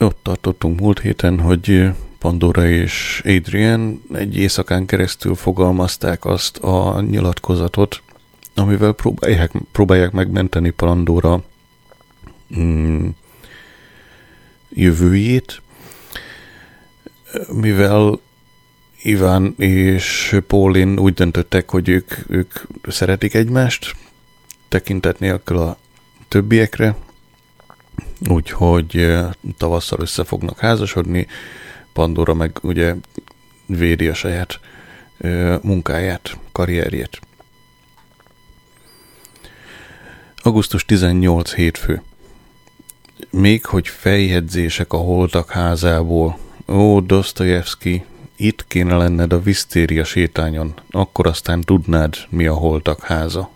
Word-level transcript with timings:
ott 0.00 0.18
tartottunk 0.22 0.80
múlt 0.80 1.00
héten, 1.00 1.40
hogy 1.40 1.90
Pandora 2.18 2.68
és 2.68 3.22
Adrian 3.24 4.02
egy 4.12 4.36
éjszakán 4.36 4.86
keresztül 4.86 5.34
fogalmazták 5.34 6.24
azt 6.24 6.56
a 6.56 7.00
nyilatkozatot, 7.00 8.02
amivel 8.54 8.92
próbálják, 8.92 9.52
próbálják 9.72 10.12
megmenteni 10.12 10.70
Pandora 10.70 11.42
mm, 12.58 13.08
jövőjét, 14.70 15.62
mivel 17.52 18.20
Iván 19.02 19.54
és 19.58 20.36
Paulin 20.46 20.98
úgy 20.98 21.14
döntöttek, 21.14 21.70
hogy 21.70 21.88
ők, 21.88 22.14
ők 22.28 22.52
szeretik 22.88 23.34
egymást, 23.34 23.96
tekintet 24.68 25.18
nélkül 25.18 25.58
a 25.58 25.78
többiekre, 26.28 26.96
úgyhogy 28.28 29.16
tavasszal 29.56 30.00
össze 30.00 30.24
fognak 30.24 30.58
házasodni, 30.58 31.26
Pandora 31.92 32.34
meg 32.34 32.58
ugye 32.62 32.94
védi 33.66 34.08
a 34.08 34.14
saját 34.14 34.60
munkáját, 35.62 36.38
karrierjét. 36.52 37.20
Augusztus 40.36 40.84
18 40.84 41.54
hétfő. 41.54 42.02
Még 43.30 43.64
hogy 43.64 43.88
feljegyzések 43.88 44.92
a 44.92 44.96
holtak 44.96 45.50
házából. 45.50 46.38
Ó, 46.68 47.00
Dostoyevsky, 47.00 48.04
itt 48.36 48.66
kéne 48.66 48.96
lenned 48.96 49.32
a 49.32 49.42
visztéria 49.42 50.04
sétányon, 50.04 50.74
akkor 50.90 51.26
aztán 51.26 51.60
tudnád, 51.60 52.14
mi 52.28 52.46
a 52.46 52.54
holtak 52.54 53.00
háza. 53.00 53.50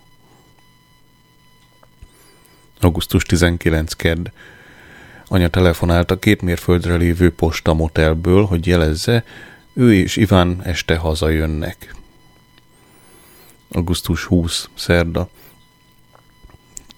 Augusztus 2.85 3.23
19 3.23 3.93
kedd. 3.93 4.27
Anya 5.27 5.49
telefonált 5.49 6.11
a 6.11 6.19
két 6.19 6.43
mérföldre 6.43 6.95
lévő 6.95 7.33
posta 7.33 7.75
motelből, 7.75 8.45
hogy 8.45 8.67
jelezze, 8.67 9.25
ő 9.73 9.95
és 9.95 10.17
Iván 10.17 10.61
este 10.65 10.97
hazajönnek. 10.97 11.95
Augusztus 13.71 14.25
20. 14.25 14.69
Szerda. 14.75 15.29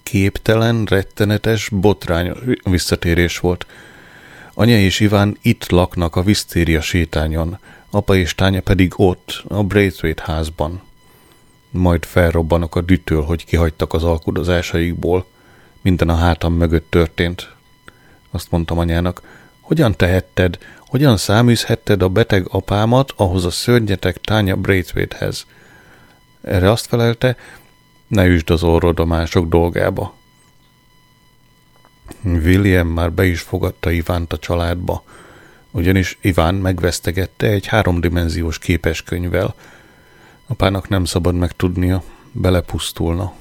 Képtelen, 0.03 0.85
rettenetes, 0.85 1.69
botrányos 1.69 2.37
visszatérés 2.63 3.39
volt. 3.39 3.65
Anya 4.53 4.79
és 4.79 4.99
Iván 4.99 5.37
itt 5.41 5.69
laknak 5.69 6.15
a 6.15 6.23
Visztéria 6.23 6.81
sétányon, 6.81 7.57
apa 7.89 8.15
és 8.15 8.35
tánya 8.35 8.61
pedig 8.61 8.93
ott, 8.95 9.43
a 9.47 9.63
Braithwaite 9.63 10.23
házban. 10.25 10.81
Majd 11.69 12.05
felrobbanok 12.05 12.75
a 12.75 12.81
dütől, 12.81 13.21
hogy 13.21 13.45
kihagytak 13.45 13.93
az 13.93 14.03
alkudozásaikból. 14.03 15.25
Minden 15.87 16.09
a 16.09 16.15
hátam 16.15 16.53
mögött 16.53 16.89
történt. 16.89 17.55
Azt 18.31 18.51
mondtam 18.51 18.77
anyának, 18.77 19.21
hogyan 19.61 19.95
tehetted, 19.95 20.57
hogyan 20.79 21.17
száműzhetted 21.17 22.01
a 22.01 22.09
beteg 22.09 22.47
apámat 22.49 23.13
ahhoz 23.15 23.45
a 23.45 23.49
szörnyetek 23.49 24.17
tánya 24.17 24.55
Braithwaite-hez? 24.55 25.45
Erre 26.41 26.71
azt 26.71 26.85
felelte, 26.85 27.35
ne 28.07 28.25
üsd 28.25 28.49
az 28.49 28.63
orrod 28.63 28.99
a 28.99 29.05
mások 29.05 29.47
dolgába. 29.47 30.13
William 32.23 32.87
már 32.87 33.11
be 33.11 33.25
is 33.25 33.41
fogadta 33.41 33.91
Ivánt 33.91 34.33
a 34.33 34.37
családba, 34.37 35.03
ugyanis 35.71 36.17
Iván 36.21 36.55
megvesztegette 36.55 37.47
egy 37.47 37.67
háromdimenziós 37.67 38.59
képeskönyvvel. 38.59 39.55
Apának 40.47 40.89
nem 40.89 41.05
szabad 41.05 41.35
megtudnia, 41.35 42.03
belepusztulna. 42.31 43.33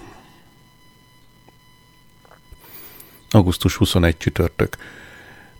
Augusztus 3.30 3.76
21 3.76 4.16
csütörtök. 4.16 4.76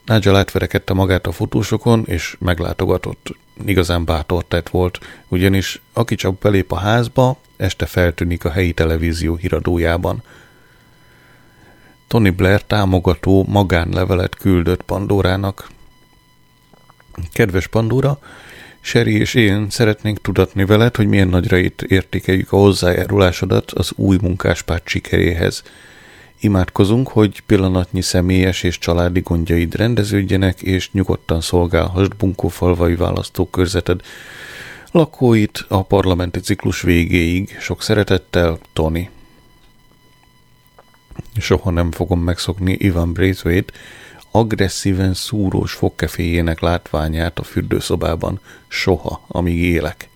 Nigel 0.04 0.36
átverekedte 0.36 0.92
magát 0.92 1.26
a 1.26 1.32
fotósokon, 1.32 2.04
és 2.06 2.36
meglátogatott. 2.38 3.36
Igazán 3.64 4.04
bátor 4.04 4.44
tett 4.44 4.68
volt, 4.68 4.98
ugyanis 5.28 5.80
aki 5.92 6.14
csak 6.14 6.38
belép 6.38 6.72
a 6.72 6.76
házba, 6.76 7.38
este 7.56 7.86
feltűnik 7.86 8.44
a 8.44 8.50
helyi 8.50 8.72
televízió 8.72 9.34
híradójában. 9.34 10.22
Tony 12.06 12.34
Blair 12.34 12.62
támogató 12.62 13.44
magánlevelet 13.48 14.34
küldött 14.34 14.82
Pandorának. 14.82 15.68
Kedves 17.32 17.66
Pandora, 17.66 18.18
Sherry 18.80 19.18
és 19.18 19.34
én 19.34 19.70
szeretnénk 19.70 20.20
tudatni 20.20 20.64
veled, 20.64 20.96
hogy 20.96 21.06
milyen 21.06 21.28
nagyra 21.28 21.56
értékeljük 21.86 22.52
a 22.52 22.56
hozzájárulásodat 22.56 23.70
az 23.70 23.92
új 23.96 24.18
munkáspárt 24.20 24.88
sikeréhez– 24.88 25.62
Imádkozunk, 26.40 27.08
hogy 27.08 27.40
pillanatnyi 27.40 28.00
személyes 28.00 28.62
és 28.62 28.78
családi 28.78 29.20
gondjaid 29.20 29.74
rendeződjenek, 29.74 30.62
és 30.62 30.92
nyugodtan 30.92 31.40
szolgálhassd 31.40 32.16
bunkófalvai 32.16 32.94
választókörzeted 32.94 34.00
lakóit 34.90 35.64
a 35.68 35.82
parlamenti 35.82 36.40
ciklus 36.40 36.82
végéig. 36.82 37.56
Sok 37.60 37.82
szeretettel, 37.82 38.58
Tony. 38.72 39.10
Soha 41.36 41.70
nem 41.70 41.92
fogom 41.92 42.20
megszokni 42.20 42.72
Ivan 42.72 43.12
Braithwaite 43.12 43.72
agresszíven 44.30 45.14
szúrós 45.14 45.72
fogkeféjének 45.72 46.60
látványát 46.60 47.38
a 47.38 47.42
fürdőszobában. 47.42 48.40
Soha, 48.68 49.24
amíg 49.26 49.58
élek. 49.58 50.08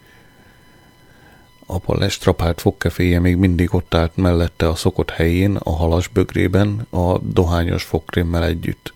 Apa 1.73 1.97
lestrapált 1.99 2.61
fogkeféje 2.61 3.21
még 3.21 3.37
mindig 3.37 3.75
ott 3.75 3.95
állt 3.95 4.17
mellette 4.17 4.69
a 4.69 4.75
szokott 4.75 5.11
helyén, 5.11 5.57
a 5.57 5.71
halas 5.71 6.09
bögrében, 6.09 6.87
a 6.91 7.19
dohányos 7.19 7.83
fogkrémmel 7.83 8.45
együtt. 8.45 8.93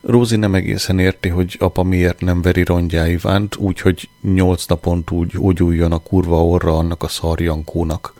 Rózi 0.00 0.36
nem 0.36 0.54
egészen 0.54 0.98
érti, 0.98 1.28
hogy 1.28 1.56
apa 1.58 1.82
miért 1.82 2.20
nem 2.20 2.42
veri 2.42 2.64
rongyá 2.64 3.08
Ivánt, 3.08 3.56
úgyhogy 3.56 4.08
nyolc 4.20 4.66
napon 4.66 5.04
úgy 5.10 5.26
gyógyuljon 5.26 5.92
a 5.92 5.98
kurva 5.98 6.46
orra 6.46 6.78
annak 6.78 7.02
a 7.02 7.08
szarjankónak. 7.08 8.14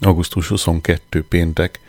Augusztus 0.00 0.48
22. 0.48 1.24
péntek. 1.28 1.80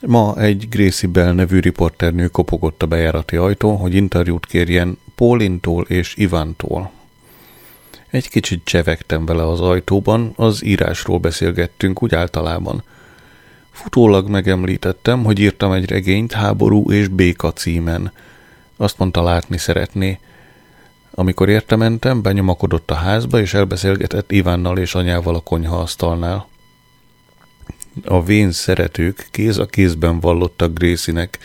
Ma 0.00 0.36
egy 0.36 0.68
Gracie 0.68 1.08
Bell 1.08 1.32
nevű 1.32 1.60
riporternő 1.60 2.28
kopogott 2.28 2.82
a 2.82 2.86
bejárati 2.86 3.36
ajtón, 3.36 3.76
hogy 3.76 3.94
interjút 3.94 4.46
kérjen 4.46 4.98
Pólintól 5.20 5.84
és 5.88 6.16
Ivántól. 6.16 6.90
Egy 8.10 8.28
kicsit 8.28 8.64
csevegtem 8.64 9.26
vele 9.26 9.48
az 9.48 9.60
ajtóban, 9.60 10.32
az 10.36 10.64
írásról 10.64 11.18
beszélgettünk 11.18 12.02
úgy 12.02 12.14
általában. 12.14 12.82
Futólag 13.70 14.28
megemlítettem, 14.28 15.24
hogy 15.24 15.38
írtam 15.38 15.72
egy 15.72 15.90
regényt 15.90 16.32
háború 16.32 16.90
és 16.90 17.08
béka 17.08 17.52
címen. 17.52 18.12
Azt 18.76 18.98
mondta 18.98 19.22
látni 19.22 19.58
szeretné. 19.58 20.18
Amikor 21.10 21.48
értementem, 21.48 22.22
benyomakodott 22.22 22.90
a 22.90 22.94
házba, 22.94 23.40
és 23.40 23.54
elbeszélgetett 23.54 24.32
Ivánnal 24.32 24.78
és 24.78 24.94
anyával 24.94 25.34
a 25.34 25.40
konyhaasztalnál. 25.40 26.48
A 28.04 28.24
vén 28.24 28.52
szeretők 28.52 29.28
kéz 29.30 29.58
a 29.58 29.66
kézben 29.66 30.20
vallottak 30.20 30.72
Grécinek 30.72 31.38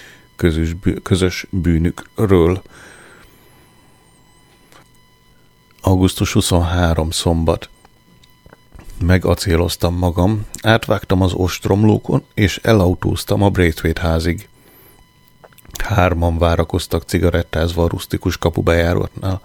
közös 1.03 1.45
bűnükről. 1.49 2.61
Augusztus 5.87 6.33
23. 6.33 7.09
szombat. 7.11 7.69
Megacéloztam 9.01 9.95
magam, 9.95 10.45
átvágtam 10.61 11.21
az 11.21 11.33
ostromlókon, 11.33 12.23
és 12.33 12.59
elautóztam 12.63 13.41
a 13.41 13.49
Braithwaite 13.49 14.01
házig. 14.01 14.47
Hárman 15.83 16.37
várakoztak 16.37 17.03
cigarettázva 17.03 17.83
a 17.83 17.87
rusztikus 17.87 18.37
kapubejáratnál. 18.37 19.41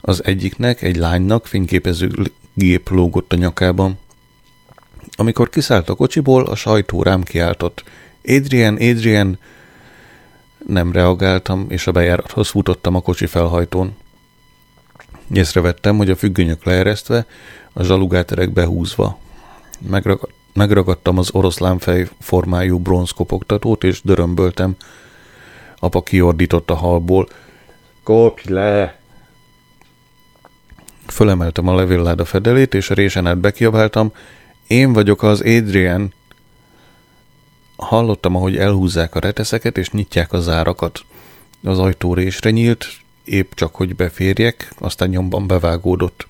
Az 0.00 0.24
egyiknek, 0.24 0.82
egy 0.82 0.96
lánynak 0.96 1.46
fényképező 1.46 2.10
gép 2.54 2.88
lógott 2.88 3.32
a 3.32 3.36
nyakában. 3.36 3.98
Amikor 5.16 5.48
kiszállt 5.48 5.88
a 5.88 5.94
kocsiból, 5.94 6.46
a 6.46 6.54
sajtó 6.54 7.02
rám 7.02 7.22
kiáltott. 7.22 7.84
Adrian, 8.24 8.74
Adrian! 8.74 9.38
Nem 10.66 10.92
reagáltam, 10.92 11.66
és 11.68 11.86
a 11.86 11.92
bejárathoz 11.92 12.48
futottam 12.48 12.94
a 12.94 13.00
kocsi 13.00 13.26
felhajtón. 13.26 13.96
Észrevettem, 15.32 15.96
hogy 15.96 16.10
a 16.10 16.16
függönyök 16.16 16.64
leeresztve, 16.64 17.26
a 17.72 17.82
zsalugáterek 17.82 18.52
behúzva. 18.52 19.18
Megragad, 19.88 20.30
megragadtam 20.52 21.18
az 21.18 21.30
oroszlánfej 21.32 22.08
formájú 22.20 22.78
bronzkopogtatót, 22.78 23.84
és 23.84 24.00
dörömböltem. 24.02 24.76
Apa 25.78 26.02
kiordított 26.02 26.70
a 26.70 26.74
halból. 26.74 27.28
Kopj 28.02 28.52
le! 28.52 28.98
Fölemeltem 31.06 31.68
a 31.68 31.74
levélláda 31.74 32.24
fedelét, 32.24 32.74
és 32.74 32.90
a 32.90 32.94
résen 32.94 33.26
át 33.26 33.38
bekiabáltam. 33.38 34.12
Én 34.66 34.92
vagyok 34.92 35.22
az 35.22 35.40
Adrian. 35.40 36.12
Hallottam, 37.76 38.36
ahogy 38.36 38.56
elhúzzák 38.56 39.14
a 39.14 39.20
reteszeket, 39.20 39.78
és 39.78 39.90
nyitják 39.90 40.32
a 40.32 40.40
zárakat. 40.40 41.00
Az 41.62 41.78
ajtó 41.78 42.14
résre 42.14 42.50
nyílt, 42.50 42.86
épp 43.26 43.52
csak 43.54 43.74
hogy 43.74 43.96
beférjek, 43.96 44.74
aztán 44.78 45.08
nyomban 45.08 45.46
bevágódott. 45.46 46.26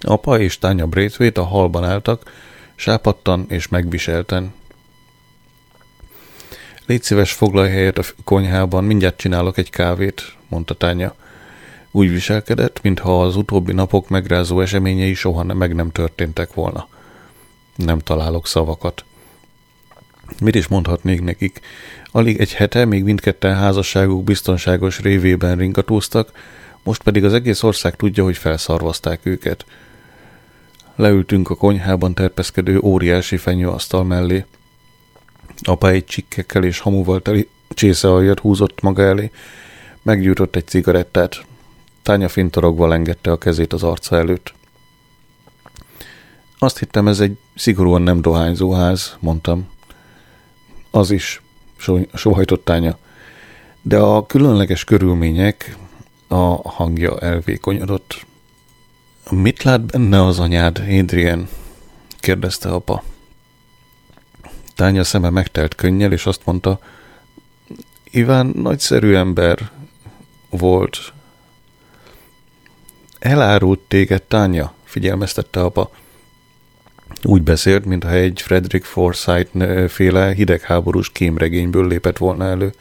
Apa 0.00 0.38
és 0.38 0.58
tánya 0.58 0.86
Braithwaite 0.86 1.40
a 1.40 1.44
halban 1.44 1.84
álltak, 1.84 2.32
sápadtan 2.74 3.46
és 3.48 3.68
megviselten. 3.68 4.52
Légy 6.86 7.02
szíves, 7.02 7.32
foglalj 7.32 7.70
helyet 7.70 7.98
a 7.98 8.04
konyhában, 8.24 8.84
mindjárt 8.84 9.16
csinálok 9.16 9.58
egy 9.58 9.70
kávét, 9.70 10.36
mondta 10.48 10.74
Tánya. 10.74 11.14
Úgy 11.90 12.10
viselkedett, 12.10 12.82
mintha 12.82 13.22
az 13.22 13.36
utóbbi 13.36 13.72
napok 13.72 14.08
megrázó 14.08 14.60
eseményei 14.60 15.14
soha 15.14 15.42
nem, 15.42 15.56
meg 15.56 15.74
nem 15.74 15.90
történtek 15.90 16.54
volna. 16.54 16.88
Nem 17.76 17.98
találok 17.98 18.46
szavakat. 18.46 19.04
Mit 20.40 20.54
is 20.54 20.68
mondhatnék 20.68 21.20
nekik? 21.22 21.60
Alig 22.12 22.40
egy 22.40 22.52
hete 22.52 22.84
még 22.84 23.04
mindketten 23.04 23.54
házasságuk 23.54 24.24
biztonságos 24.24 25.00
révében 25.00 25.56
ringatóztak, 25.56 26.32
most 26.82 27.02
pedig 27.02 27.24
az 27.24 27.32
egész 27.32 27.62
ország 27.62 27.96
tudja, 27.96 28.24
hogy 28.24 28.36
felszarvazták 28.36 29.20
őket. 29.22 29.64
Leültünk 30.96 31.50
a 31.50 31.54
konyhában 31.54 32.14
terpeszkedő 32.14 32.78
óriási 32.78 33.36
fenyőasztal 33.36 34.04
mellé. 34.04 34.44
Apa 35.62 35.90
egy 35.90 36.04
csikkekkel 36.04 36.64
és 36.64 36.78
hamuval 36.78 37.22
teli 37.22 37.48
csésze 37.68 38.34
húzott 38.40 38.80
maga 38.80 39.02
elé, 39.02 39.30
meggyújtott 40.02 40.56
egy 40.56 40.66
cigarettát. 40.66 41.44
Tánya 42.02 42.28
fintorogva 42.28 42.86
lengette 42.86 43.30
a 43.30 43.38
kezét 43.38 43.72
az 43.72 43.82
arca 43.82 44.16
előtt. 44.16 44.54
Azt 46.58 46.78
hittem, 46.78 47.08
ez 47.08 47.20
egy 47.20 47.36
szigorúan 47.54 48.02
nem 48.02 48.20
dohányzó 48.22 48.72
ház, 48.72 49.16
mondtam. 49.20 49.68
Az 50.90 51.10
is, 51.10 51.42
sohajtott 52.14 52.64
Tánya. 52.64 52.98
De 53.82 53.98
a 53.98 54.26
különleges 54.26 54.84
körülmények, 54.84 55.76
a 56.28 56.68
hangja 56.68 57.18
elvékonyodott. 57.18 58.26
Mit 59.30 59.62
lát 59.62 59.80
benne 59.80 60.24
az 60.24 60.38
anyád, 60.38 60.78
Adrian? 60.78 61.48
kérdezte 62.18 62.68
apa. 62.68 63.02
Tánya 64.74 65.04
szeme 65.04 65.30
megtelt 65.30 65.74
könnyel, 65.74 66.12
és 66.12 66.26
azt 66.26 66.40
mondta, 66.44 66.78
Iván 68.10 68.46
nagyszerű 68.46 69.14
ember 69.14 69.70
volt. 70.50 71.12
Elárult 73.18 73.78
téged, 73.78 74.22
Tánya, 74.22 74.72
figyelmeztette 74.84 75.64
apa. 75.64 75.90
Úgy 77.22 77.42
beszélt, 77.42 77.84
mintha 77.84 78.10
egy 78.10 78.40
Frederick 78.42 78.84
Forsyth 78.84 79.86
féle 79.88 80.32
hidegháborús 80.32 81.12
kémregényből 81.12 81.86
lépett 81.86 82.18
volna 82.18 82.44
elő. 82.44 82.72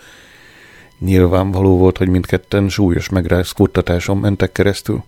Nyilvánvaló 0.99 1.77
volt, 1.77 1.97
hogy 1.97 2.07
mindketten 2.07 2.69
súlyos 2.69 3.09
megrázkuttatáson 3.09 4.17
mentek 4.17 4.51
keresztül. 4.51 5.03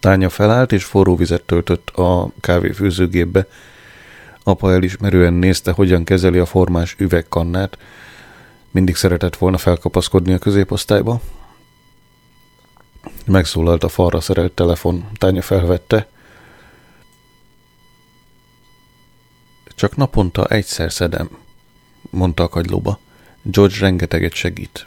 Tánya 0.00 0.28
felállt 0.28 0.72
és 0.72 0.84
forró 0.84 1.16
vizet 1.16 1.42
töltött 1.42 1.90
a 1.90 2.30
kávéfőzőgépbe. 2.40 3.46
Apa 4.42 4.72
elismerően 4.72 5.32
nézte, 5.32 5.70
hogyan 5.70 6.04
kezeli 6.04 6.38
a 6.38 6.46
formás 6.46 6.94
üvegkannát. 6.98 7.78
Mindig 8.70 8.96
szeretett 8.96 9.36
volna 9.36 9.58
felkapaszkodni 9.58 10.32
a 10.32 10.38
középosztályba. 10.38 11.20
Megszólalt 13.26 13.84
a 13.84 13.88
falra 13.88 14.20
szerelt 14.20 14.52
telefon. 14.52 15.04
Tánya 15.18 15.42
felvette. 15.42 16.08
Csak 19.78 19.96
naponta 19.96 20.46
egyszer 20.46 20.92
szedem, 20.92 21.28
mondta 22.10 22.42
a 22.42 22.48
kagylóba. 22.48 22.98
George 23.42 23.74
rengeteget 23.80 24.32
segít. 24.32 24.86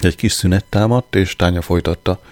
Egy 0.00 0.16
kis 0.16 0.32
szünet 0.32 0.64
támadt, 0.64 1.14
és 1.14 1.36
Tánya 1.36 1.62
folytatta. 1.62 2.22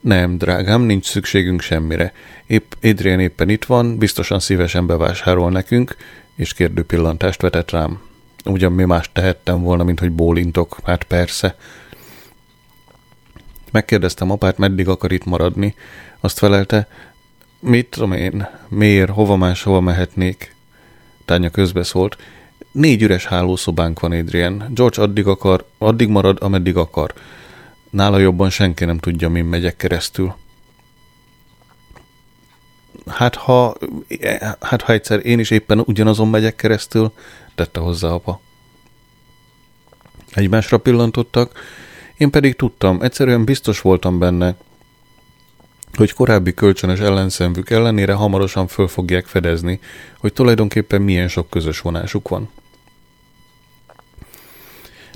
Nem, 0.00 0.38
drágám, 0.38 0.80
nincs 0.80 1.06
szükségünk 1.06 1.60
semmire. 1.60 2.12
Épp 2.46 2.72
Adrian 2.82 3.20
éppen 3.20 3.48
itt 3.48 3.64
van, 3.64 3.98
biztosan 3.98 4.40
szívesen 4.40 4.86
bevásárol 4.86 5.50
nekünk, 5.50 5.96
és 6.34 6.52
kérdő 6.52 6.84
pillantást 6.84 7.42
vetett 7.42 7.70
rám. 7.70 8.00
Ugyan 8.44 8.72
mi 8.72 8.84
más 8.84 9.10
tehettem 9.12 9.62
volna, 9.62 9.84
mint 9.84 10.00
hogy 10.00 10.12
bólintok, 10.12 10.78
hát 10.84 11.04
persze. 11.04 11.56
Megkérdeztem 13.70 14.30
apát, 14.30 14.58
meddig 14.58 14.88
akar 14.88 15.12
itt 15.12 15.24
maradni. 15.24 15.74
Azt 16.20 16.38
felelte, 16.38 16.88
mit 17.62 17.86
tudom 17.86 18.12
én, 18.12 18.48
miért, 18.68 19.10
hova 19.10 19.36
más, 19.36 19.62
hova 19.62 19.80
mehetnék. 19.80 20.54
Tánya 21.24 21.50
közbeszólt, 21.50 22.16
Négy 22.72 23.02
üres 23.02 23.26
hálószobánk 23.26 24.00
van, 24.00 24.12
Adrian. 24.12 24.64
George 24.74 25.02
addig 25.02 25.26
akar, 25.26 25.64
addig 25.78 26.08
marad, 26.08 26.42
ameddig 26.42 26.76
akar. 26.76 27.14
Nála 27.90 28.18
jobban 28.18 28.50
senki 28.50 28.84
nem 28.84 28.98
tudja, 28.98 29.28
min 29.28 29.44
megyek 29.44 29.76
keresztül. 29.76 30.34
Hát 33.06 33.34
ha, 33.34 33.74
hát 34.60 34.82
ha 34.82 34.92
egyszer 34.92 35.26
én 35.26 35.38
is 35.38 35.50
éppen 35.50 35.78
ugyanazon 35.78 36.28
megyek 36.28 36.56
keresztül, 36.56 37.12
tette 37.54 37.80
hozzá 37.80 38.08
apa. 38.08 38.40
Egymásra 40.30 40.78
pillantottak, 40.78 41.58
én 42.16 42.30
pedig 42.30 42.56
tudtam, 42.56 43.02
egyszerűen 43.02 43.44
biztos 43.44 43.80
voltam 43.80 44.18
benne, 44.18 44.54
hogy 45.96 46.12
korábbi 46.12 46.54
kölcsönös 46.54 46.98
ellenszenvük 46.98 47.70
ellenére 47.70 48.12
hamarosan 48.12 48.66
föl 48.66 48.88
fogják 48.88 49.26
fedezni, 49.26 49.80
hogy 50.18 50.32
tulajdonképpen 50.32 51.02
milyen 51.02 51.28
sok 51.28 51.50
közös 51.50 51.80
vonásuk 51.80 52.28
van. 52.28 52.50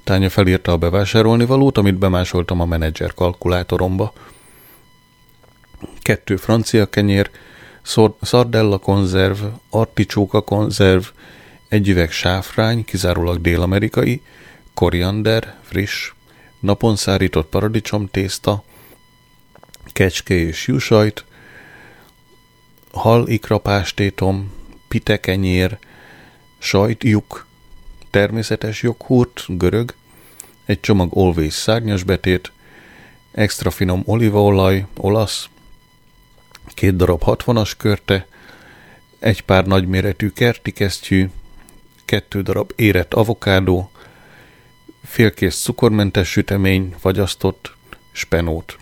Tánya 0.05 0.31
felírta 0.31 0.73
a 0.73 0.77
bevásárolni 0.77 1.45
valót, 1.45 1.79
amit 1.79 1.99
bemásoltam 1.99 2.61
a 2.61 2.65
menedzser 2.65 3.15
kalkulátoromba. 3.15 4.13
Kettő 6.03 6.37
francia 6.37 6.87
kenyér, 6.87 7.31
szardella 8.21 8.79
konzerv, 8.79 9.39
articsóka 9.71 10.41
konzerv, 10.41 11.03
egy 11.69 11.89
üveg 11.89 12.11
sáfrány, 12.11 12.85
kizárólag 12.85 13.41
dél-amerikai, 13.41 14.23
koriander, 14.75 15.55
friss, 15.63 16.13
napon 16.61 16.97
szárított 16.97 17.49
paradicsom 17.49 18.09
tészta, 18.11 18.65
kecske 19.97 20.35
és 20.35 20.67
jusajt, 20.67 21.25
hal 22.93 23.29
ikrapástétom, 23.29 24.53
pitekenyér, 24.89 25.79
sajtjuk, 26.59 27.47
természetes 28.11 28.83
joghurt, 28.83 29.45
görög, 29.49 29.95
egy 30.65 30.81
csomag 30.81 31.11
Always 31.15 31.55
szárnyas 31.55 32.03
betét, 32.03 32.53
extra 33.33 33.71
finom 33.71 34.03
olívaolaj, 34.05 34.87
olasz, 34.97 35.49
két 36.75 36.97
darab 36.97 37.23
60-as 37.25 37.73
körte, 37.77 38.27
egy 39.19 39.41
pár 39.41 39.67
nagyméretű 39.67 40.29
kerti 40.29 40.73
kesztyű, 40.73 41.31
kettő 42.05 42.43
darab 42.43 42.73
érett 42.75 43.15
avokádó, 43.15 43.91
félkész 45.05 45.63
cukormentes 45.63 46.29
sütemény, 46.29 46.95
fagyasztott, 46.99 47.75
spenót. 48.13 48.79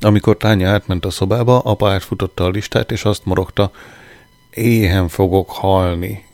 Amikor 0.00 0.36
Tánya 0.36 0.68
átment 0.68 1.04
a 1.04 1.10
szobába, 1.10 1.58
apa 1.58 1.90
átfutotta 1.90 2.44
a 2.44 2.48
listát, 2.48 2.90
és 2.90 3.04
azt 3.04 3.24
morogta, 3.24 3.70
éhen 4.50 5.08
fogok 5.08 5.50
halni. 5.50 6.26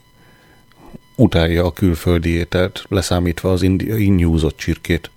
Utálja 1.16 1.64
a 1.64 1.73
külföldi 1.73 2.30
ételt, 2.30 2.85
leszámítva 2.88 3.52
az 3.52 3.62
indiai 3.62 4.06
nyúzott 4.06 4.56
csirkét. 4.56 5.11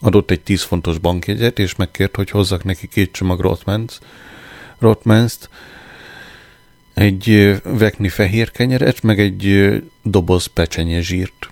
Adott 0.00 0.30
egy 0.30 0.40
tíz 0.40 0.62
fontos 0.62 0.98
bankjegyet, 0.98 1.58
és 1.58 1.76
megkért, 1.76 2.16
hogy 2.16 2.30
hozzak 2.30 2.64
neki 2.64 2.88
két 2.88 3.12
csomag 3.12 3.40
Rotmans, 3.40 3.98
Rotmans-t, 4.78 5.48
egy 6.94 7.56
vekni 7.64 8.08
fehér 8.08 8.50
kenyeret, 8.50 9.02
meg 9.02 9.20
egy 9.20 9.72
doboz 10.02 10.46
pecsenye 10.46 11.00
zsírt. 11.00 11.50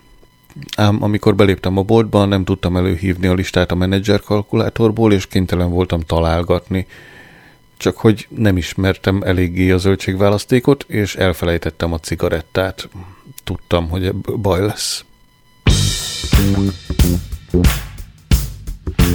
Ám 0.77 1.03
amikor 1.03 1.35
beléptem 1.35 1.77
a 1.77 1.83
boltba, 1.83 2.25
nem 2.25 2.45
tudtam 2.45 2.77
előhívni 2.77 3.27
a 3.27 3.35
listát 3.35 3.71
a 3.71 3.75
menedzser 3.75 4.21
kalkulátorból, 4.21 5.13
és 5.13 5.27
kénytelen 5.27 5.71
voltam 5.71 6.01
találgatni. 6.01 6.87
Csak 7.77 7.97
hogy 7.97 8.27
nem 8.31 8.57
ismertem 8.57 9.23
eléggé 9.23 9.71
a 9.71 9.79
zöldségválasztékot, 9.79 10.85
és 10.89 11.17
elfelejtettem 11.17 11.93
a 11.93 11.99
cigarettát. 11.99 12.89
Tudtam, 13.45 13.89
hogy 13.89 14.05
ebből 14.05 14.37
baj 14.37 14.61
lesz. 14.61 15.05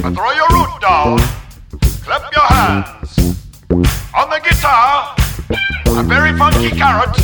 Throw 0.01 0.31
your 0.35 0.49
root 0.49 0.79
down, 0.79 1.21
clap 2.03 2.33
your 2.33 2.47
hands. 2.47 3.17
On 4.11 4.29
the 4.29 4.39
guitar, 4.39 5.13
a 5.85 6.03
very 6.03 6.33
funky 6.35 6.69
carrot. 6.69 7.17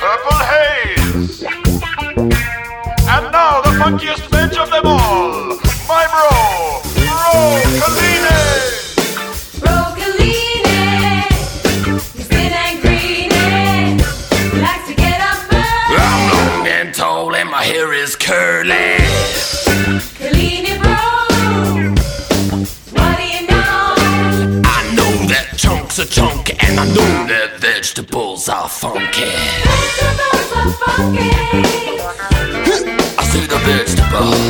Purple 0.00 0.44
haze. 0.50 1.69
And 2.16 3.32
now 3.32 3.60
the 3.60 3.70
funkiest 3.78 4.30
bench 4.30 4.56
of 4.56 4.70
them 4.70 4.86
all, 4.86 5.56
my 5.88 6.06
bro, 6.10 6.80
Rocaline. 7.80 8.20
tall 16.92 17.34
and 17.36 17.48
my 17.48 17.62
hair 17.62 17.92
is 17.92 18.16
curly. 18.16 18.99
Chunky, 26.10 26.54
and 26.58 26.80
I 26.80 26.84
know 26.86 27.26
that 27.30 27.60
vegetables 27.60 28.48
are 28.48 28.68
funky. 28.68 29.30
Vegetables 29.62 30.50
are 30.60 30.72
funky. 30.82 31.30
I 33.18 33.24
see 33.30 33.46
the 33.46 33.58
vegetables. 33.70 34.42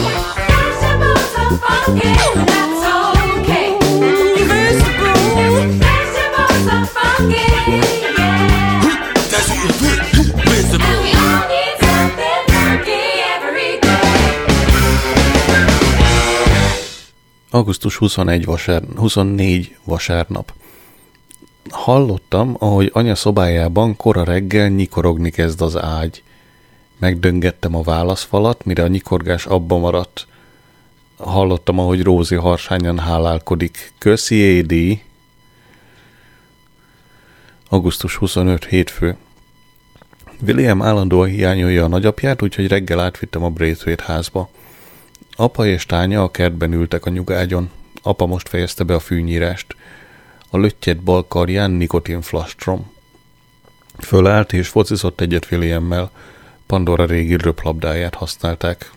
Vegetables 0.49 1.33
are 1.43 1.55
funky. 1.65 2.13
That's 2.49 2.85
okay. 3.37 3.67
Vegetables. 4.53 5.29
Vegetables 5.85 6.67
are 6.77 6.87
funky. 6.97 7.45
Yeah. 8.17 8.41
That's 9.31 9.51
it. 9.53 9.77
Vegetables. 10.49 10.99
We 11.05 11.13
all 11.25 11.45
need 11.53 11.77
something 11.85 12.43
funky 12.55 13.05
every 13.37 13.73
day. 13.85 14.09
Augusztus 17.51 17.95
21 17.95 18.45
vasár, 18.45 18.83
24 18.95 19.77
vasárnap. 19.85 20.53
Hallottam, 21.69 22.57
ahogy 22.59 22.91
anya 22.93 23.15
szobájában 23.15 23.97
kora 23.97 24.25
reggel 24.25 24.69
nyikorogni 24.69 25.31
kezd 25.31 25.61
az 25.61 25.77
ágy. 25.77 26.23
Megdöngettem 26.99 27.75
a 27.75 27.83
válaszfalat, 27.83 28.65
mire 28.65 28.83
a 28.83 28.89
nyikorgás 28.89 29.47
abba 29.47 29.79
maradt. 29.79 30.27
Hallottam, 31.17 31.79
ahogy 31.79 32.03
Rózi 32.03 32.35
harsányan 32.35 32.99
hálálkodik. 32.99 33.93
Köszi, 33.99 34.35
Édi! 34.35 35.03
Augusztus 37.69 38.17
25 38.17 38.65
hétfő. 38.65 39.17
William 40.47 40.83
állandóan 40.83 41.29
hiányolja 41.29 41.85
a 41.85 41.89
nagyapját, 41.89 42.43
úgyhogy 42.43 42.69
reggel 42.69 43.01
átvittem 43.01 43.45
a 43.45 43.51
Braithwaite 43.51 44.05
házba. 44.07 44.51
Apa 45.37 45.67
és 45.67 45.87
tánya 45.87 46.23
a 46.23 46.31
kertben 46.31 46.73
ültek 46.73 47.07
a 47.07 47.11
nyugágyon. 47.11 47.71
Apa 48.03 48.27
most 48.27 48.49
fejezte 48.49 48.85
be 48.85 48.95
a 48.95 49.01
fűnyírást. 49.01 49.77
A 50.51 50.59
löttyet 50.59 51.03
bal 51.03 51.27
karján 51.27 51.71
nikotin 51.71 52.21
flastrom. 52.21 52.91
Fölállt 53.99 54.53
és 54.53 54.69
focizott 54.69 55.21
egyet 55.21 55.49
Williammel. 55.51 56.11
Pandora 56.67 57.05
régi 57.05 57.37
röplabdáját 57.37 58.15
használták. 58.15 58.91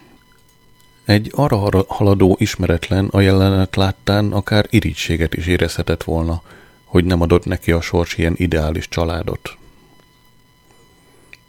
Egy 1.06 1.32
arra 1.36 1.86
haladó 1.88 2.36
ismeretlen 2.40 3.08
a 3.12 3.20
jelenet 3.20 3.76
láttán 3.76 4.32
akár 4.32 4.68
irítséget 4.70 5.34
is 5.34 5.48
érezhetett 5.48 6.04
volna, 6.04 6.42
hogy 6.84 7.06
nem 7.06 7.22
adott 7.22 7.46
neki 7.46 7.72
a 7.72 7.82
sors 7.82 8.18
ilyen 8.18 8.34
ideális 8.38 8.90
családot. 8.90 9.58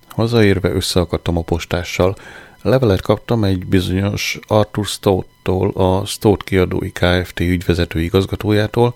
Hazaérve 0.09 0.71
összeakadtam 0.71 1.37
a 1.37 1.43
postással, 1.43 2.17
levelet 2.63 3.01
kaptam 3.01 3.45
egy 3.45 3.67
bizonyos 3.67 4.39
Arthur 4.47 4.87
Stout-tól, 4.87 5.71
a 5.71 6.05
Stout 6.05 6.45
kiadói 6.45 6.93
Kft. 6.93 7.41
ügyvezető 7.41 8.01
igazgatójától, 8.01 8.95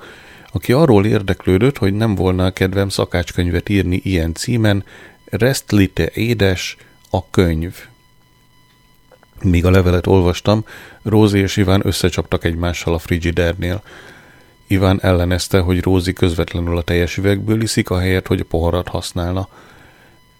aki 0.53 0.73
arról 0.73 1.07
érdeklődött, 1.07 1.79
hogy 1.79 1.95
nem 1.95 2.15
volna 2.15 2.51
kedvem 2.51 2.89
szakácskönyvet 2.89 3.69
írni 3.69 4.01
ilyen 4.05 4.35
címen, 4.35 4.85
Restlite 5.25 6.11
édes, 6.15 6.77
a 7.11 7.31
könyv. 7.31 7.75
Míg 9.43 9.65
a 9.65 9.71
levelet 9.71 10.07
olvastam, 10.07 10.65
Rózi 11.03 11.39
és 11.39 11.57
Iván 11.57 11.87
összecsaptak 11.87 12.45
egymással 12.45 12.95
a 12.95 12.99
frigidernél. 12.99 13.83
Iván 14.67 14.99
ellenezte, 15.03 15.59
hogy 15.59 15.83
Rózi 15.83 16.13
közvetlenül 16.13 16.77
a 16.77 16.83
teljes 16.83 17.17
üvegből 17.17 17.63
iszik, 17.63 17.91
ahelyett, 17.91 18.27
hogy 18.27 18.41
a 18.41 18.45
poharat 18.49 18.89
használna. 18.89 19.49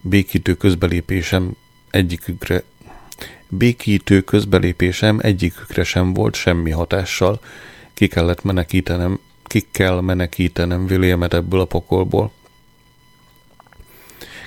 Békítő 0.01 0.55
közbelépésem 0.55 1.57
egyikükre 1.91 2.63
békítő 3.49 4.21
közbelépésem 4.21 5.19
egyikükre 5.23 5.85
sem 5.85 6.15
volt 6.15 6.35
semmi 6.35 6.71
hatással. 6.71 7.41
Ki 7.95 8.07
kellett 8.07 8.43
menekítenem, 8.43 9.21
ki 9.49 9.67
kell 9.71 10.01
menekítenem 10.01 10.85
Williamet 10.85 11.35
ebből 11.35 11.61
a 11.61 11.65
pokolból. 11.65 12.31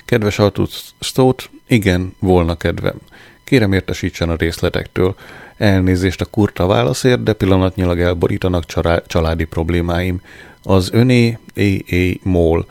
Kedves 0.04 0.38
Arthur 0.38 0.68
Stout, 1.00 1.50
igen, 1.66 2.14
volna 2.18 2.56
kedvem. 2.56 2.96
Kérem 3.44 3.72
értesítsen 3.72 4.30
a 4.30 4.36
részletektől. 4.36 5.14
Elnézést 5.56 6.20
a 6.20 6.24
kurta 6.24 6.66
válaszért, 6.66 7.22
de 7.22 7.32
pillanatnyilag 7.32 8.00
elborítanak 8.00 8.64
családi 9.06 9.44
problémáim. 9.44 10.20
Az 10.62 10.90
öné 10.92 11.38
A.A. 11.56 12.28
Mól. 12.28 12.66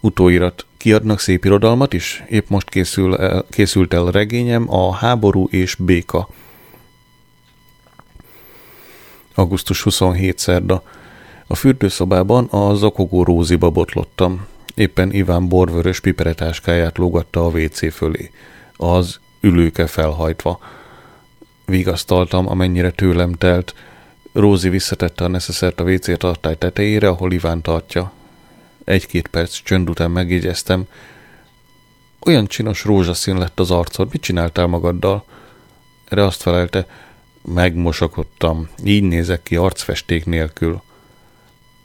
Utóirat. 0.00 0.66
Kiadnak 0.76 1.20
szép 1.20 1.44
irodalmat 1.44 1.92
is? 1.92 2.22
Épp 2.28 2.48
most 2.48 2.68
készül 2.68 3.16
el, 3.16 3.44
készült 3.50 3.94
el 3.94 4.10
regényem 4.10 4.74
a 4.74 4.94
Háború 4.94 5.48
és 5.50 5.74
Béka. 5.74 6.28
Augusztus 9.34 9.82
27 9.82 10.38
szerda. 10.38 10.82
A 11.46 11.54
fürdőszobában 11.54 12.44
a 12.44 12.74
zakogó 12.74 13.22
róziba 13.22 13.70
botlottam. 13.70 14.46
Éppen 14.74 15.12
Iván 15.12 15.48
borvörös 15.48 16.00
piperetáskáját 16.00 16.98
lógatta 16.98 17.46
a 17.46 17.48
WC 17.48 17.92
fölé. 17.94 18.30
Az 18.76 19.20
ülőke 19.40 19.86
felhajtva. 19.86 20.58
Vigasztaltam, 21.64 22.48
amennyire 22.48 22.90
tőlem 22.90 23.32
telt. 23.32 23.74
Rózi 24.32 24.68
visszatette 24.68 25.24
a 25.24 25.28
neszeszert 25.28 25.80
a 25.80 25.84
WC 25.84 26.18
tartály 26.18 26.56
tetejére, 26.56 27.08
ahol 27.08 27.32
Iván 27.32 27.62
tartja. 27.62 28.12
Egy-két 28.84 29.28
perc 29.28 29.62
csönd 29.62 29.88
után 29.88 30.10
megjegyeztem. 30.10 30.86
Olyan 32.26 32.46
csinos 32.46 32.84
rózsaszín 32.84 33.38
lett 33.38 33.60
az 33.60 33.70
arcod, 33.70 34.08
mit 34.12 34.20
csináltál 34.22 34.66
magaddal? 34.66 35.24
Erre 36.08 36.24
azt 36.24 36.42
felelte, 36.42 36.86
megmosakodtam, 37.42 38.68
így 38.84 39.02
nézek 39.02 39.42
ki 39.42 39.56
arcfesték 39.56 40.24
nélkül. 40.24 40.82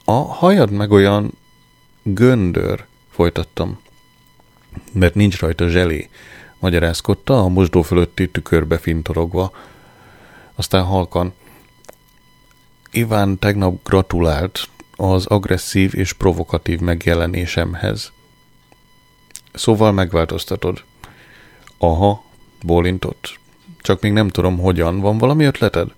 A 0.05 0.11
hajad 0.11 0.71
meg 0.71 0.91
olyan 0.91 1.31
göndör, 2.03 2.85
folytattam, 3.09 3.79
mert 4.93 5.15
nincs 5.15 5.39
rajta 5.39 5.67
zselé, 5.67 6.09
magyarázkodta 6.59 7.39
a 7.39 7.47
mosdó 7.47 7.81
fölötti 7.81 8.29
tükörbe 8.29 8.77
fintorogva. 8.77 9.51
Aztán 10.55 10.83
halkan. 10.83 11.33
Iván 12.91 13.39
tegnap 13.39 13.83
gratulált 13.83 14.69
az 14.95 15.25
agresszív 15.25 15.95
és 15.95 16.13
provokatív 16.13 16.79
megjelenésemhez. 16.79 18.11
Szóval 19.53 19.91
megváltoztatod. 19.91 20.83
Aha, 21.77 22.23
bólintott. 22.63 23.39
Csak 23.81 24.01
még 24.01 24.11
nem 24.11 24.27
tudom 24.27 24.57
hogyan. 24.57 24.99
Van 24.99 25.17
valami 25.17 25.43
ötleted? 25.43 25.93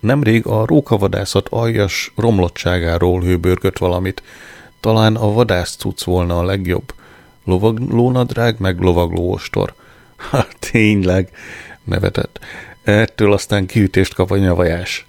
Nemrég 0.00 0.46
a 0.46 0.66
rókavadászat 0.66 1.48
aljas 1.48 2.12
romlottságáról 2.16 3.20
hőbörgött 3.20 3.78
valamit. 3.78 4.22
Talán 4.80 5.16
a 5.16 5.32
vadász 5.32 5.76
cucc 5.76 6.04
volna 6.04 6.38
a 6.38 6.44
legjobb. 6.44 6.94
Lovaglónadrág 7.44 8.56
meg 8.58 8.80
lovaglóostor. 8.80 9.74
Ha, 10.30 10.46
tényleg, 10.70 11.30
nevetett. 11.84 12.38
Ettől 12.82 13.32
aztán 13.32 13.66
kiütést 13.66 14.14
kap 14.14 14.30
a 14.30 14.36
nyavajás. 14.36 15.06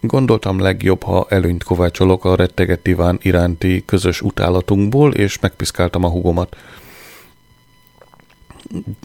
Gondoltam 0.00 0.60
legjobb, 0.60 1.02
ha 1.02 1.26
előnyt 1.28 1.64
kovácsolok 1.64 2.24
a 2.24 2.36
retteget 2.36 2.82
diván 2.82 3.18
iránti 3.22 3.82
közös 3.86 4.20
utálatunkból, 4.20 5.14
és 5.14 5.38
megpiszkáltam 5.38 6.04
a 6.04 6.08
hugomat. 6.08 6.56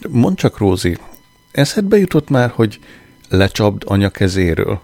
Mondd 0.09 0.35
csak, 0.35 0.57
Rózi, 0.57 0.97
eszedbe 1.51 1.97
jutott 1.97 2.29
már, 2.29 2.49
hogy 2.49 2.79
lecsapd 3.37 3.83
anya 3.85 4.09
kezéről? 4.09 4.81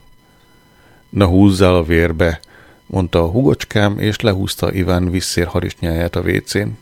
Na 1.10 1.26
húzzál 1.26 1.76
a 1.76 1.84
vérbe, 1.84 2.40
mondta 2.86 3.20
a 3.20 3.30
hugocskám, 3.30 4.00
és 4.00 4.20
lehúzta 4.20 4.74
Iván 4.74 5.10
visszér 5.10 5.48
harisnyáját 5.48 6.16
a 6.16 6.22
vécén. 6.22 6.78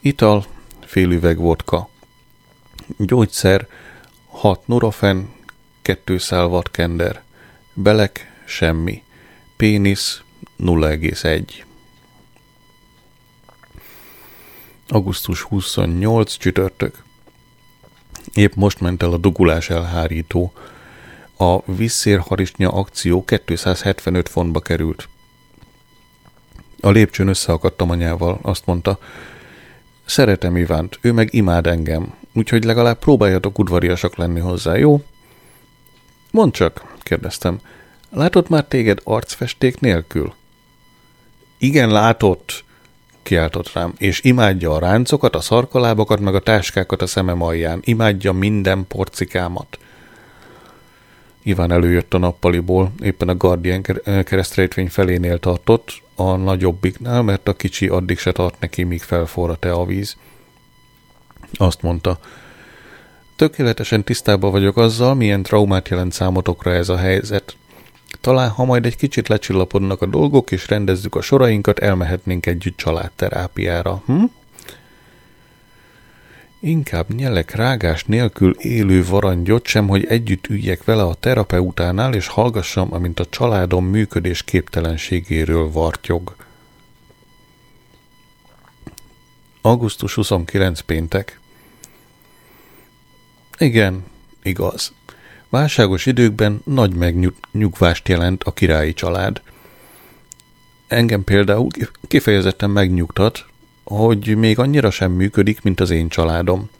Ital, 0.00 0.46
fél 0.80 1.10
üveg 1.10 1.38
vodka. 1.38 1.88
Gyógyszer, 2.98 3.66
hat 4.26 4.66
nurofen, 4.66 5.34
kettő 5.82 6.18
szál 6.18 6.46
vadkender. 6.46 7.22
Belek, 7.74 8.42
semmi. 8.44 9.02
Pénisz, 9.56 10.22
0,1. 10.58 11.64
Augusztus 14.88 15.40
28 15.40 16.36
csütörtök. 16.36 17.04
Épp 18.36 18.54
most 18.54 18.80
ment 18.80 19.02
el 19.02 19.12
a 19.12 19.16
dugulás 19.16 19.70
elhárító. 19.70 20.52
A 21.38 21.72
visszérharisnya 21.72 22.72
akció 22.72 23.24
275 23.24 24.28
fontba 24.28 24.60
került. 24.60 25.08
A 26.80 26.90
lépcsőn 26.90 27.28
összeakadtam 27.28 27.90
anyával, 27.90 28.38
azt 28.42 28.66
mondta, 28.66 28.98
szeretem 30.04 30.56
Ivánt, 30.56 30.98
ő 31.00 31.12
meg 31.12 31.34
imád 31.34 31.66
engem, 31.66 32.14
úgyhogy 32.32 32.64
legalább 32.64 32.98
próbáljatok 32.98 33.58
udvariasak 33.58 34.16
lenni 34.16 34.40
hozzá, 34.40 34.76
jó? 34.76 35.02
Mondd 36.30 36.50
csak, 36.50 36.94
kérdeztem, 37.02 37.60
látott 38.10 38.48
már 38.48 38.64
téged 38.64 39.00
arcfesték 39.04 39.80
nélkül? 39.80 40.34
Igen, 41.58 41.88
látott, 41.88 42.64
kiáltott 43.26 43.72
rám, 43.72 43.92
és 43.98 44.20
imádja 44.22 44.72
a 44.72 44.78
ráncokat, 44.78 45.36
a 45.36 45.40
szarkalábokat, 45.40 46.20
meg 46.20 46.34
a 46.34 46.40
táskákat 46.40 47.02
a 47.02 47.06
szemem 47.06 47.42
alján. 47.42 47.80
Imádja 47.84 48.32
minden 48.32 48.86
porcikámat. 48.88 49.78
Iván 51.42 51.72
előjött 51.72 52.14
a 52.14 52.18
nappaliból, 52.18 52.92
éppen 53.02 53.28
a 53.28 53.34
Guardian 53.34 53.82
keresztrejtvény 54.24 54.88
felénél 54.88 55.38
tartott, 55.38 56.02
a 56.14 56.36
nagyobbiknál, 56.36 57.22
mert 57.22 57.48
a 57.48 57.54
kicsi 57.54 57.88
addig 57.88 58.18
se 58.18 58.32
tart 58.32 58.60
neki, 58.60 58.82
míg 58.82 59.02
felforra-e 59.02 59.72
a 59.72 59.84
víz. 59.84 60.16
Azt 61.52 61.82
mondta, 61.82 62.18
tökéletesen 63.36 64.04
tisztában 64.04 64.50
vagyok 64.50 64.76
azzal, 64.76 65.14
milyen 65.14 65.42
traumát 65.42 65.88
jelent 65.88 66.12
számotokra 66.12 66.72
ez 66.72 66.88
a 66.88 66.96
helyzet. 66.96 67.56
Talán, 68.26 68.50
ha 68.50 68.64
majd 68.64 68.86
egy 68.86 68.96
kicsit 68.96 69.28
lecsillapodnak 69.28 70.02
a 70.02 70.06
dolgok, 70.06 70.50
és 70.50 70.68
rendezzük 70.68 71.14
a 71.14 71.20
sorainkat, 71.20 71.78
elmehetnénk 71.78 72.46
együtt 72.46 72.76
családterápiára. 72.76 74.02
Hm? 74.06 74.24
Inkább 76.60 77.14
nyelek 77.14 77.54
rágás 77.54 78.04
nélkül 78.04 78.54
élő 78.58 79.04
varangyot 79.04 79.66
sem, 79.66 79.88
hogy 79.88 80.06
együtt 80.06 80.46
üljek 80.46 80.84
vele 80.84 81.02
a 81.02 81.14
terapeutánál, 81.14 82.14
és 82.14 82.26
hallgassam, 82.26 82.92
amint 82.92 83.20
a 83.20 83.26
családom 83.26 83.84
működés 83.84 84.42
képtelenségéről 84.42 85.70
vartyog. 85.70 86.36
Augusztus 89.60 90.14
29 90.14 90.80
péntek. 90.80 91.40
Igen, 93.58 94.04
igaz. 94.42 94.92
Válságos 95.48 96.06
időkben 96.06 96.60
nagy 96.64 96.94
megnyugvást 96.94 98.08
jelent 98.08 98.42
a 98.42 98.52
királyi 98.52 98.94
család. 98.94 99.40
Engem 100.86 101.24
például 101.24 101.68
kifejezetten 102.08 102.70
megnyugtat, 102.70 103.46
hogy 103.84 104.36
még 104.36 104.58
annyira 104.58 104.90
sem 104.90 105.12
működik, 105.12 105.62
mint 105.62 105.80
az 105.80 105.90
én 105.90 106.08
családom. 106.08 106.70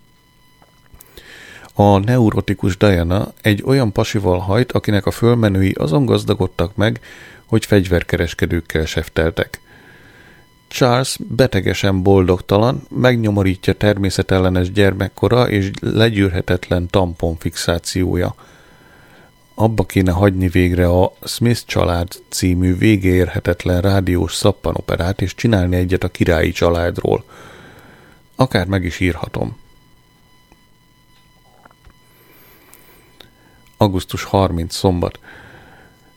A 1.74 1.98
neurotikus 1.98 2.76
Diana 2.76 3.32
egy 3.40 3.62
olyan 3.64 3.92
pasival 3.92 4.38
hajt, 4.38 4.72
akinek 4.72 5.06
a 5.06 5.10
fölmenői 5.10 5.72
azon 5.72 6.04
gazdagodtak 6.04 6.76
meg, 6.76 7.00
hogy 7.46 7.66
fegyverkereskedőkkel 7.66 8.86
sefteltek. 8.86 9.60
Charles 10.68 11.18
betegesen 11.28 12.02
boldogtalan, 12.02 12.82
megnyomorítja 12.88 13.72
természetellenes 13.72 14.72
gyermekkora 14.72 15.48
és 15.48 15.70
legyűrhetetlen 15.80 16.86
tamponfixációja. 16.86 18.34
Abba 19.58 19.84
kéne 19.84 20.12
hagyni 20.12 20.48
végre 20.48 20.88
a 20.88 21.12
Smith 21.24 21.62
család 21.66 22.08
című 22.28 22.76
végéérhetetlen 22.76 23.80
rádiós 23.80 24.34
szappanoperát 24.34 25.20
és 25.20 25.34
csinálni 25.34 25.76
egyet 25.76 26.04
a 26.04 26.08
királyi 26.08 26.50
családról. 26.50 27.24
Akár 28.34 28.66
meg 28.66 28.84
is 28.84 29.00
írhatom. 29.00 29.56
Augusztus 33.76 34.24
30 34.24 34.74
szombat. 34.74 35.18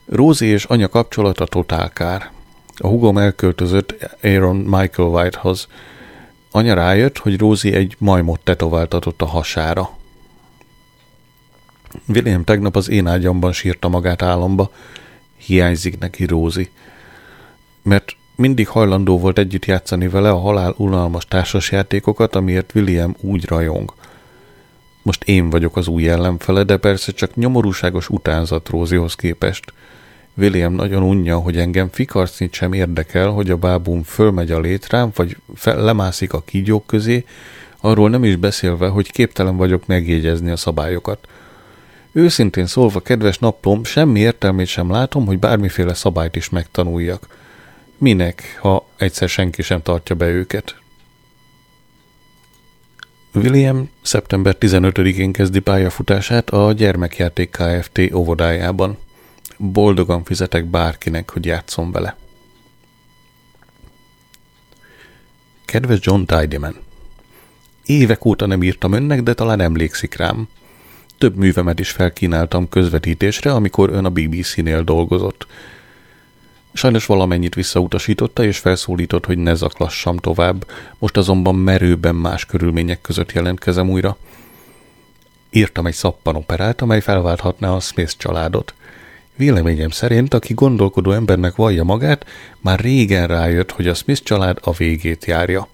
Rózi 0.06 0.46
és 0.46 0.64
anya 0.64 0.88
kapcsolata 0.88 1.44
totálkár. 1.46 2.30
A 2.76 2.86
hugom 2.86 3.18
elköltözött 3.18 3.94
Aaron 4.22 4.56
Michael 4.56 5.08
Whitehoz. 5.08 5.66
Anya 6.50 6.74
rájött, 6.74 7.18
hogy 7.18 7.38
Rózi 7.38 7.74
egy 7.74 7.96
majmot 7.98 8.40
tetováltatott 8.40 9.22
a 9.22 9.26
hasára. 9.26 9.98
William 12.08 12.44
tegnap 12.44 12.76
az 12.76 12.88
én 12.88 13.06
ágyamban 13.06 13.52
sírta 13.52 13.88
magát 13.88 14.22
álomba. 14.22 14.70
Hiányzik 15.36 15.98
neki 15.98 16.24
Rózi. 16.24 16.70
Mert 17.82 18.16
mindig 18.36 18.68
hajlandó 18.68 19.18
volt 19.18 19.38
együtt 19.38 19.64
játszani 19.64 20.08
vele 20.08 20.30
a 20.30 20.38
halál 20.38 20.74
unalmas 20.76 21.24
társasjátékokat, 21.26 22.34
amiért 22.34 22.74
William 22.74 23.16
úgy 23.20 23.44
rajong. 23.46 23.94
Most 25.02 25.24
én 25.24 25.50
vagyok 25.50 25.76
az 25.76 25.88
új 25.88 26.08
ellenfele, 26.08 26.62
de 26.62 26.76
persze 26.76 27.12
csak 27.12 27.34
nyomorúságos 27.34 28.08
utánzat 28.08 28.68
Rózihoz 28.68 29.14
képest– 29.14 29.72
William 30.40 30.74
nagyon 30.74 31.02
unja, 31.02 31.38
hogy 31.38 31.56
engem 31.56 31.88
fikarcnit 31.92 32.52
sem 32.52 32.72
érdekel, 32.72 33.28
hogy 33.28 33.50
a 33.50 33.56
bábum 33.56 34.02
fölmegy 34.02 34.50
a 34.50 34.60
létrám, 34.60 35.10
vagy 35.14 35.36
fel, 35.54 35.82
lemászik 35.82 36.32
a 36.32 36.42
kígyók 36.42 36.86
közé, 36.86 37.24
arról 37.80 38.10
nem 38.10 38.24
is 38.24 38.36
beszélve, 38.36 38.88
hogy 38.88 39.10
képtelen 39.10 39.56
vagyok 39.56 39.86
megjegyezni 39.86 40.50
a 40.50 40.56
szabályokat. 40.56 41.28
Őszintén 42.12 42.66
szólva, 42.66 43.00
kedves 43.00 43.38
naplom, 43.38 43.84
semmi 43.84 44.20
értelmét 44.20 44.66
sem 44.66 44.90
látom, 44.90 45.26
hogy 45.26 45.38
bármiféle 45.38 45.94
szabályt 45.94 46.36
is 46.36 46.48
megtanuljak. 46.48 47.38
Minek, 47.98 48.58
ha 48.60 48.86
egyszer 48.96 49.28
senki 49.28 49.62
sem 49.62 49.82
tartja 49.82 50.14
be 50.14 50.28
őket? 50.28 50.76
William 53.34 53.90
szeptember 54.02 54.56
15-én 54.60 55.32
kezdi 55.32 55.58
pályafutását 55.58 56.50
a 56.50 56.72
Gyermekjáték 56.72 57.50
Kft. 57.50 58.14
óvodájában 58.14 58.98
boldogan 59.56 60.24
fizetek 60.24 60.64
bárkinek, 60.64 61.30
hogy 61.30 61.44
játszom 61.44 61.92
vele. 61.92 62.16
Kedves 65.64 65.98
John 66.02 66.22
Tidyman, 66.24 66.76
Évek 67.84 68.24
óta 68.24 68.46
nem 68.46 68.62
írtam 68.62 68.92
önnek, 68.92 69.22
de 69.22 69.34
talán 69.34 69.60
emlékszik 69.60 70.16
rám. 70.16 70.48
Több 71.20 71.36
művemet 71.36 71.80
is 71.80 71.90
felkínáltam 71.90 72.68
közvetítésre, 72.68 73.52
amikor 73.52 73.90
ön 73.90 74.04
a 74.04 74.10
BBC-nél 74.10 74.82
dolgozott. 74.82 75.46
Sajnos 76.72 77.06
valamennyit 77.06 77.54
visszautasította, 77.54 78.44
és 78.44 78.58
felszólított, 78.58 79.26
hogy 79.26 79.38
ne 79.38 79.54
zaklassam 79.54 80.16
tovább, 80.16 80.66
most 80.98 81.16
azonban 81.16 81.54
merőben 81.54 82.14
más 82.14 82.44
körülmények 82.46 83.00
között 83.00 83.32
jelentkezem 83.32 83.90
újra. 83.90 84.16
Írtam 85.50 85.86
egy 85.86 85.94
szappanoperát, 85.94 86.80
amely 86.80 87.00
felválthatná 87.00 87.70
a 87.70 87.80
Smith 87.80 88.16
családot. 88.16 88.74
Véleményem 89.36 89.90
szerint, 89.90 90.34
aki 90.34 90.54
gondolkodó 90.54 91.12
embernek 91.12 91.54
vallja 91.54 91.84
magát, 91.84 92.26
már 92.60 92.80
régen 92.80 93.26
rájött, 93.26 93.70
hogy 93.70 93.88
a 93.88 93.94
Smith 93.94 94.22
család 94.22 94.58
a 94.62 94.72
végét 94.72 95.24
járja. 95.24 95.68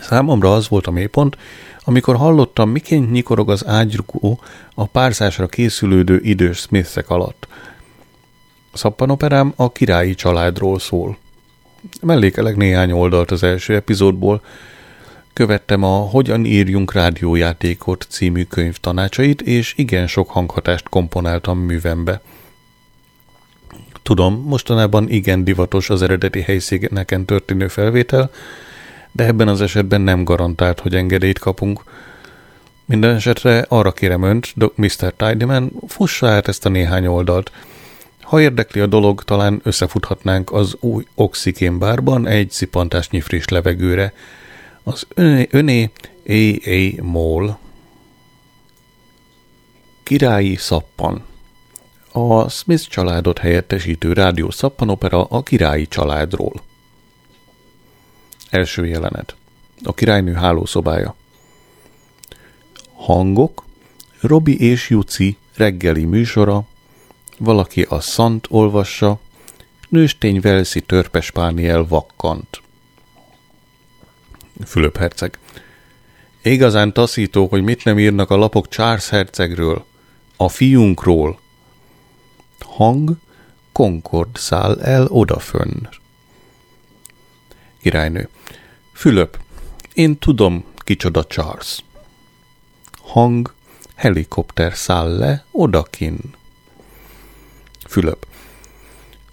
Számomra 0.00 0.54
az 0.54 0.68
volt 0.68 0.86
a 0.86 0.90
mélypont, 0.90 1.36
amikor 1.84 2.16
hallottam, 2.16 2.70
miként 2.70 3.10
nyikorog 3.10 3.50
az 3.50 3.66
ágyrugó 3.66 4.40
a 4.74 4.86
párzásra 4.86 5.46
készülődő 5.46 6.20
idős 6.22 6.58
Smithek 6.58 7.10
alatt. 7.10 7.46
A 8.72 8.76
szappanoperám 8.76 9.52
a 9.56 9.72
királyi 9.72 10.14
családról 10.14 10.78
szól. 10.78 11.16
Mellékelek 12.00 12.56
néhány 12.56 12.92
oldalt 12.92 13.30
az 13.30 13.42
első 13.42 13.74
epizódból, 13.74 14.42
követtem 15.32 15.82
a 15.82 15.96
Hogyan 15.96 16.44
írjunk 16.44 16.92
rádiójátékot 16.92 18.06
című 18.08 18.44
könyv 18.44 18.76
tanácsait, 18.76 19.42
és 19.42 19.74
igen 19.76 20.06
sok 20.06 20.30
hanghatást 20.30 20.88
komponáltam 20.88 21.58
művembe. 21.58 22.20
Tudom, 24.02 24.42
mostanában 24.46 25.08
igen 25.08 25.44
divatos 25.44 25.90
az 25.90 26.02
eredeti 26.02 26.40
helyszíneken 26.40 27.24
történő 27.24 27.68
felvétel, 27.68 28.30
de 29.16 29.24
ebben 29.24 29.48
az 29.48 29.60
esetben 29.60 30.00
nem 30.00 30.24
garantált, 30.24 30.80
hogy 30.80 30.94
engedélyt 30.94 31.38
kapunk. 31.38 31.84
Minden 32.84 33.14
esetre 33.14 33.66
arra 33.68 33.92
kérem 33.92 34.22
önt, 34.22 34.54
Mr. 34.76 35.12
Tidyman, 35.16 35.72
fussa 35.86 36.28
át 36.28 36.48
ezt 36.48 36.66
a 36.66 36.68
néhány 36.68 37.06
oldalt. 37.06 37.52
Ha 38.20 38.40
érdekli 38.40 38.80
a 38.80 38.86
dolog, 38.86 39.24
talán 39.24 39.60
összefuthatnánk 39.62 40.52
az 40.52 40.76
új 40.80 41.04
Oxikén 41.14 41.78
bárban 41.78 42.26
egy 42.26 42.50
szipantásnyi 42.50 43.20
friss 43.20 43.46
levegőre, 43.46 44.12
az 44.82 45.06
öné, 45.14 45.48
öné 45.50 45.90
A.A. 46.26 47.02
Mól 47.02 47.58
Királyi 50.02 50.56
szappan 50.56 51.24
A 52.12 52.48
Smith 52.48 52.88
családot 52.88 53.38
helyettesítő 53.38 54.12
rádió 54.12 54.50
szappanopera 54.50 55.24
a 55.24 55.42
királyi 55.42 55.86
családról. 55.86 56.62
Első 58.54 58.86
jelenet. 58.86 59.36
A 59.82 59.94
királynő 59.94 60.32
hálószobája. 60.32 61.14
Hangok. 62.94 63.64
Robi 64.20 64.60
és 64.60 64.88
Juci 64.88 65.36
reggeli 65.54 66.04
műsora. 66.04 66.64
Valaki 67.38 67.82
a 67.82 68.00
szant 68.00 68.46
olvassa. 68.50 69.20
Nőstény 69.88 70.40
Velszi 70.40 70.80
törpespániel 70.80 71.86
vakkant. 71.86 72.62
Fülöp 74.64 74.96
herceg. 74.96 75.38
Igazán 76.42 76.92
taszító, 76.92 77.46
hogy 77.46 77.62
mit 77.62 77.84
nem 77.84 77.98
írnak 77.98 78.30
a 78.30 78.36
lapok 78.36 78.68
Charles 78.68 79.08
hercegről, 79.08 79.84
a 80.36 80.48
fiunkról. 80.48 81.38
Hang, 82.60 83.16
Concord 83.72 84.36
száll 84.36 84.80
el 84.80 85.06
odafönn. 85.06 85.88
Királynő. 87.80 88.28
Fülöp, 89.04 89.38
én 89.94 90.18
tudom, 90.18 90.64
kicsoda 90.76 91.24
Charles. 91.24 91.84
Hang, 93.02 93.54
helikopter 93.94 94.74
száll 94.76 95.16
le 95.18 95.44
odakin. 95.50 96.18
Fülöp. 97.88 98.26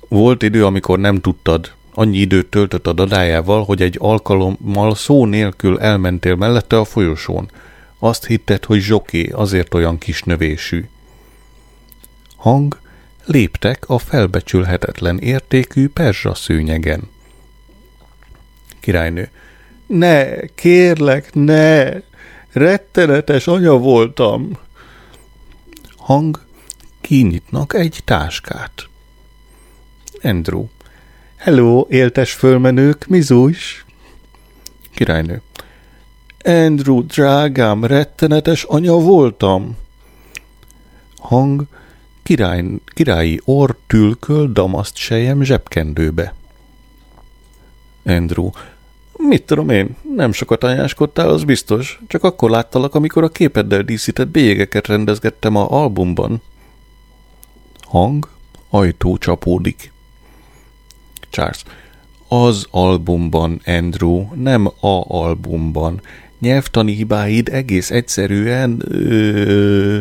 Volt 0.07 0.43
idő, 0.43 0.65
amikor 0.65 0.99
nem 0.99 1.21
tudtad, 1.21 1.73
Annyi 1.93 2.17
időt 2.17 2.47
töltött 2.47 2.88
a 2.88 2.93
dadájával, 2.93 3.63
hogy 3.63 3.81
egy 3.81 3.97
alkalommal 3.99 4.95
szó 4.95 5.25
nélkül 5.25 5.79
elmentél 5.79 6.36
mellette 6.36 6.77
a 6.77 6.86
folyosón. 6.86 7.51
Azt 7.99 8.25
hitted, 8.25 8.65
hogy 8.65 8.79
zsoké, 8.79 9.29
azért 9.29 9.73
olyan 9.73 9.97
kis 9.97 10.23
növésű. 10.23 10.89
Hang, 12.36 12.79
léptek 13.25 13.89
a 13.89 13.97
felbecsülhetetlen 13.97 15.19
értékű 15.19 15.89
perzsa 15.89 16.34
szőnyegen. 16.34 17.10
Királynő. 18.79 19.29
Ne, 19.91 20.45
kérlek, 20.56 21.34
ne! 21.34 21.89
Rettenetes 22.51 23.47
anya 23.47 23.77
voltam! 23.77 24.58
Hang, 25.97 26.45
kinyitnak 27.01 27.73
egy 27.73 28.01
táskát. 28.06 28.89
Andrew. 30.21 30.65
Hello, 31.36 31.86
éltes 31.89 32.34
fölmenők, 32.34 33.08
mi 33.08 33.21
zújs? 33.21 33.86
Királynő. 34.95 35.41
Andrew, 36.43 37.06
drágám, 37.06 37.86
rettenetes 37.86 38.63
anya 38.63 38.99
voltam. 38.99 39.77
Hang, 41.17 41.65
király, 42.23 42.63
királyi 42.86 43.41
orr 43.45 43.75
tülköl 43.88 44.51
damaszt 44.51 44.95
sejem 44.95 45.43
zsebkendőbe. 45.43 46.34
Andrew. 48.06 48.49
Mit 49.27 49.43
tudom 49.43 49.69
én, 49.69 49.95
nem 50.15 50.31
sokat 50.31 50.63
anyáskodtál, 50.63 51.29
az 51.29 51.43
biztos. 51.43 51.99
Csak 52.07 52.23
akkor 52.23 52.49
láttalak, 52.49 52.95
amikor 52.95 53.23
a 53.23 53.29
képeddel 53.29 53.81
díszített 53.81 54.27
bélyegeket 54.27 54.88
rendezgettem 54.88 55.55
a 55.55 55.71
albumban. 55.71 56.41
Hang, 57.81 58.29
ajtó 58.69 59.17
csapódik. 59.17 59.91
Charles. 61.29 61.63
Az 62.27 62.67
albumban, 62.71 63.62
Andrew, 63.65 64.25
nem 64.36 64.67
a 64.67 65.03
albumban. 65.07 66.01
Nyelvtani 66.39 66.93
hibáid 66.93 67.49
egész 67.49 67.91
egyszerűen 67.91 68.81
ö, 68.88 69.99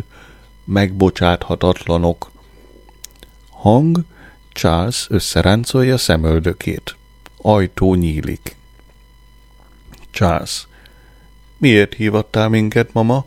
megbocsáthatatlanok. 0.65 2.31
Hang, 3.51 4.05
Charles 4.53 5.07
összeráncolja 5.11 5.97
szemöldökét. 5.97 6.97
Ajtó 7.43 7.95
nyílik. 7.95 8.59
Charles. 10.11 10.69
Miért 11.59 11.95
hívattál 11.95 12.49
minket, 12.49 12.93
mama? 12.93 13.25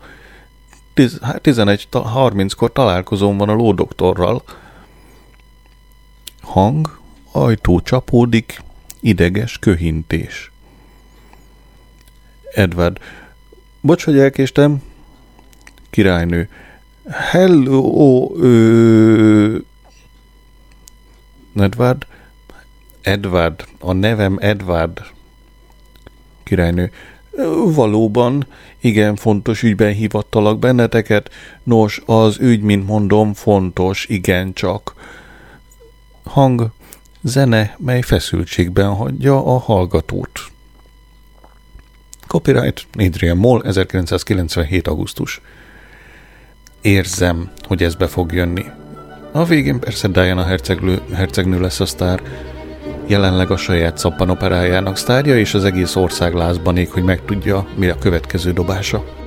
11.30-kor 0.96 2.72
találkozom 2.72 3.38
van 3.38 3.50
a 3.50 3.54
lódoktorral. 3.54 4.43
Hang, 6.41 7.00
ajtó 7.32 7.82
csapódik, 7.82 8.62
ideges 9.00 9.60
köhintés. 9.60 10.52
Edward. 12.54 13.00
Bocs, 13.82 14.04
hogy 14.04 14.19
elkéstem. 14.19 14.82
Királynő. 15.89 16.50
Hello, 17.10 18.32
ö... 18.38 19.58
Edward. 21.56 22.08
Edward. 23.02 23.65
A 23.80 23.93
nevem 23.93 24.38
Edward. 24.41 25.02
Királynő. 26.43 26.91
Valóban, 27.65 28.47
igen 28.79 29.15
fontos 29.15 29.63
ügyben 29.63 29.93
hívattalak 29.93 30.60
benneteket. 30.60 31.29
Nos, 31.63 32.01
az 32.06 32.38
ügy, 32.39 32.62
mint 32.62 32.88
mondom, 32.88 33.34
fontos, 33.34 34.06
igen 34.10 34.53
csak. 34.53 34.93
Hang, 36.23 36.71
zene, 37.21 37.75
mely 37.79 38.01
feszültségben 38.01 38.93
hagyja 38.93 39.45
a 39.45 39.58
hallgatót. 39.58 40.39
Copyright 42.27 42.88
Adrian 42.97 43.38
Moll, 43.38 43.62
1997. 43.62 44.88
augusztus. 44.88 45.41
Érzem, 46.82 47.51
hogy 47.62 47.84
ez 47.84 47.95
be 47.95 48.08
fog 48.08 48.32
jönni. 48.32 48.65
A 49.32 49.43
végén 49.45 49.79
persze 49.79 50.08
Diana 50.08 50.43
herceglő, 50.43 51.01
hercegnő 51.13 51.60
lesz 51.60 51.79
a 51.79 51.86
sztár, 51.86 52.21
jelenleg 53.08 53.52
a 53.52 53.58
saját 53.58 53.98
szappanoperájának 53.98 54.98
sztárja, 54.98 55.38
és 55.38 55.54
az 55.54 55.66
egész 55.66 55.96
ország 55.96 56.34
lázban 56.34 56.78
ég, 56.78 56.92
hogy 56.92 57.04
megtudja, 57.04 57.68
mi 57.76 57.88
a 57.88 57.98
következő 58.00 58.52
dobása. 58.52 59.22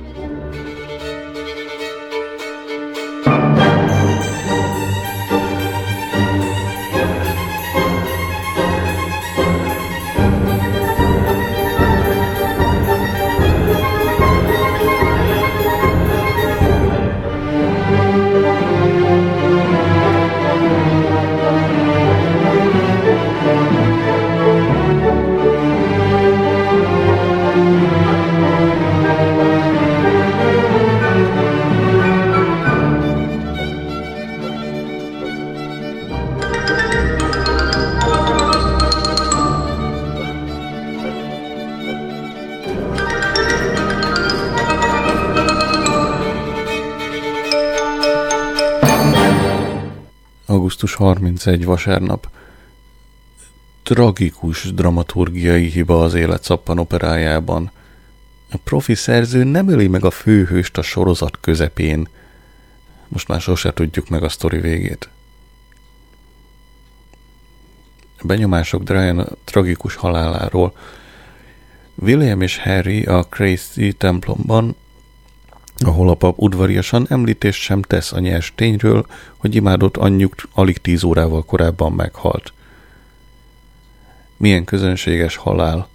31 51.37 51.65
vasárnap. 51.65 52.29
Tragikus 53.83 54.73
dramaturgiai 54.73 55.65
hiba 55.65 56.03
az 56.03 56.13
élet 56.13 56.43
szappan 56.43 56.79
operájában. 56.79 57.71
A 58.51 58.57
profi 58.63 58.95
szerző 58.95 59.43
nem 59.43 59.69
öli 59.69 59.87
meg 59.87 60.05
a 60.05 60.11
főhőst 60.11 60.77
a 60.77 60.81
sorozat 60.81 61.39
közepén. 61.39 62.07
Most 63.07 63.27
már 63.27 63.41
sose 63.41 63.73
tudjuk 63.73 64.09
meg 64.09 64.23
a 64.23 64.29
sztori 64.29 64.59
végét. 64.59 65.09
Benyomások 68.21 68.83
Brian 68.83 69.37
tragikus 69.43 69.95
haláláról. 69.95 70.77
William 71.95 72.41
és 72.41 72.57
Harry 72.57 73.03
a 73.03 73.23
Crazy 73.23 73.93
templomban 73.93 74.75
ahol 75.79 76.09
a 76.09 76.15
pap 76.15 76.39
udvariasan 76.39 77.05
említést 77.09 77.61
sem 77.61 77.81
tesz 77.81 78.11
a 78.11 78.19
nyers 78.19 78.53
tényről, 78.55 79.05
hogy 79.37 79.55
imádott 79.55 79.97
anyjuk 79.97 80.35
alig 80.53 80.77
tíz 80.77 81.03
órával 81.03 81.43
korábban 81.43 81.91
meghalt. 81.91 82.53
Milyen 84.37 84.63
közönséges 84.63 85.35
halál. 85.35 85.87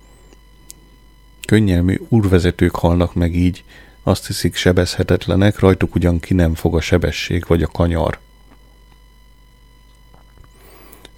Könnyelmű 1.46 2.00
úrvezetők 2.08 2.74
halnak 2.74 3.14
meg 3.14 3.36
így, 3.36 3.64
azt 4.02 4.26
hiszik 4.26 4.54
sebezhetetlenek, 4.54 5.58
rajtuk 5.58 5.94
ugyan 5.94 6.20
ki 6.20 6.34
nem 6.34 6.54
fog 6.54 6.76
a 6.76 6.80
sebesség 6.80 7.44
vagy 7.46 7.62
a 7.62 7.66
kanyar. 7.66 8.18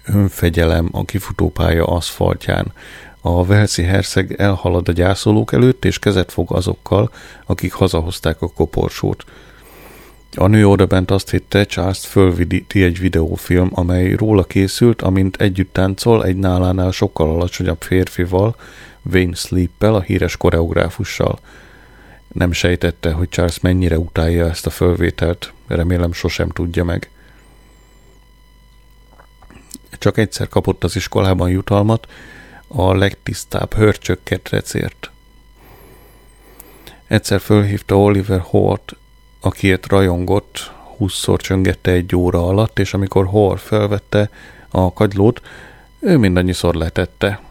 Önfegyelem 0.03 0.89
a 0.91 1.05
kifutópálya 1.05 1.85
aszfaltján, 1.85 2.73
a 3.27 3.45
Velszi 3.45 3.83
herceg 3.83 4.33
elhalad 4.37 4.87
a 4.87 4.91
gyászolók 4.91 5.53
előtt, 5.53 5.85
és 5.85 5.99
kezet 5.99 6.31
fog 6.31 6.51
azokkal, 6.51 7.11
akik 7.45 7.73
hazahozták 7.73 8.41
a 8.41 8.47
koporsót. 8.47 9.23
A 10.35 10.47
nő 10.47 10.67
odabent 10.67 11.11
azt 11.11 11.29
hitte, 11.29 11.65
Charles 11.65 12.05
fölvidíti 12.07 12.83
egy 12.83 12.99
videófilm, 12.99 13.69
amely 13.73 14.13
róla 14.13 14.43
készült, 14.43 15.01
amint 15.01 15.41
együtt 15.41 15.73
táncol 15.73 16.25
egy 16.25 16.35
nálánál 16.35 16.91
sokkal 16.91 17.29
alacsonyabb 17.29 17.81
férfival, 17.81 18.55
Wayne 19.11 19.35
Sleep-el, 19.35 19.95
a 19.95 20.01
híres 20.01 20.37
koreográfussal. 20.37 21.39
Nem 22.33 22.51
sejtette, 22.51 23.11
hogy 23.11 23.29
Charles 23.29 23.59
mennyire 23.59 23.97
utálja 23.99 24.49
ezt 24.49 24.65
a 24.65 24.69
fölvételt, 24.69 25.53
remélem 25.67 26.13
sosem 26.13 26.49
tudja 26.49 26.83
meg. 26.83 27.09
Csak 29.99 30.17
egyszer 30.17 30.47
kapott 30.47 30.83
az 30.83 30.95
iskolában 30.95 31.49
jutalmat, 31.49 32.07
a 32.67 32.93
legtisztább 32.93 33.73
hörcsökket 33.73 34.49
recért. 34.49 35.09
Egyszer 37.07 37.39
fölhívta 37.39 37.99
Oliver 37.99 38.39
Hort, 38.39 38.95
akiért 39.39 39.87
rajongott, 39.87 40.71
húszszor 40.97 41.41
csöngette 41.41 41.91
egy 41.91 42.15
óra 42.15 42.47
alatt, 42.47 42.79
és 42.79 42.93
amikor 42.93 43.25
Hor 43.25 43.59
felvette 43.59 44.29
a 44.69 44.93
kagylót, 44.93 45.41
ő 45.99 46.17
mindannyiszor 46.17 46.75
letette. 46.75 47.41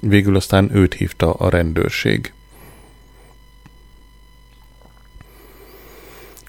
Végül 0.00 0.36
aztán 0.36 0.76
őt 0.76 0.94
hívta 0.94 1.32
a 1.32 1.48
rendőrség. 1.48 2.32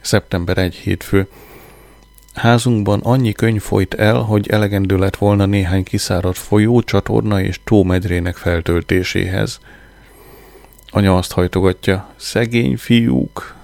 Szeptember 0.01 0.57
1 0.57 0.75
hétfő. 0.75 1.27
Házunkban 2.37 2.99
annyi 2.99 3.31
könyv 3.31 3.61
folyt 3.61 3.93
el, 3.93 4.15
hogy 4.15 4.49
elegendő 4.49 4.97
lett 4.97 5.15
volna 5.15 5.45
néhány 5.45 5.83
kiszáradt 5.83 6.37
folyó, 6.37 6.81
csatorna 6.81 7.41
és 7.41 7.59
tómedrének 7.63 8.35
feltöltéséhez. 8.35 9.59
Anya 10.89 11.17
azt 11.17 11.31
hajtogatja, 11.31 12.13
szegény 12.15 12.77
fiúk, 12.77 13.55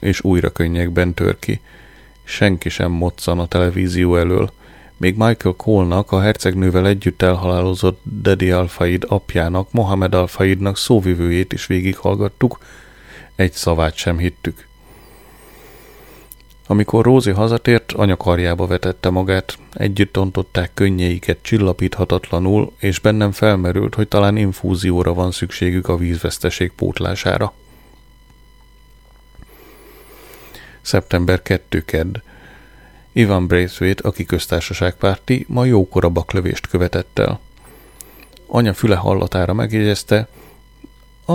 és 0.00 0.24
újra 0.24 0.50
könnyekben 0.50 1.14
tör 1.14 1.38
ki. 1.38 1.60
Senki 2.24 2.68
sem 2.68 2.90
moccan 2.90 3.38
a 3.38 3.46
televízió 3.46 4.16
elől. 4.16 4.52
Még 4.96 5.16
Michael 5.16 5.54
Cole-nak, 5.56 6.12
a 6.12 6.20
hercegnővel 6.20 6.86
együtt 6.86 7.22
elhalálozott 7.22 8.00
Dedi 8.02 8.50
Alfaid 8.50 9.04
apjának, 9.08 9.72
Mohamed 9.72 10.14
Alfaidnak 10.14 10.76
szóvivőjét 10.76 11.52
is 11.52 11.66
végighallgattuk, 11.66 12.58
egy 13.36 13.52
szavát 13.52 13.94
sem 13.94 14.18
hittük. 14.18 14.68
Amikor 16.70 17.04
Rózi 17.04 17.30
hazatért, 17.30 17.92
anya 17.92 18.16
karjába 18.16 18.66
vetette 18.66 19.10
magát, 19.10 19.58
együtt 19.72 20.12
tontották 20.12 20.70
könnyeiket 20.74 21.38
csillapíthatatlanul, 21.42 22.72
és 22.78 22.98
bennem 22.98 23.32
felmerült, 23.32 23.94
hogy 23.94 24.08
talán 24.08 24.36
infúzióra 24.36 25.14
van 25.14 25.30
szükségük 25.30 25.88
a 25.88 25.96
vízveszteség 25.96 26.72
pótlására. 26.72 27.52
Szeptember 30.80 31.42
2 31.42 31.84
kedd. 31.84 32.16
Ivan 33.12 33.46
Braithwaite, 33.46 34.08
aki 34.08 34.24
köztársaságpárti, 34.24 35.44
ma 35.48 35.64
jókora 35.64 36.08
baklövést 36.08 36.66
követett 36.66 37.18
el. 37.18 37.40
Anya 38.46 38.74
füle 38.74 38.96
hallatára 38.96 39.52
megjegyezte, 39.52 40.28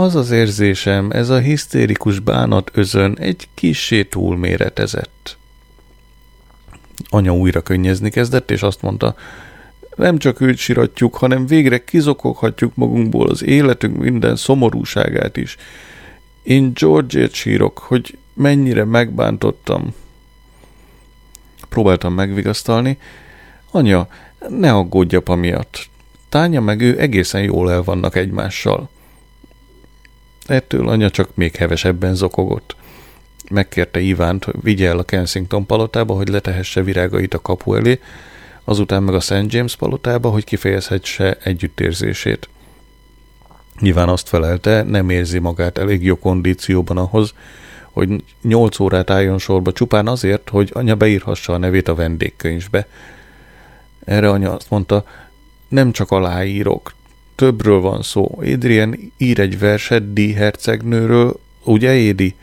az 0.02 0.16
az 0.16 0.32
érzésem, 0.32 1.12
ez 1.12 1.30
a 1.30 1.38
hisztérikus 1.38 2.20
bánat 2.20 2.72
özön 2.74 3.18
egy 3.20 3.48
kissé 3.54 4.04
túlméretezett. 4.04 5.38
Anya 7.10 7.36
újra 7.36 7.62
könnyezni 7.62 8.10
kezdett, 8.10 8.52
és 8.52 8.62
azt 8.62 8.82
mondta, 8.82 9.16
nem 9.96 10.18
csak 10.18 10.42
őt 10.42 10.58
siratjuk, 10.58 11.16
hanem 11.16 11.48
végre 11.48 11.84
kizokoghatjuk 11.84 12.76
magunkból 12.76 13.30
az 13.30 13.44
életünk 13.44 13.98
minden 13.98 14.36
szomorúságát 14.36 15.38
is. 15.38 15.58
Én 16.44 16.72
George-ért 16.74 17.34
sírok, 17.34 17.78
hogy 17.78 18.18
mennyire 18.34 18.84
megbántottam. 18.84 19.94
Próbáltam 21.70 22.14
megvigasztalni. 22.14 22.98
Anya, 23.72 24.08
ne 24.50 24.74
aggódj 24.74 25.16
apa 25.16 25.36
miatt. 25.36 25.90
Tánya 26.30 26.62
meg 26.62 26.82
ő 26.82 27.00
egészen 27.00 27.44
jól 27.44 27.72
el 27.72 27.84
vannak 27.84 28.16
egymással. 28.16 28.90
Ettől 30.46 30.90
anya 30.90 31.10
csak 31.10 31.36
még 31.36 31.56
hevesebben 31.56 32.16
zokogott. 32.16 32.76
Megkérte 33.50 34.00
Ivánt, 34.00 34.44
hogy 34.44 34.56
vigye 34.62 34.88
el 34.88 34.98
a 34.98 35.04
Kensington 35.04 35.66
palotába, 35.66 36.14
hogy 36.14 36.28
letehesse 36.28 36.84
virágait 36.84 37.34
a 37.34 37.42
kapu 37.42 37.76
elé, 37.76 38.00
azután 38.64 39.04
meg 39.04 39.16
a 39.16 39.20
St. 39.20 39.44
James 39.48 39.76
palotába, 39.76 40.30
hogy 40.30 40.44
kifejezhetse 40.44 41.38
együttérzését. 41.44 42.50
Nyilván 43.80 44.10
azt 44.10 44.28
felelte, 44.28 44.84
nem 44.84 45.10
érzi 45.10 45.40
magát 45.40 45.78
elég 45.78 46.04
jó 46.04 46.20
kondícióban 46.20 46.98
ahhoz, 46.98 47.34
hogy 47.92 48.24
nyolc 48.42 48.80
órát 48.80 49.10
álljon 49.10 49.38
sorba 49.38 49.72
csupán 49.72 50.08
azért, 50.08 50.50
hogy 50.50 50.70
anya 50.74 50.96
beírhassa 50.96 51.54
a 51.54 51.58
nevét 51.58 51.88
a 51.88 51.96
vendégkönyvbe. 51.96 52.88
Erre 54.06 54.30
anya 54.30 54.54
azt 54.54 54.70
mondta, 54.70 55.06
nem 55.68 55.92
csak 55.92 56.12
aláírok, 56.12 56.94
többről 57.36 57.80
van 57.80 58.02
szó. 58.02 58.38
Adrian 58.38 59.14
ír 59.18 59.40
egy 59.40 59.60
verset 59.60 60.14
D. 60.14 60.34
hercegnőről, 60.36 61.40
ugye 61.64 61.94
Édi? 61.96 62.36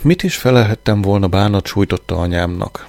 Mit 0.00 0.22
is 0.22 0.36
felelhettem 0.36 1.02
volna 1.02 1.28
bánat 1.28 1.66
sújtotta 1.66 2.16
anyámnak? 2.16 2.86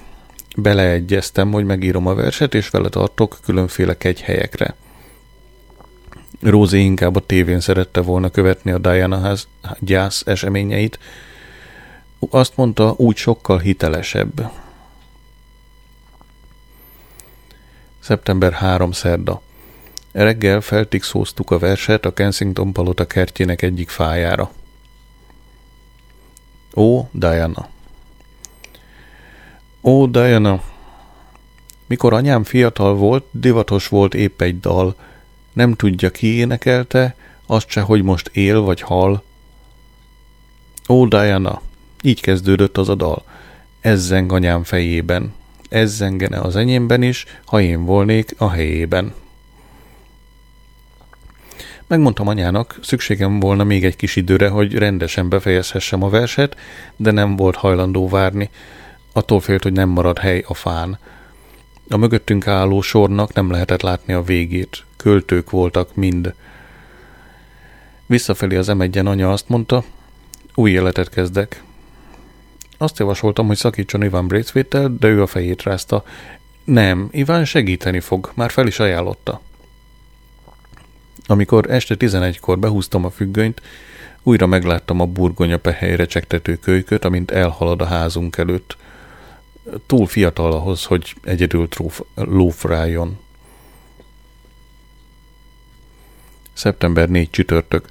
Beleegyeztem, 0.56 1.52
hogy 1.52 1.64
megírom 1.64 2.06
a 2.06 2.14
verset, 2.14 2.54
és 2.54 2.68
vele 2.68 2.88
tartok 2.88 3.38
különféle 3.44 3.96
kegyhelyekre. 3.96 4.74
Rózi 6.40 6.78
inkább 6.78 7.16
a 7.16 7.26
tévén 7.26 7.60
szerette 7.60 8.00
volna 8.00 8.30
követni 8.30 8.70
a 8.70 8.78
Diana 8.78 9.20
ház 9.20 9.48
gyász 9.78 10.22
eseményeit. 10.26 10.98
Azt 12.30 12.56
mondta, 12.56 12.94
úgy 12.96 13.16
sokkal 13.16 13.58
hitelesebb. 13.58 14.50
Szeptember 18.00 18.52
3 18.52 18.92
szerda. 18.92 19.42
Reggel 20.14 20.60
feltixóztuk 20.60 21.50
a 21.50 21.58
verset 21.58 22.04
a 22.04 22.12
Kensington 22.12 22.72
palota 22.72 23.06
kertjének 23.06 23.62
egyik 23.62 23.88
fájára. 23.88 24.50
Ó, 26.74 27.08
Diana. 27.12 27.68
Ó, 29.82 30.06
Diana. 30.06 30.62
Mikor 31.86 32.12
anyám 32.12 32.44
fiatal 32.44 32.94
volt, 32.94 33.24
divatos 33.30 33.88
volt 33.88 34.14
épp 34.14 34.40
egy 34.40 34.60
dal. 34.60 34.94
Nem 35.52 35.74
tudja, 35.74 36.10
ki 36.10 36.26
énekelte, 36.26 37.16
azt 37.46 37.68
se, 37.68 37.80
hogy 37.80 38.02
most 38.02 38.30
él 38.32 38.60
vagy 38.60 38.80
hal. 38.80 39.22
Ó, 40.88 41.06
Diana. 41.06 41.62
Így 42.02 42.20
kezdődött 42.20 42.78
az 42.78 42.88
a 42.88 42.94
dal. 42.94 43.24
Ez 43.80 44.10
anyám 44.10 44.64
fejében. 44.64 45.34
Ez 45.68 45.94
zengene 45.94 46.40
az 46.40 46.56
enyémben 46.56 47.02
is, 47.02 47.24
ha 47.44 47.60
én 47.60 47.84
volnék 47.84 48.34
a 48.38 48.50
helyében. 48.50 49.14
Megmondtam 51.86 52.28
anyának, 52.28 52.78
szükségem 52.82 53.40
volna 53.40 53.64
még 53.64 53.84
egy 53.84 53.96
kis 53.96 54.16
időre, 54.16 54.48
hogy 54.48 54.74
rendesen 54.74 55.28
befejezhessem 55.28 56.02
a 56.02 56.08
verset, 56.08 56.56
de 56.96 57.10
nem 57.10 57.36
volt 57.36 57.56
hajlandó 57.56 58.08
várni. 58.08 58.50
Attól 59.12 59.40
félt, 59.40 59.62
hogy 59.62 59.72
nem 59.72 59.88
marad 59.88 60.18
hely 60.18 60.44
a 60.46 60.54
fán. 60.54 60.98
A 61.88 61.96
mögöttünk 61.96 62.46
álló 62.46 62.80
sornak 62.80 63.32
nem 63.32 63.50
lehetett 63.50 63.82
látni 63.82 64.12
a 64.12 64.22
végét. 64.22 64.84
Költők 64.96 65.50
voltak 65.50 65.94
mind. 65.94 66.34
Visszafelé 68.06 68.56
az 68.56 68.68
emegyen 68.68 69.06
anya 69.06 69.32
azt 69.32 69.48
mondta, 69.48 69.84
új 70.54 70.70
életet 70.70 71.08
kezdek. 71.08 71.62
Azt 72.78 72.98
javasoltam, 72.98 73.46
hogy 73.46 73.56
szakítson 73.56 74.02
Iván 74.02 74.26
braithwaite 74.26 74.88
de 74.88 75.08
ő 75.08 75.22
a 75.22 75.26
fejét 75.26 75.62
rázta. 75.62 76.04
Nem, 76.64 77.08
Iván 77.10 77.44
segíteni 77.44 78.00
fog, 78.00 78.32
már 78.34 78.50
fel 78.50 78.66
is 78.66 78.78
ajánlotta. 78.78 79.40
Amikor 81.26 81.70
este 81.70 81.94
11-kor 81.98 82.58
behúztam 82.58 83.04
a 83.04 83.10
függönyt, 83.10 83.62
újra 84.22 84.46
megláttam 84.46 85.00
a 85.00 85.06
burgonya 85.06 85.58
pehelyre 85.58 86.06
csektető 86.06 86.56
kölyköt, 86.56 87.04
amint 87.04 87.30
elhalad 87.30 87.80
a 87.80 87.84
házunk 87.84 88.36
előtt. 88.36 88.76
Túl 89.86 90.06
fiatal 90.06 90.52
ahhoz, 90.52 90.84
hogy 90.84 91.14
egyedül 91.22 91.68
lófráljon. 92.14 93.18
Szeptember 96.52 97.08
4 97.08 97.30
csütörtök. 97.30 97.88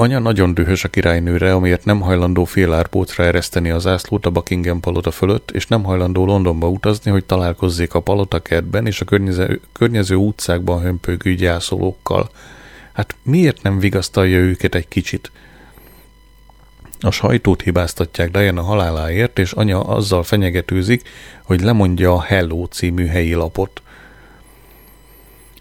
Anya 0.00 0.18
nagyon 0.18 0.54
dühös 0.54 0.84
a 0.84 0.88
királynőre, 0.88 1.54
amiért 1.54 1.84
nem 1.84 2.00
hajlandó 2.00 2.48
árpócra 2.70 3.24
ereszteni 3.24 3.70
az 3.70 3.86
ászlót 3.86 4.26
a 4.26 4.30
Buckingham 4.30 4.80
palota 4.80 5.10
fölött, 5.10 5.50
és 5.50 5.66
nem 5.66 5.82
hajlandó 5.82 6.24
Londonba 6.24 6.68
utazni, 6.68 7.10
hogy 7.10 7.24
találkozzék 7.24 7.94
a 7.94 8.00
palota 8.00 8.38
kertben 8.38 8.86
és 8.86 9.00
a 9.00 9.04
környező, 9.04 9.60
környező 9.72 10.14
utcákban 10.14 10.82
hömpögő 10.82 11.34
gyászolókkal. 11.34 12.30
Hát 12.92 13.14
miért 13.22 13.62
nem 13.62 13.78
vigasztalja 13.78 14.38
őket 14.38 14.74
egy 14.74 14.88
kicsit? 14.88 15.32
A 17.00 17.10
sajtót 17.10 17.62
hibáztatják 17.62 18.30
Diana 18.30 18.62
haláláért, 18.62 19.38
és 19.38 19.52
anya 19.52 19.80
azzal 19.80 20.22
fenyegetőzik, 20.22 21.08
hogy 21.44 21.60
lemondja 21.60 22.12
a 22.12 22.20
Hello 22.20 22.64
című 22.64 23.06
helyi 23.06 23.34
lapot. 23.34 23.82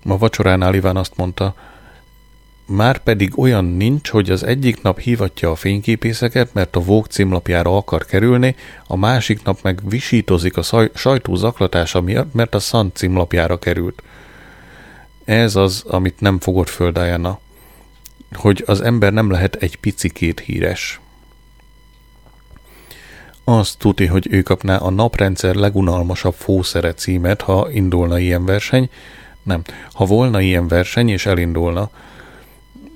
Ma 0.04 0.17
vacsoránál 0.17 0.73
Iván 0.73 0.97
azt 0.97 1.17
mondta, 1.17 1.56
már 2.69 2.97
pedig 2.97 3.39
olyan 3.39 3.65
nincs, 3.65 4.10
hogy 4.10 4.29
az 4.29 4.43
egyik 4.43 4.82
nap 4.82 4.99
hívatja 4.99 5.51
a 5.51 5.55
fényképészeket, 5.55 6.53
mert 6.53 6.75
a 6.75 6.79
Vogue 6.79 7.10
címlapjára 7.10 7.77
akar 7.77 8.05
kerülni, 8.05 8.55
a 8.88 8.95
másik 8.95 9.43
nap 9.43 9.60
meg 9.62 9.79
visítozik 9.89 10.58
a 10.58 10.89
sajtó 10.93 11.36
zaklatása 11.36 12.01
miatt, 12.01 12.34
mert 12.34 12.55
a 12.55 12.60
Sun 12.60 12.91
címlapjára 12.93 13.60
került. 13.60 14.03
Ez 15.25 15.55
az, 15.55 15.84
amit 15.88 16.19
nem 16.19 16.39
fogott 16.39 16.69
föl 16.69 16.91
Diana, 16.91 17.39
hogy 18.34 18.63
az 18.65 18.82
ember 18.82 19.13
nem 19.13 19.32
lehet 19.32 19.55
egy 19.55 19.75
picikét 19.75 20.39
híres. 20.39 20.99
Azt 23.43 23.77
tudni, 23.77 24.05
hogy 24.05 24.27
ő 24.32 24.41
kapná 24.41 24.77
a 24.77 24.89
naprendszer 24.89 25.55
legunalmasabb 25.55 26.34
fószere 26.34 26.93
címet, 26.93 27.41
ha 27.41 27.67
indulna 27.71 28.19
ilyen 28.19 28.45
verseny. 28.45 28.89
Nem, 29.43 29.62
ha 29.93 30.05
volna 30.05 30.41
ilyen 30.41 30.67
verseny 30.67 31.10
és 31.10 31.25
elindulna, 31.25 31.89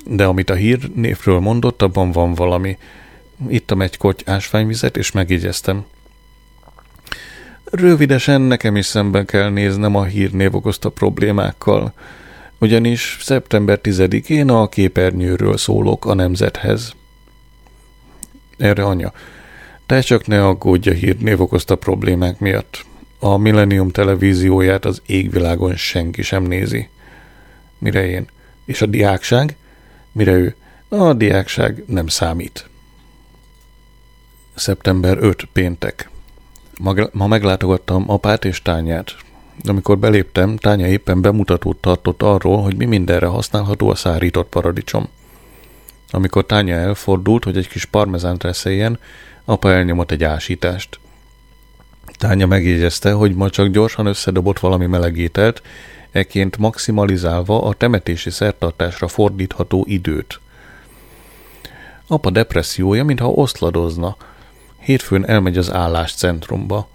de 0.04 0.26
amit 0.26 0.50
a 0.50 0.56
hírnévről 0.56 1.40
mondott, 1.40 1.82
abban 1.82 2.12
van 2.12 2.34
valami. 2.34 2.78
Ittam 3.48 3.82
egy 3.82 3.98
koty 3.98 4.22
ásványvizet, 4.26 4.98
és 4.98 5.12
megjegyeztem. 5.12 5.86
Rövidesen 7.64 8.42
nekem 8.42 8.76
is 8.76 8.86
szemben 8.86 9.26
kell 9.26 9.50
néznem 9.50 9.96
a 9.96 10.04
hírnév 10.04 10.56
okozta 10.56 10.90
problémákkal, 10.90 11.94
ugyanis 12.60 13.18
szeptember 13.22 13.80
10-én 13.84 14.50
a 14.50 14.68
képernyőről 14.68 15.58
szólok 15.58 16.06
a 16.06 16.14
nemzethez. 16.14 16.94
Erre 18.58 18.84
anya, 18.86 19.14
te 19.86 20.02
csak 20.02 20.28
ne 20.28 20.46
aggódj 20.46 20.90
a 20.90 20.94
hírnév 20.94 21.42
okozta 21.42 21.76
problémák 21.76 22.40
miatt. 22.40 22.86
A 23.20 23.38
Millennium 23.38 23.90
televízióját 23.90 24.86
az 24.86 25.02
égvilágon 25.06 25.76
senki 25.76 26.22
sem 26.22 26.44
nézi. 26.44 26.90
Mire 27.78 28.08
én? 28.08 28.26
És 28.66 28.82
a 28.82 28.86
diákság? 28.86 29.56
Mire 30.14 30.32
ő, 30.32 30.56
a 30.88 31.14
diákság 31.14 31.84
nem 31.88 32.08
számít. 32.08 32.70
Szeptember 34.56 35.18
5 35.22 35.48
péntek. 35.54 36.10
Ma, 37.12 37.28
meglátogattam 37.28 38.10
apát 38.10 38.46
és 38.46 38.62
tányát. 38.62 39.16
Amikor 39.64 39.98
beléptem, 39.98 40.58
tánya 40.58 40.88
éppen 40.88 41.22
bemutatót 41.22 41.78
tartott 41.78 42.22
arról, 42.22 42.62
hogy 42.62 42.76
mi 42.76 42.86
mindenre 42.86 43.26
használható 43.26 43.90
a 43.90 43.96
szárított 43.96 44.50
paradicsom. 44.50 45.08
Amikor 46.12 46.46
tánya 46.46 46.76
elfordult, 46.76 47.44
hogy 47.44 47.58
egy 47.58 47.68
kis 47.68 47.86
parmezánt 47.86 48.44
reszeljen, 48.44 49.00
apa 49.46 49.72
elnyomott 49.72 50.12
egy 50.12 50.24
ásítást. 50.24 51.00
Tánya 52.18 52.46
megjegyezte, 52.46 53.12
hogy 53.12 53.36
ma 53.36 53.50
csak 53.50 53.68
gyorsan 53.68 54.06
összedobott 54.06 54.60
valami 54.60 54.86
melegételt, 54.86 55.62
eként 56.14 56.58
maximalizálva 56.58 57.64
a 57.64 57.74
temetési 57.74 58.30
szertartásra 58.30 59.08
fordítható 59.08 59.86
időt. 59.88 60.40
Apa 62.08 62.30
depressziója, 62.30 63.04
mintha 63.04 63.30
oszladozna. 63.30 64.16
Hétfőn 64.80 65.26
elmegy 65.26 65.58
az 65.58 65.72
álláscentrumba. 65.72 66.88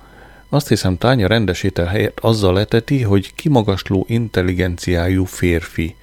Azt 0.49 0.69
hiszem, 0.69 0.99
Tánya 0.99 1.27
rendes 1.27 1.63
étel 1.63 1.87
helyett 1.87 2.19
azzal 2.21 2.53
leteti, 2.53 3.03
hogy 3.03 3.35
kimagasló 3.35 4.05
intelligenciájú 4.09 5.25
férfi. 5.25 5.97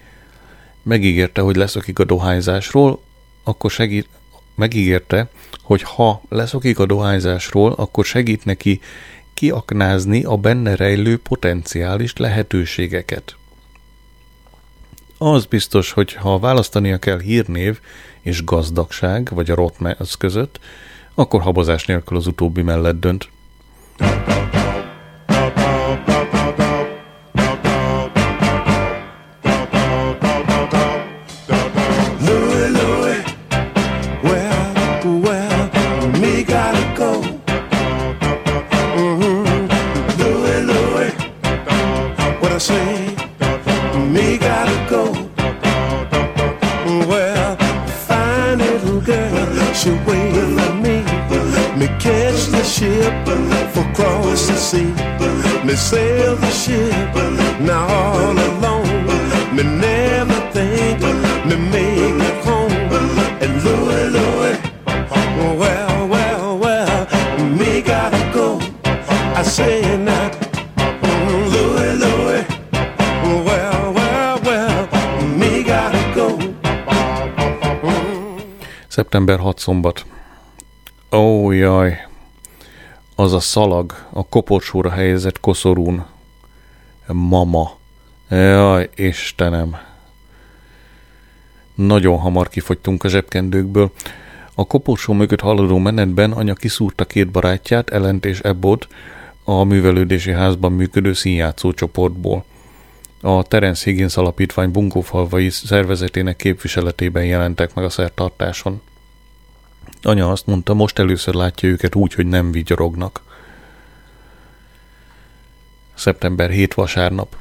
Megígérte, 0.84 1.42
hogy 1.42 1.56
leszokik 1.56 2.00
a 2.00 2.04
dohányzásról, 2.04 3.02
akkor 3.44 3.72
segít, 3.72 4.08
megígérte, 4.56 5.30
hogy 5.62 5.82
ha 5.82 6.22
leszokik 6.30 6.80
a 6.80 6.86
dohányzásról, 6.86 7.72
akkor 7.72 8.06
segít 8.06 8.46
neki 8.46 8.80
kiaknázni 9.36 10.24
a 10.24 10.36
benne 10.36 10.76
rejlő 10.76 11.18
potenciális 11.18 12.18
lehetőségeket. 12.18 13.36
Az 15.18 15.46
biztos, 15.46 15.92
hogy 15.92 16.14
ha 16.14 16.40
választania 16.40 16.98
kell 16.98 17.20
hírnév 17.20 17.80
és 18.22 18.44
gazdagság, 18.44 19.30
vagy 19.34 19.52
a 19.52 19.56
rotmez 19.56 20.16
között, 20.16 20.60
akkor 21.14 21.42
habozás 21.42 21.86
nélkül 21.86 22.18
az 22.18 22.28
utóbbi 22.28 22.62
mellett 22.62 23.00
dönt. 23.00 23.30
Sail 55.86 56.36
the 56.36 56.50
ship 56.50 57.16
now 57.60 57.86
all 57.88 58.38
alone. 58.50 59.06
Me 59.56 59.64
never 59.64 60.40
think 60.56 61.00
me 61.48 61.56
make 61.74 62.18
it 62.30 62.38
home. 62.46 62.72
And 63.44 63.54
Louie, 63.64 64.08
Louie, 64.16 64.58
well, 65.62 66.08
well, 66.14 66.58
well, 66.58 67.08
me 67.60 67.82
gotta 67.82 68.22
go. 68.34 68.60
I 69.40 69.44
say 69.44 69.98
not. 69.98 70.32
Mm, 70.78 71.44
Louie, 71.54 71.94
Louie, 72.04 72.44
well, 73.48 73.94
well, 73.98 74.40
well, 74.48 74.88
me 75.40 75.64
gotta 75.64 76.04
go. 76.16 76.28
Mm. 77.82 78.42
Szeptember 78.88 79.40
6 79.40 79.62
szombat. 79.62 80.06
Ó, 81.10 81.18
oh, 81.18 81.52
jaj, 81.52 82.05
az 83.16 83.34
a 83.34 83.40
szalag 83.40 83.94
a 84.10 84.28
koporsóra 84.28 84.90
helyezett 84.90 85.40
koszorún. 85.40 86.06
Mama. 87.08 87.78
Jaj, 88.30 88.90
Istenem. 88.96 89.78
Nagyon 91.76 92.18
hamar 92.18 92.50
kifogytunk 92.50 93.04
a 93.04 93.08
zsebkendőkből. 93.08 93.92
A 94.56 94.66
koporsó 94.66 95.14
mögött 95.14 95.40
haladó 95.40 95.78
menetben 95.78 96.32
anya 96.32 96.54
kiszúrta 96.54 97.06
két 97.06 97.32
barátját, 97.32 97.90
Ellent 97.90 98.26
és 98.26 98.40
Ebbot, 98.40 98.88
a 99.44 99.64
művelődési 99.64 100.32
házban 100.32 100.72
működő 100.72 101.14
színjátszó 101.14 101.74
csoportból. 101.74 102.44
A 103.22 103.44
Terence 103.44 103.90
Higgins 103.90 104.18
Alapítvány 104.18 104.72
bunkófalvai 104.72 105.50
szervezetének 105.50 106.36
képviseletében 106.36 107.26
jelentek 107.26 107.74
meg 107.74 107.86
a 107.86 107.90
szertartáson. 107.90 108.82
Anya 110.06 110.32
azt 110.32 110.46
mondta, 110.46 110.74
most 110.74 111.00
először 111.00 111.34
látja 111.34 111.70
őket 111.70 111.96
úgy, 111.96 112.14
hogy 112.14 112.28
nem 112.28 112.52
vigyorognak. 112.52 113.22
Szeptember 115.94 116.50
7 116.50 116.74
vasárnap. 116.74 117.36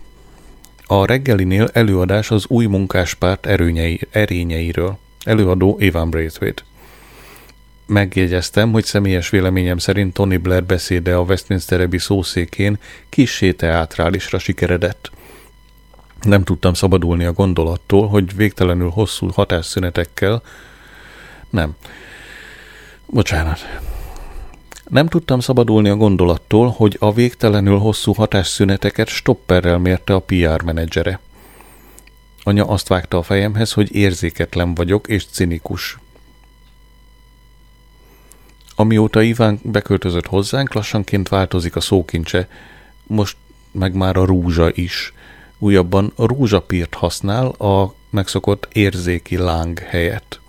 A 0.86 1.06
reggelinél 1.06 1.68
előadás 1.72 2.30
az 2.30 2.44
új 2.48 2.66
munkáspárt 2.66 3.46
erőnyei, 3.46 4.00
erényeiről. 4.10 4.98
Előadó 5.24 5.78
Evan 5.80 6.10
Braithwaite. 6.10 6.62
Megjegyeztem, 7.86 8.72
hogy 8.72 8.84
személyes 8.84 9.28
véleményem 9.28 9.78
szerint 9.78 10.12
Tony 10.12 10.40
Blair 10.40 10.64
beszéde 10.64 11.14
a 11.14 11.20
Westminster 11.20 11.88
szószékén 11.96 12.78
kissé 13.08 13.52
teátrálisra 13.52 14.38
sikeredett. 14.38 15.10
Nem 16.22 16.44
tudtam 16.44 16.74
szabadulni 16.74 17.24
a 17.24 17.32
gondolattól, 17.32 18.08
hogy 18.08 18.36
végtelenül 18.36 18.88
hosszú 18.88 19.30
hatásszünetekkel 19.30 20.42
nem, 21.50 21.76
Bocsánat. 23.14 23.58
Nem 24.88 25.06
tudtam 25.06 25.40
szabadulni 25.40 25.88
a 25.88 25.96
gondolattól, 25.96 26.68
hogy 26.68 26.96
a 27.00 27.12
végtelenül 27.12 27.78
hosszú 27.78 28.12
hatásszüneteket 28.12 29.08
stopperrel 29.08 29.78
mérte 29.78 30.14
a 30.14 30.18
PR 30.18 30.62
menedzsere. 30.62 31.20
Anya 32.42 32.64
azt 32.66 32.88
vágta 32.88 33.18
a 33.18 33.22
fejemhez, 33.22 33.72
hogy 33.72 33.94
érzéketlen 33.94 34.74
vagyok 34.74 35.08
és 35.08 35.26
cinikus. 35.26 35.98
Amióta 38.74 39.22
Iván 39.22 39.58
beköltözött 39.62 40.26
hozzánk, 40.26 40.72
lassanként 40.72 41.28
változik 41.28 41.76
a 41.76 41.80
szókincse, 41.80 42.48
most 43.06 43.36
meg 43.70 43.94
már 43.94 44.16
a 44.16 44.24
rúzsa 44.24 44.70
is. 44.72 45.12
Újabban 45.58 46.12
a 46.16 46.26
rúzsapírt 46.26 46.94
használ 46.94 47.46
a 47.46 47.94
megszokott 48.10 48.68
érzéki 48.72 49.36
láng 49.36 49.78
helyett. 49.78 50.42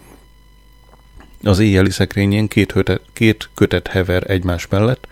Az 1.45 1.59
éjjeli 1.59 1.89
szekrényén 1.89 2.47
két, 2.47 2.71
hötet, 2.71 3.01
két 3.13 3.49
kötet 3.53 3.87
hever 3.87 4.29
egymás 4.29 4.67
mellett, 4.67 5.07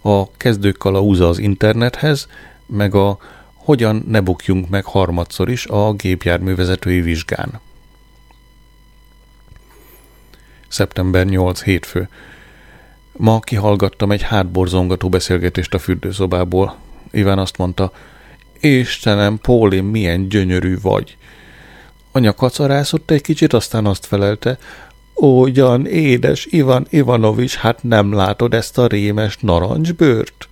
a 0.00 0.32
kezdők 0.32 0.78
kalauza 0.78 1.28
az 1.28 1.38
internethez, 1.38 2.28
meg 2.66 2.94
a 2.94 3.18
hogyan 3.54 4.04
ne 4.08 4.20
bukjunk 4.20 4.68
meg 4.68 4.84
harmadszor 4.84 5.48
is 5.50 5.66
a 5.66 5.92
gépjárművezetői 5.92 7.00
vizsgán. 7.00 7.60
Szeptember 10.68 11.26
8 11.26 11.62
hétfő. 11.62 12.08
Ma 13.12 13.40
kihallgattam 13.40 14.12
egy 14.12 14.22
hátborzongató 14.22 15.08
beszélgetést 15.08 15.74
a 15.74 15.78
fürdőszobából. 15.78 16.76
Iván 17.10 17.38
azt 17.38 17.58
mondta, 17.58 17.92
Istenem, 18.60 19.38
Póli, 19.38 19.80
milyen 19.80 20.28
gyönyörű 20.28 20.80
vagy. 20.80 21.16
Anya 22.12 22.34
kacarászott 22.34 23.10
egy 23.10 23.22
kicsit, 23.22 23.52
aztán 23.52 23.86
azt 23.86 24.06
felelte, 24.06 24.58
Ugyan, 25.24 25.86
édes 25.86 26.46
Ivan 26.50 26.86
Ivanovics, 26.90 27.54
hát 27.54 27.82
nem 27.82 28.12
látod 28.12 28.54
ezt 28.54 28.78
a 28.78 28.86
rémes 28.86 29.36
narancsbőrt? 29.40 30.48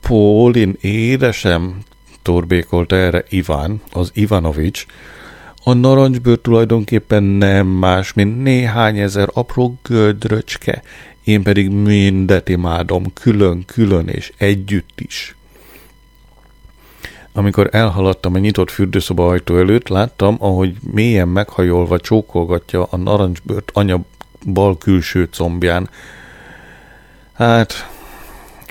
Pólin, 0.00 0.76
édesem, 0.80 1.78
torbékolta 2.22 2.96
erre 2.96 3.24
Iván, 3.28 3.80
az 3.92 4.10
Ivanovics, 4.14 4.86
a 5.64 5.72
narancsbőr 5.72 6.38
tulajdonképpen 6.38 7.22
nem 7.22 7.66
más, 7.66 8.12
mint 8.12 8.42
néhány 8.42 8.98
ezer 8.98 9.28
apró 9.32 9.78
gödröcske, 9.82 10.82
én 11.24 11.42
pedig 11.42 11.70
mindet 11.70 12.48
imádom, 12.48 13.12
külön-külön 13.12 14.08
és 14.08 14.32
együtt 14.36 15.00
is. 15.00 15.36
Amikor 17.32 17.68
elhaladtam 17.72 18.34
a 18.34 18.38
nyitott 18.38 18.70
fürdőszoba 18.70 19.28
ajtó 19.28 19.58
előtt, 19.58 19.88
láttam, 19.88 20.36
ahogy 20.40 20.76
mélyen 20.92 21.28
meghajolva 21.28 22.00
csókolgatja 22.00 22.84
a 22.84 22.96
narancsbőrt 22.96 23.70
anya 23.74 24.00
bal 24.46 24.78
külső 24.78 25.28
combján. 25.30 25.90
Hát, 27.32 27.72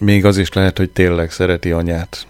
még 0.01 0.25
az 0.25 0.37
is 0.37 0.53
lehet, 0.53 0.77
hogy 0.77 0.89
tényleg 0.89 1.31
szereti 1.31 1.71
anyát. 1.71 2.27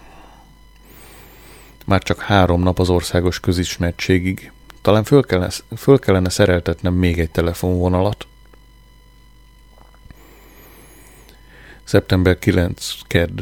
Már 1.84 2.02
csak 2.02 2.20
három 2.20 2.62
nap 2.62 2.78
az 2.78 2.88
országos 2.90 3.40
közismertségig. 3.40 4.52
Talán 4.82 5.04
föl 5.04 5.22
kellene, 5.22 5.50
föl 5.76 5.98
kellene 5.98 6.28
szereltetnem 6.28 6.94
még 6.94 7.18
egy 7.18 7.30
telefonvonalat. 7.30 8.26
Szeptember 11.84 12.38
9. 12.38 12.92
Kedd. 13.06 13.40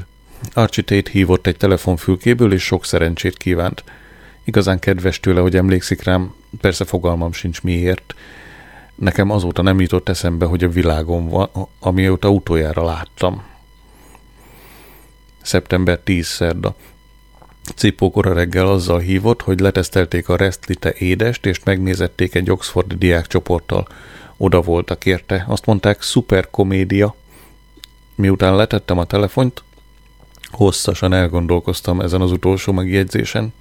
Archie 0.52 0.84
Tate 0.84 1.10
hívott 1.10 1.46
egy 1.46 1.56
telefonfülkéből, 1.56 2.52
és 2.52 2.62
sok 2.62 2.84
szerencsét 2.84 3.36
kívánt. 3.36 3.84
Igazán 4.44 4.78
kedves 4.78 5.20
tőle, 5.20 5.40
hogy 5.40 5.56
emlékszik 5.56 6.02
rám, 6.02 6.34
persze 6.60 6.84
fogalmam 6.84 7.32
sincs 7.32 7.62
miért. 7.62 8.14
Nekem 8.94 9.30
azóta 9.30 9.62
nem 9.62 9.80
jutott 9.80 10.08
eszembe, 10.08 10.46
hogy 10.46 10.64
a 10.64 10.68
világon 10.68 11.28
van, 11.28 11.50
amióta 11.78 12.28
utoljára 12.28 12.84
láttam. 12.84 13.42
Szeptember 15.42 15.98
10 15.98 16.26
szerda. 16.26 16.74
Cipókora 17.74 18.32
reggel 18.32 18.66
azzal 18.66 18.98
hívott, 18.98 19.42
hogy 19.42 19.60
letesztelték 19.60 20.28
a 20.28 20.36
Restlite 20.36 20.92
édest, 20.92 21.46
és 21.46 21.62
megnézették 21.64 22.34
egy 22.34 22.50
Oxfordi 22.50 22.94
diákcsoporttal. 22.94 23.88
Oda 24.36 24.60
voltak 24.60 25.06
érte. 25.06 25.44
Azt 25.48 25.66
mondták, 25.66 26.02
szuper 26.02 26.50
komédia. 26.50 27.14
Miután 28.14 28.56
letettem 28.56 28.98
a 28.98 29.04
telefont, 29.04 29.62
hosszasan 30.50 31.12
elgondolkoztam 31.12 32.00
ezen 32.00 32.20
az 32.20 32.32
utolsó 32.32 32.72
megjegyzésen. 32.72 33.52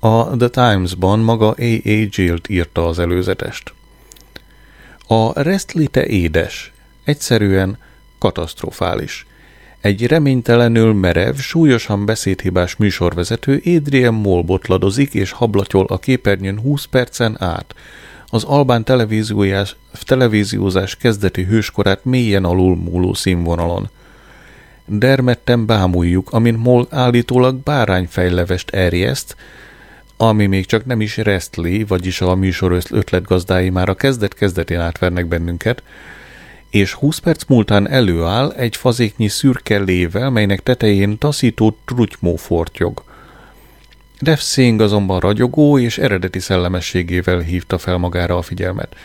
A 0.00 0.36
The 0.36 0.48
Times-ban 0.48 1.18
maga 1.18 1.48
A.A. 1.48 2.06
Gilt 2.10 2.48
írta 2.48 2.86
az 2.86 2.98
előzetest. 2.98 3.74
A 5.06 5.42
Restlite 5.42 6.06
édes, 6.06 6.72
egyszerűen 7.04 7.78
katasztrofális. 8.18 9.26
Egy 9.80 10.06
reménytelenül 10.06 10.92
merev, 10.92 11.34
súlyosan 11.34 12.06
beszédhibás 12.06 12.76
műsorvezető 12.76 13.62
Adrian 13.64 14.14
Moll 14.14 14.42
botladozik 14.42 15.14
és 15.14 15.30
hablatyol 15.30 15.84
a 15.84 15.98
képernyőn 15.98 16.60
20 16.60 16.84
percen 16.84 17.36
át. 17.38 17.74
Az 18.34 18.44
albán 18.44 18.84
televíziózás, 18.84 19.76
televíziózás 20.02 20.96
kezdeti 20.96 21.44
hőskorát 21.44 22.04
mélyen 22.04 22.44
alul 22.44 22.76
múló 22.76 23.14
színvonalon. 23.14 23.90
Dermedten 24.86 25.66
bámuljuk, 25.66 26.32
amint 26.32 26.62
Moll 26.62 26.86
állítólag 26.90 27.56
bárányfejlevest 27.56 28.70
erjeszt, 28.70 29.36
ami 30.16 30.46
még 30.46 30.66
csak 30.66 30.84
nem 30.84 31.00
is 31.00 31.16
resztli, 31.16 31.84
vagyis 31.84 32.20
a 32.20 32.34
műsor 32.34 32.82
ötletgazdái 32.90 33.70
már 33.70 33.88
a 33.88 33.94
kezdet-kezdetén 33.94 34.80
átvernek 34.80 35.26
bennünket, 35.26 35.82
és 36.70 36.92
20 36.92 37.18
perc 37.18 37.44
múltán 37.48 37.88
előáll 37.88 38.52
egy 38.52 38.76
fazéknyi 38.76 39.28
szürke 39.28 39.78
lével, 39.78 40.30
melynek 40.30 40.62
tetején 40.62 41.18
taszító 41.18 41.76
trutymó 41.84 42.36
fortyog. 42.36 43.02
Def 44.20 44.42
Singh 44.42 44.82
azonban 44.82 45.20
ragyogó 45.20 45.78
és 45.78 45.98
eredeti 45.98 46.38
szellemességével 46.38 47.38
hívta 47.38 47.78
fel 47.78 47.96
magára 47.96 48.36
a 48.36 48.42
figyelmet. 48.42 48.96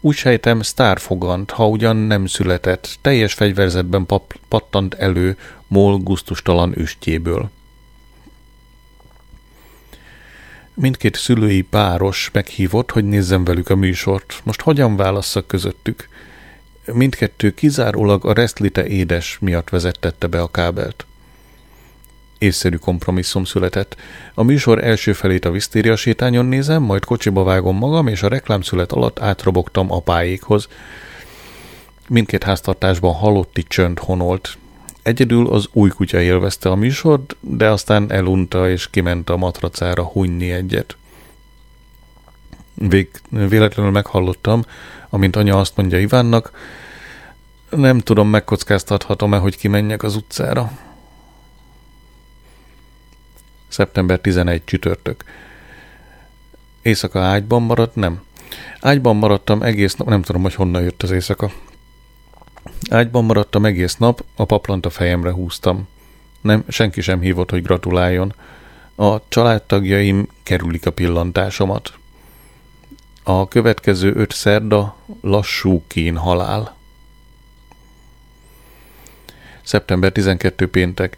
Úgy 0.00 0.14
sejtem, 0.14 0.62
sztárfogant, 0.62 1.50
ha 1.50 1.68
ugyan 1.68 1.96
nem 1.96 2.26
született, 2.26 2.98
teljes 3.00 3.34
fegyverzetben 3.34 4.06
pap- 4.06 4.40
pattant 4.48 4.94
elő 4.94 5.36
mol 5.66 5.98
guztustalan 5.98 6.78
üstjéből. 6.78 7.50
Mindkét 10.74 11.16
szülői 11.16 11.62
páros 11.62 12.30
meghívott, 12.32 12.90
hogy 12.90 13.04
nézzem 13.04 13.44
velük 13.44 13.68
a 13.68 13.76
műsort. 13.76 14.40
Most 14.44 14.60
hogyan 14.60 14.96
válasszak 14.96 15.46
közöttük? 15.46 16.08
Mindkettő 16.84 17.54
kizárólag 17.54 18.26
a 18.26 18.32
Restlite 18.32 18.86
édes 18.86 19.38
miatt 19.40 19.68
vezettette 19.68 20.26
be 20.26 20.40
a 20.40 20.50
kábelt. 20.50 21.06
Észszerű 22.38 22.76
kompromisszum 22.76 23.44
született. 23.44 23.96
A 24.34 24.42
műsor 24.42 24.84
első 24.84 25.12
felét 25.12 25.44
a 25.44 25.50
visztéria 25.50 25.96
sétányon 25.96 26.46
nézem, 26.46 26.82
majd 26.82 27.04
kocsiba 27.04 27.42
vágom 27.42 27.76
magam, 27.76 28.06
és 28.06 28.22
a 28.22 28.28
reklámszület 28.28 28.92
alatt 28.92 29.18
átrobogtam 29.20 29.92
apáékhoz. 29.92 30.68
Mindkét 32.08 32.44
háztartásban 32.44 33.14
halotti 33.14 33.62
csönd 33.62 33.98
honolt. 33.98 34.58
Egyedül 35.02 35.46
az 35.46 35.68
új 35.72 35.90
kutya 35.90 36.20
élvezte 36.20 36.68
a 36.68 36.74
műsort, 36.74 37.36
de 37.40 37.70
aztán 37.70 38.12
elunta 38.12 38.70
és 38.70 38.90
kiment 38.90 39.30
a 39.30 39.36
matracára 39.36 40.02
hunyni 40.02 40.50
egyet. 40.50 40.96
Vég, 42.74 43.10
véletlenül 43.30 43.92
meghallottam, 43.92 44.62
amint 45.10 45.36
anya 45.36 45.58
azt 45.58 45.76
mondja 45.76 45.98
Ivánnak, 45.98 46.52
nem 47.70 47.98
tudom, 47.98 48.28
megkockáztathatom-e, 48.28 49.36
hogy 49.36 49.56
kimenjek 49.56 50.02
az 50.02 50.16
utcára. 50.16 50.70
Szeptember 53.78 54.18
11 54.18 54.64
csütörtök. 54.64 55.24
Éjszaka 56.82 57.20
ágyban 57.20 57.62
maradt? 57.62 57.94
Nem. 57.94 58.22
Ágyban 58.80 59.16
maradtam 59.16 59.62
egész 59.62 59.94
nap, 59.94 60.08
nem 60.08 60.22
tudom, 60.22 60.42
hogy 60.42 60.54
honnan 60.54 60.82
jött 60.82 61.02
az 61.02 61.10
éjszaka. 61.10 61.50
Ágyban 62.90 63.24
maradtam 63.24 63.64
egész 63.64 63.96
nap, 63.96 64.24
a 64.36 64.44
paplant 64.44 64.86
a 64.86 64.90
fejemre 64.90 65.30
húztam. 65.30 65.88
Nem, 66.40 66.64
senki 66.68 67.00
sem 67.00 67.20
hívott, 67.20 67.50
hogy 67.50 67.62
gratuláljon. 67.62 68.34
A 68.94 69.28
családtagjaim 69.28 70.28
kerülik 70.42 70.86
a 70.86 70.90
pillantásomat. 70.90 71.92
A 73.22 73.48
következő 73.48 74.14
öt 74.14 74.32
szerda 74.32 74.96
lassú 75.20 75.82
kín 75.86 76.16
halál. 76.16 76.76
Szeptember 79.62 80.12
12 80.12 80.68
péntek. 80.68 81.16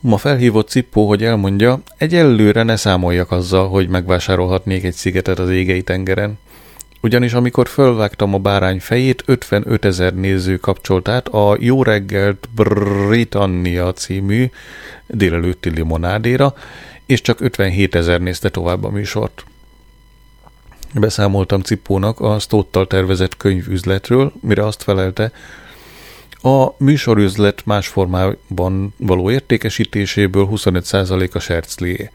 Ma 0.00 0.16
felhívott 0.16 0.68
Cippó, 0.68 1.08
hogy 1.08 1.24
elmondja, 1.24 1.80
egyelőre 1.96 2.62
ne 2.62 2.76
számoljak 2.76 3.30
azzal, 3.30 3.68
hogy 3.68 3.88
megvásárolhatnék 3.88 4.84
egy 4.84 4.94
szigetet 4.94 5.38
az 5.38 5.50
égei 5.50 5.82
tengeren. 5.82 6.38
Ugyanis 7.00 7.32
amikor 7.32 7.68
fölvágtam 7.68 8.34
a 8.34 8.38
bárány 8.38 8.80
fejét, 8.80 9.22
55 9.26 9.84
ezer 9.84 10.14
néző 10.14 10.56
kapcsolt 10.56 11.08
át 11.08 11.28
a 11.28 11.56
Jó 11.60 11.82
reggelt 11.82 12.48
Britannia 12.54 13.92
című 13.92 14.50
délelőtti 15.06 15.70
limonádéra, 15.70 16.54
és 17.06 17.20
csak 17.20 17.40
57 17.40 17.94
ezer 17.94 18.20
nézte 18.20 18.48
tovább 18.48 18.84
a 18.84 18.90
műsort. 18.90 19.44
Beszámoltam 20.94 21.60
Cippónak 21.60 22.20
a 22.20 22.38
Stóttal 22.38 22.86
tervezett 22.86 23.36
könyvüzletről, 23.36 24.32
mire 24.40 24.66
azt 24.66 24.82
felelte, 24.82 25.32
a 26.42 26.74
műsorüzlet 26.78 27.66
más 27.66 27.88
formában 27.88 28.94
való 28.96 29.30
értékesítéséből 29.30 30.48
25% 30.50 31.32
a 31.32 31.38
serclié. 31.38 32.10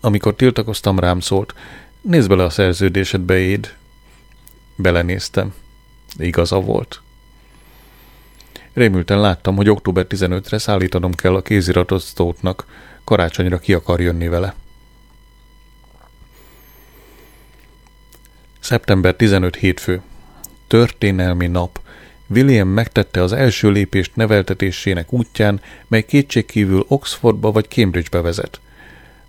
Amikor 0.00 0.34
tiltakoztam, 0.34 0.98
rám 0.98 1.20
szólt, 1.20 1.54
nézd 2.00 2.28
bele 2.28 2.44
a 2.44 2.50
szerződésedbe, 2.50 3.38
Éd. 3.38 3.74
Belenéztem. 4.76 5.54
Igaza 6.18 6.60
volt. 6.60 7.00
Rémülten 8.72 9.20
láttam, 9.20 9.56
hogy 9.56 9.70
október 9.70 10.06
15-re 10.08 10.58
szállítanom 10.58 11.14
kell 11.14 11.34
a 11.34 11.42
kéziratot 11.42 12.02
Stótnak, 12.02 12.66
karácsonyra 13.04 13.58
ki 13.58 13.74
akar 13.74 14.00
jönni 14.00 14.28
vele. 14.28 14.54
Szeptember 18.60 19.14
15 19.14 19.56
hétfő. 19.56 20.02
Történelmi 20.66 21.46
nap. 21.46 21.80
William 22.30 22.68
megtette 22.68 23.22
az 23.22 23.32
első 23.32 23.70
lépést 23.70 24.16
neveltetésének 24.16 25.12
útján, 25.12 25.60
mely 25.86 26.02
kétségkívül 26.02 26.84
Oxfordba 26.88 27.52
vagy 27.52 27.68
Cambridgebe 27.68 28.20
vezet. 28.20 28.60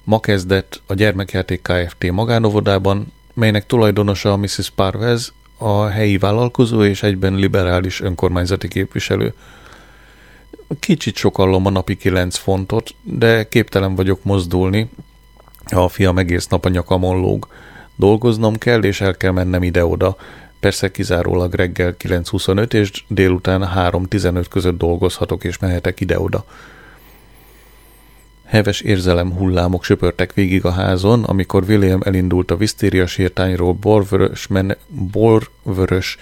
Ma 0.03 0.19
kezdett 0.19 0.81
a 0.87 0.93
Gyermekjáték 0.93 1.61
Kft. 1.61 2.11
magánovodában, 2.11 3.13
melynek 3.33 3.65
tulajdonosa 3.65 4.37
Mrs. 4.37 4.69
Parvez, 4.75 5.33
a 5.57 5.85
helyi 5.85 6.17
vállalkozó 6.17 6.83
és 6.83 7.03
egyben 7.03 7.33
liberális 7.33 8.01
önkormányzati 8.01 8.67
képviselő. 8.67 9.33
Kicsit 10.79 11.15
sokallom 11.15 11.65
a 11.65 11.69
napi 11.69 11.95
9 11.95 12.37
fontot, 12.37 12.95
de 13.03 13.47
képtelen 13.47 13.95
vagyok 13.95 14.23
mozdulni, 14.23 14.89
a 15.65 15.87
fiam 15.87 16.17
egész 16.17 16.47
nap 16.47 16.65
a 16.65 16.69
nyakamon 16.69 17.19
lóg. 17.19 17.47
Dolgoznom 17.95 18.57
kell, 18.57 18.83
és 18.83 19.01
el 19.01 19.17
kell 19.17 19.31
mennem 19.31 19.63
ide-oda. 19.63 20.17
Persze 20.59 20.91
kizárólag 20.91 21.53
reggel 21.53 21.95
9.25 21.99 22.73
és 22.73 23.03
délután 23.07 23.61
3.15 23.61 24.45
között 24.49 24.77
dolgozhatok, 24.77 25.43
és 25.43 25.57
mehetek 25.57 25.99
ide-oda. 25.99 26.45
Heves 28.45 28.81
érzelem 28.81 29.31
hullámok 29.31 29.83
söpörtek 29.83 30.33
végig 30.33 30.65
a 30.65 30.71
házon, 30.71 31.23
amikor 31.23 31.63
William 31.67 32.01
elindult 32.03 32.51
a 32.51 32.57
visztéria 32.57 33.07
sértányról 33.07 33.73
borvörös, 33.73 34.47
men- 34.47 34.77
borvörös 34.87 36.17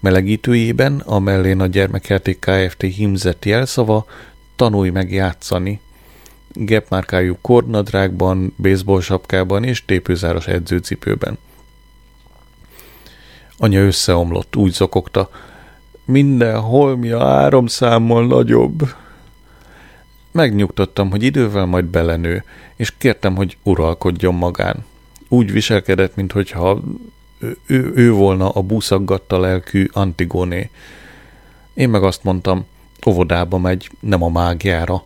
melegítőjében, 0.00 0.98
amellén 0.98 1.60
a 1.60 1.66
gyermekjáték 1.66 2.38
Kft. 2.38 2.82
hímzett 2.82 3.44
jelszava, 3.44 4.06
tanulj 4.56 4.90
meg 4.90 5.12
játszani. 5.12 5.80
Gepmárkájú 6.52 7.38
kordnadrágban, 7.40 8.54
baseball 8.56 9.00
sapkában 9.00 9.64
és 9.64 9.84
tépőzáros 9.84 10.46
edzőcipőben. 10.46 11.38
Anya 13.62 13.80
összeomlott, 13.80 14.56
úgy 14.56 14.72
zokogta. 14.72 15.30
Minden 16.04 16.60
holmia 16.60 17.50
számmal 17.66 18.26
nagyobb. 18.26 18.94
Megnyugtattam, 20.30 21.10
hogy 21.10 21.22
idővel 21.22 21.66
majd 21.66 21.84
belenő, 21.84 22.44
és 22.76 22.96
kértem, 22.98 23.36
hogy 23.36 23.56
uralkodjon 23.62 24.34
magán. 24.34 24.84
Úgy 25.28 25.52
viselkedett, 25.52 26.16
mintha 26.16 26.80
ő, 27.38 27.58
ő, 27.66 27.92
ő 27.94 28.12
volna 28.12 28.48
a 28.48 28.62
búszaggatta 28.62 29.38
lelkű 29.38 29.88
Antigóné. 29.92 30.70
Én 31.74 31.88
meg 31.88 32.02
azt 32.02 32.24
mondtam, 32.24 32.66
óvodába 33.06 33.58
megy, 33.58 33.90
nem 34.00 34.22
a 34.22 34.28
mágiára. 34.28 35.04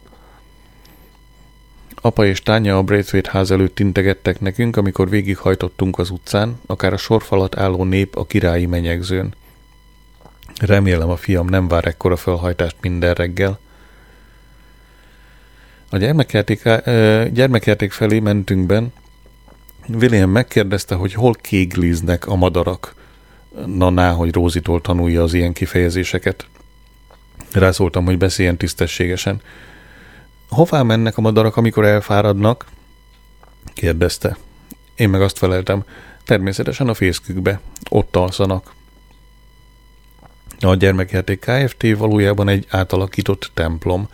Apa 2.05 2.27
és 2.27 2.43
Tánya 2.43 2.77
a 2.77 2.83
Braithwaite 2.83 3.31
ház 3.31 3.51
előtt 3.51 3.81
integettek 3.81 4.41
nekünk, 4.41 4.77
amikor 4.77 5.09
végighajtottunk 5.09 5.99
az 5.99 6.11
utcán, 6.11 6.61
akár 6.67 6.93
a 6.93 6.97
sorfalat 6.97 7.57
álló 7.57 7.85
nép 7.85 8.17
a 8.17 8.25
királyi 8.27 8.67
menyegzőn. 8.67 9.35
Remélem 10.61 11.09
a 11.09 11.17
fiam 11.17 11.47
nem 11.47 11.69
vár 11.69 11.87
ekkora 11.87 12.17
felhajtást 12.17 12.77
minden 12.81 13.15
reggel. 13.15 13.59
A 15.91 15.97
gyermekjáték, 15.97 16.63
gyermekjáték 17.33 17.93
felé 17.93 18.19
mentünkben 18.19 18.93
William 19.89 20.31
megkérdezte, 20.31 20.95
hogy 20.95 21.15
hol 21.15 21.35
kégliznek 21.35 22.27
a 22.27 22.35
madarak. 22.35 22.95
Na, 23.67 23.91
ná, 23.91 24.13
hogy 24.13 24.33
Rózitól 24.33 24.81
tanulja 24.81 25.23
az 25.23 25.35
ilyen 25.35 25.53
kifejezéseket. 25.53 26.47
Rászóltam, 27.53 28.05
hogy 28.05 28.19
beszéljen 28.19 28.57
tisztességesen. 28.57 29.41
Hová 30.55 30.83
mennek 30.83 31.19
a 31.19 31.21
madarak, 31.21 31.57
amikor 31.57 31.85
elfáradnak? 31.85 32.67
kérdezte. 33.73 34.37
Én 34.95 35.09
meg 35.09 35.23
azt 35.23 35.39
feleltem, 35.39 35.85
természetesen 36.25 36.89
a 36.89 36.95
fészkükbe, 36.95 37.61
ott 37.91 38.17
alszanak. 38.17 38.75
A 40.61 40.75
gyermekjáték 40.75 41.39
Kft. 41.39 41.97
valójában 41.97 42.49
egy 42.49 42.67
átalakított 42.71 43.51
templom. 43.55 44.09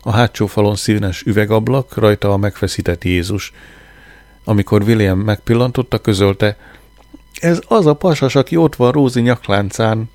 A 0.00 0.10
hátsó 0.10 0.46
falon 0.46 0.76
színes 0.76 1.22
üvegablak, 1.22 1.96
rajta 1.96 2.32
a 2.32 2.36
megfeszített 2.36 3.04
Jézus. 3.04 3.52
Amikor 4.44 4.82
William 4.82 5.18
megpillantotta, 5.18 5.98
közölte, 5.98 6.56
ez 7.40 7.60
az 7.66 7.86
a 7.86 7.94
pasas, 7.94 8.34
aki 8.34 8.56
ott 8.56 8.76
van 8.76 8.92
Rózi 8.92 9.20
nyakláncán. 9.20 10.10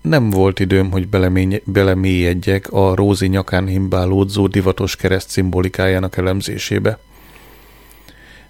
Nem 0.00 0.30
volt 0.30 0.60
időm, 0.60 0.90
hogy 0.90 1.08
belemélyedjek 1.64 2.72
a 2.72 2.94
Rózi 2.94 3.26
nyakán 3.26 3.66
himbálódzó 3.66 4.46
divatos 4.46 4.96
kereszt 4.96 5.30
szimbolikájának 5.30 6.16
elemzésébe. 6.16 6.98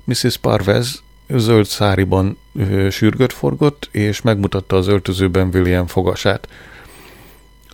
Mrs. 0.05 0.37
Parvez 0.37 1.03
zöld 1.29 1.67
száriban 1.67 2.39
sürgött 2.91 3.33
forgott, 3.33 3.89
és 3.93 4.21
megmutatta 4.21 4.77
az 4.77 4.87
öltözőben 4.87 5.51
William 5.53 5.87
fogasát. 5.87 6.49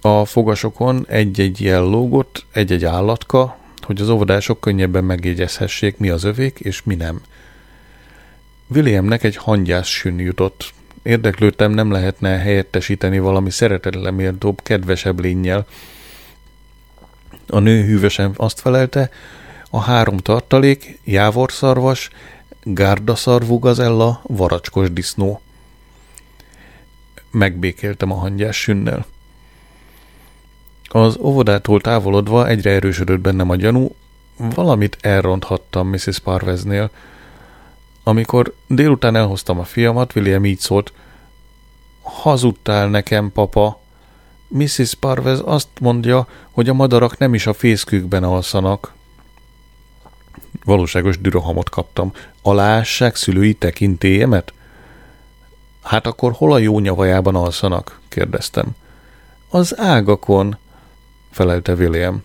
A 0.00 0.24
fogasokon 0.24 1.06
egy-egy 1.08 1.60
jel 1.60 1.82
lógott, 1.82 2.46
egy-egy 2.52 2.84
állatka, 2.84 3.58
hogy 3.82 4.00
az 4.00 4.08
óvodások 4.08 4.60
könnyebben 4.60 5.04
megjegyezhessék, 5.04 5.96
mi 5.96 6.08
az 6.08 6.24
övék 6.24 6.60
és 6.60 6.82
mi 6.82 6.94
nem. 6.94 7.20
Williamnek 8.66 9.22
egy 9.22 9.36
hangyás 9.36 9.88
sün 9.88 10.18
jutott. 10.18 10.72
Érdeklődtem, 11.04 11.72
nem 11.72 11.90
lehetne 11.90 12.38
helyettesíteni 12.38 13.18
valami 13.18 13.50
szeretetleméltóbb, 13.50 14.62
kedvesebb 14.62 15.20
lényel. 15.20 15.66
A 17.48 17.58
nő 17.58 17.84
hűvösen 17.84 18.32
azt 18.36 18.60
felelte, 18.60 19.10
a 19.70 19.80
három 19.80 20.16
tartalék, 20.16 21.00
jávorszarvas, 21.04 22.10
gárdaszarvú 22.62 23.58
gazella, 23.58 24.20
varacskos 24.22 24.92
disznó. 24.92 25.40
Megbékéltem 27.30 28.10
a 28.10 28.14
hangyás 28.14 28.56
sünnel. 28.56 29.06
Az 30.84 31.16
óvodától 31.18 31.80
távolodva 31.80 32.48
egyre 32.48 32.70
erősödött 32.70 33.20
bennem 33.20 33.50
a 33.50 33.56
gyanú, 33.56 33.94
valamit 34.36 34.96
elronthattam 35.00 35.88
Mrs. 35.88 36.18
Parveznél. 36.18 36.90
Amikor 38.06 38.54
délután 38.66 39.16
elhoztam 39.16 39.58
a 39.58 39.64
fiamat, 39.64 40.14
William 40.14 40.44
így 40.44 40.58
szólt, 40.58 40.92
hazudtál 42.02 42.88
nekem, 42.88 43.32
papa. 43.32 43.80
Mrs. 44.48 44.94
Parvez 44.94 45.40
azt 45.44 45.68
mondja, 45.80 46.28
hogy 46.50 46.68
a 46.68 46.74
madarak 46.74 47.18
nem 47.18 47.34
is 47.34 47.46
a 47.46 47.52
fészkükben 47.52 48.24
alszanak. 48.24 48.92
Valóságos 50.64 51.20
dürohamot 51.20 51.68
kaptam. 51.68 52.12
Alássák 52.42 53.16
szülői 53.16 53.54
tekintélyemet? 53.54 54.52
Hát 55.82 56.06
akkor 56.06 56.32
hol 56.32 56.52
a 56.52 56.58
jó 56.58 56.78
nyavajában 56.78 57.34
alszanak? 57.34 58.00
kérdeztem. 58.08 58.76
Az 59.48 59.78
ágakon, 59.78 60.56
felelte 61.30 61.72
William. 61.72 62.22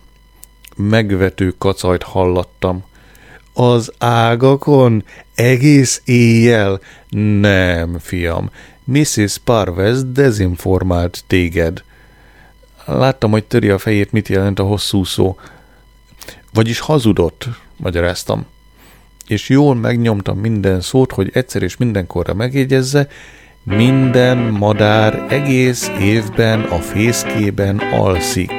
Megvető 0.75 1.55
kacajt 1.57 2.03
hallattam. 2.03 2.83
Az 3.53 3.91
ágakon? 3.97 5.03
Egész 5.35 6.01
éjjel? 6.05 6.79
Nem, 7.39 7.97
fiam. 7.99 8.49
Mrs. 8.83 9.37
Parvez 9.43 10.03
dezinformált 10.11 11.23
téged. 11.27 11.83
Láttam, 12.85 13.31
hogy 13.31 13.43
töri 13.43 13.69
a 13.69 13.77
fejét, 13.77 14.11
mit 14.11 14.27
jelent 14.27 14.59
a 14.59 14.63
hosszú 14.63 15.03
szó. 15.03 15.37
Vagyis 16.53 16.79
hazudott, 16.79 17.47
magyaráztam. 17.77 18.45
És 19.27 19.49
jól 19.49 19.75
megnyomtam 19.75 20.37
minden 20.37 20.81
szót, 20.81 21.11
hogy 21.11 21.29
egyszer 21.33 21.63
és 21.63 21.77
mindenkorra 21.77 22.33
megjegyezze, 22.33 23.07
minden 23.63 24.37
madár 24.37 25.25
egész 25.29 25.91
évben 25.99 26.61
a 26.61 26.79
fészkében 26.79 27.77
alszik. 27.77 28.51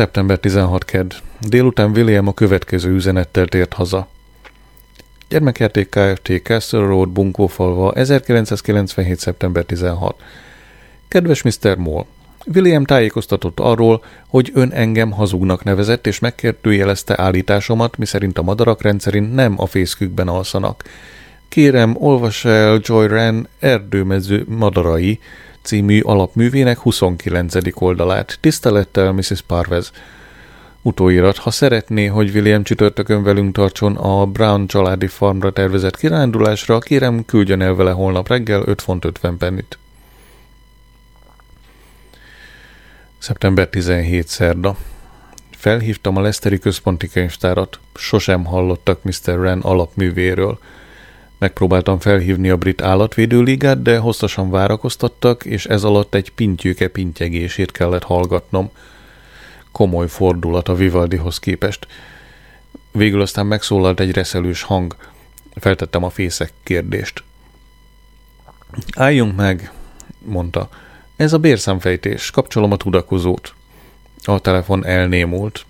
Szeptember 0.00 0.38
16 0.38 0.84
kedd. 0.84 1.12
Délután 1.40 1.90
William 1.90 2.26
a 2.26 2.32
következő 2.32 2.90
üzenettel 2.90 3.46
tért 3.46 3.72
haza. 3.72 4.08
Gyermekjáték 5.28 5.88
Kft. 5.88 6.32
Castle 6.42 6.80
Road, 6.80 7.08
Bunkófalva, 7.08 7.92
1997. 7.92 9.18
szeptember 9.18 9.64
16. 9.64 10.16
Kedves 11.08 11.42
Mr. 11.42 11.76
Moll, 11.76 12.04
William 12.54 12.84
tájékoztatott 12.84 13.60
arról, 13.60 14.04
hogy 14.28 14.50
ön 14.54 14.70
engem 14.70 15.10
hazugnak 15.10 15.64
nevezett, 15.64 16.06
és 16.06 16.18
megkérdőjelezte 16.18 17.20
állításomat, 17.20 17.96
miszerint 17.96 18.38
a 18.38 18.42
madarak 18.42 18.82
rendszerint 18.82 19.34
nem 19.34 19.54
a 19.56 19.66
fészkükben 19.66 20.28
alszanak. 20.28 20.84
Kérem, 21.48 21.96
olvas 21.98 22.44
el 22.44 22.80
Joy 22.82 23.06
Ren 23.06 23.48
Erdőmező 23.58 24.44
madarai 24.48 25.18
című 25.62 26.00
alapművének 26.00 26.78
29. 26.78 27.54
oldalát. 27.74 28.38
Tisztelettel, 28.40 29.12
Mrs. 29.12 29.40
Parvez. 29.46 29.92
Utóirat, 30.82 31.36
ha 31.36 31.50
szeretné, 31.50 32.06
hogy 32.06 32.30
William 32.30 32.62
csütörtökön 32.62 33.22
velünk 33.22 33.54
tartson 33.54 33.96
a 33.96 34.26
Brown 34.26 34.66
családi 34.66 35.06
farmra 35.06 35.52
tervezett 35.52 35.96
kirándulásra, 35.96 36.78
kérem 36.78 37.24
küldjön 37.24 37.60
el 37.60 37.74
vele 37.74 37.90
holnap 37.90 38.28
reggel 38.28 38.62
5 38.66 38.82
font 38.82 39.04
50 39.04 39.36
pennit. 39.36 39.78
Szeptember 43.18 43.68
17 43.68 44.28
szerda. 44.28 44.76
Felhívtam 45.50 46.16
a 46.16 46.20
Leszteri 46.20 46.58
központi 46.58 47.08
könyvtárat. 47.08 47.78
Sosem 47.94 48.44
hallottak 48.44 49.02
Mr. 49.02 49.40
Ren 49.40 49.60
alapművéről. 49.60 50.58
Megpróbáltam 51.40 51.98
felhívni 51.98 52.48
a 52.50 52.56
brit 52.56 52.82
állatvédőligát, 52.82 53.82
de 53.82 53.98
hosszasan 53.98 54.50
várakoztattak, 54.50 55.44
és 55.44 55.66
ez 55.66 55.84
alatt 55.84 56.14
egy 56.14 56.30
pintyőke 56.30 56.88
pintyegését 56.88 57.72
kellett 57.72 58.02
hallgatnom. 58.02 58.70
Komoly 59.72 60.08
fordulat 60.08 60.68
a 60.68 60.74
Vivaldihoz 60.74 61.38
képest. 61.38 61.86
Végül 62.92 63.20
aztán 63.20 63.46
megszólalt 63.46 64.00
egy 64.00 64.12
reszelős 64.12 64.62
hang. 64.62 64.96
Feltettem 65.54 66.04
a 66.04 66.10
fészek 66.10 66.52
kérdést. 66.62 67.22
Álljunk 68.96 69.36
meg, 69.36 69.72
mondta. 70.18 70.68
Ez 71.16 71.32
a 71.32 71.38
bérszámfejtés, 71.38 72.30
kapcsolom 72.30 72.72
a 72.72 72.76
tudakozót. 72.76 73.54
A 74.24 74.38
telefon 74.38 74.86
elnémult. 74.86 75.64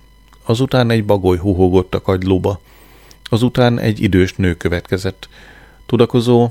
Azután 0.44 0.90
egy 0.90 1.04
bagoly 1.04 1.38
huhogott 1.38 1.94
a 1.94 2.02
kagylóba. 2.02 2.60
Azután 3.24 3.78
egy 3.78 4.02
idős 4.02 4.34
nő 4.34 4.54
következett. 4.54 5.28
Tudakozó, 5.90 6.48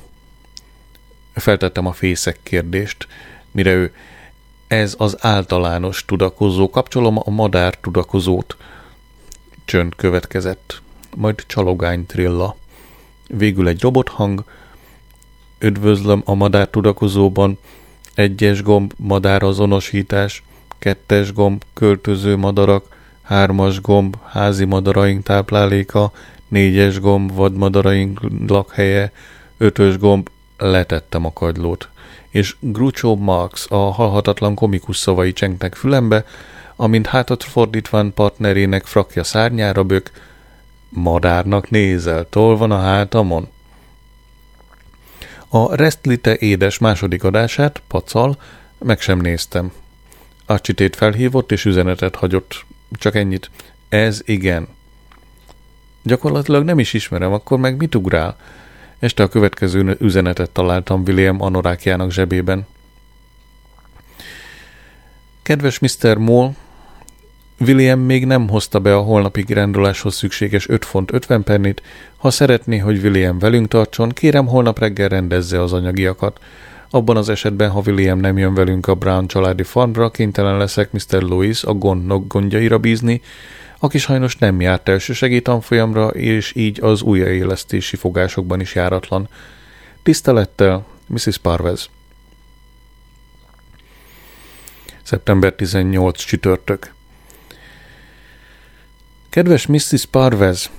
feltettem 1.33 1.85
a 1.85 1.91
fészek 1.91 2.39
kérdést, 2.43 3.07
mire 3.51 3.73
ő 3.73 3.93
ez 4.67 4.95
az 4.97 5.17
általános 5.19 6.05
tudakozó, 6.05 6.69
kapcsolom 6.69 7.17
a 7.17 7.29
madár 7.29 7.75
tudakozót. 7.75 8.57
Csönd 9.65 9.95
következett, 9.95 10.81
majd 11.15 11.43
csalogány 11.47 12.05
trilla. 12.05 12.55
Végül 13.27 13.67
egy 13.67 13.81
robothang, 13.81 14.43
üdvözlöm 15.59 16.21
a 16.25 16.33
madár 16.33 16.67
tudakozóban, 16.67 17.57
egyes 18.13 18.63
gomb 18.63 18.93
madárazonosítás, 18.97 20.43
kettes 20.79 21.33
gomb 21.33 21.63
költöző 21.73 22.35
madarak, 22.35 22.97
hármas 23.21 23.81
gomb 23.81 24.17
házi 24.25 24.65
madaraink 24.65 25.23
tápláléka, 25.23 26.11
négyes 26.50 27.00
gomb 27.00 27.34
vadmadaraink 27.34 28.20
lakhelye, 28.47 29.12
ötös 29.58 29.97
gomb 29.97 30.30
letettem 30.58 31.26
a 31.26 31.34
kagylót, 31.34 31.89
és 32.30 32.56
Groucho 32.60 33.16
Marx 33.16 33.72
a 33.72 33.91
halhatatlan 33.91 34.56
komikus 34.56 34.97
szavai 34.97 35.34
csengtek 35.34 35.76
fülembe, 35.76 36.26
amint 36.76 37.08
hátat 37.08 37.43
fordítván 37.43 38.14
partnerének 38.14 38.86
frakja 38.86 39.24
szárnyára 39.24 39.84
bök, 39.84 40.12
madárnak 40.89 41.70
nézel, 41.70 42.30
tol 42.30 42.58
van 42.58 42.72
a 42.72 42.80
hátamon. 42.80 43.47
A 45.47 45.76
Restlite 45.76 46.36
édes 46.36 46.78
második 46.78 47.24
adását, 47.24 47.82
pacal, 47.88 48.38
meg 48.78 49.00
sem 49.00 49.20
néztem. 49.20 49.72
Acsitét 50.45 50.95
felhívott 50.95 51.52
és 51.52 51.66
üzenetet 51.66 52.16
hagyott. 52.16 52.66
Csak 52.91 53.16
ennyit. 53.16 53.50
Ez 53.89 54.22
igen. 54.26 54.68
Gyakorlatilag 56.10 56.64
nem 56.64 56.80
is 56.80 56.93
ismerem, 56.93 57.34
akkor 57.34 57.60
meg 57.60 57.78
mit 57.78 57.95
ugrál? 57.95 58.36
Este 58.99 59.24
a 59.24 59.28
következő 59.28 59.97
üzenetet 59.99 60.49
találtam 60.49 61.03
William 61.07 61.41
anorákjának 61.41 62.12
zsebében. 62.12 62.68
Kedves 65.41 65.80
Mr. 65.80 66.18
Moll, 66.18 66.53
William 67.60 67.99
még 67.99 68.26
nem 68.26 68.49
hozta 68.49 68.80
be 68.80 68.95
a 68.95 69.01
holnapi 69.01 69.43
kiránduláshoz 69.43 70.16
szükséges 70.16 70.70
5 70.70 70.86
font 70.86 71.14
50 71.14 71.43
pennit. 71.43 71.82
Ha 72.18 72.30
szeretné, 72.30 72.78
hogy 72.78 73.03
William 73.03 73.39
velünk 73.39 73.68
tartson, 73.68 74.10
kérem 74.10 74.47
holnap 74.47 74.80
reggel 74.80 75.07
rendezze 75.07 75.62
az 75.62 75.74
anyagiakat. 75.74 76.39
Abban 76.89 77.18
az 77.18 77.30
esetben, 77.30 77.70
ha 77.70 77.82
William 77.86 78.20
nem 78.20 78.38
jön 78.38 78.53
velünk 78.53 78.88
a 78.88 78.95
Brown 78.95 79.28
családi 79.28 79.64
farmra, 79.64 80.10
kénytelen 80.10 80.57
leszek 80.57 80.91
Mr. 80.91 81.22
Louis 81.22 81.64
a 81.64 81.74
gondnok 81.74 82.28
gondjaira 82.28 82.78
bízni, 82.78 83.22
aki 83.80 83.97
sajnos 83.97 84.38
nem 84.38 84.61
járt 84.61 84.89
első 84.89 85.13
segétanfolyamra, 85.13 86.07
és 86.07 86.55
így 86.55 86.82
az 86.82 87.01
újraélesztési 87.01 87.95
fogásokban 87.95 88.59
is 88.59 88.75
járatlan. 88.75 89.27
Tisztelettel, 90.03 90.86
Mrs. 91.07 91.38
Parvez. 91.38 91.89
Szeptember 95.03 95.53
18 95.53 96.17
csütörtök. 96.17 96.93
Kedves 99.30 99.65
Mrs. 99.67 100.05
Parvez, 100.05 100.69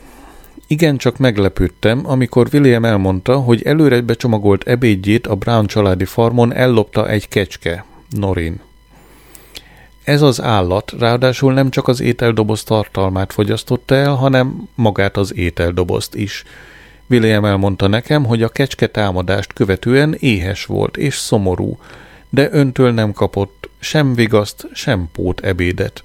igencsak 0.66 1.18
meglepődtem, 1.18 2.00
amikor 2.04 2.48
William 2.52 2.84
elmondta, 2.84 3.36
hogy 3.38 3.62
előre 3.62 4.00
becsomagolt 4.00 4.68
ebédjét 4.68 5.26
a 5.26 5.34
Brown 5.34 5.66
családi 5.66 6.04
farmon 6.04 6.54
ellopta 6.54 7.08
egy 7.08 7.28
kecske, 7.28 7.84
Norin. 8.10 8.60
Ez 10.04 10.22
az 10.22 10.42
állat 10.42 10.94
ráadásul 10.98 11.52
nem 11.52 11.70
csak 11.70 11.88
az 11.88 12.00
ételdoboz 12.00 12.64
tartalmát 12.64 13.32
fogyasztotta 13.32 13.94
el, 13.94 14.14
hanem 14.14 14.68
magát 14.74 15.16
az 15.16 15.36
ételdobozt 15.36 16.14
is. 16.14 16.44
William 17.10 17.44
elmondta 17.44 17.86
nekem, 17.86 18.24
hogy 18.24 18.42
a 18.42 18.48
kecske 18.48 18.86
támadást 18.86 19.52
követően 19.52 20.14
éhes 20.18 20.64
volt 20.64 20.96
és 20.96 21.16
szomorú, 21.16 21.78
de 22.28 22.48
öntől 22.52 22.92
nem 22.92 23.12
kapott 23.12 23.68
sem 23.78 24.14
vigaszt, 24.14 24.68
sem 24.72 25.08
pót 25.12 25.40
ebédet. 25.40 26.02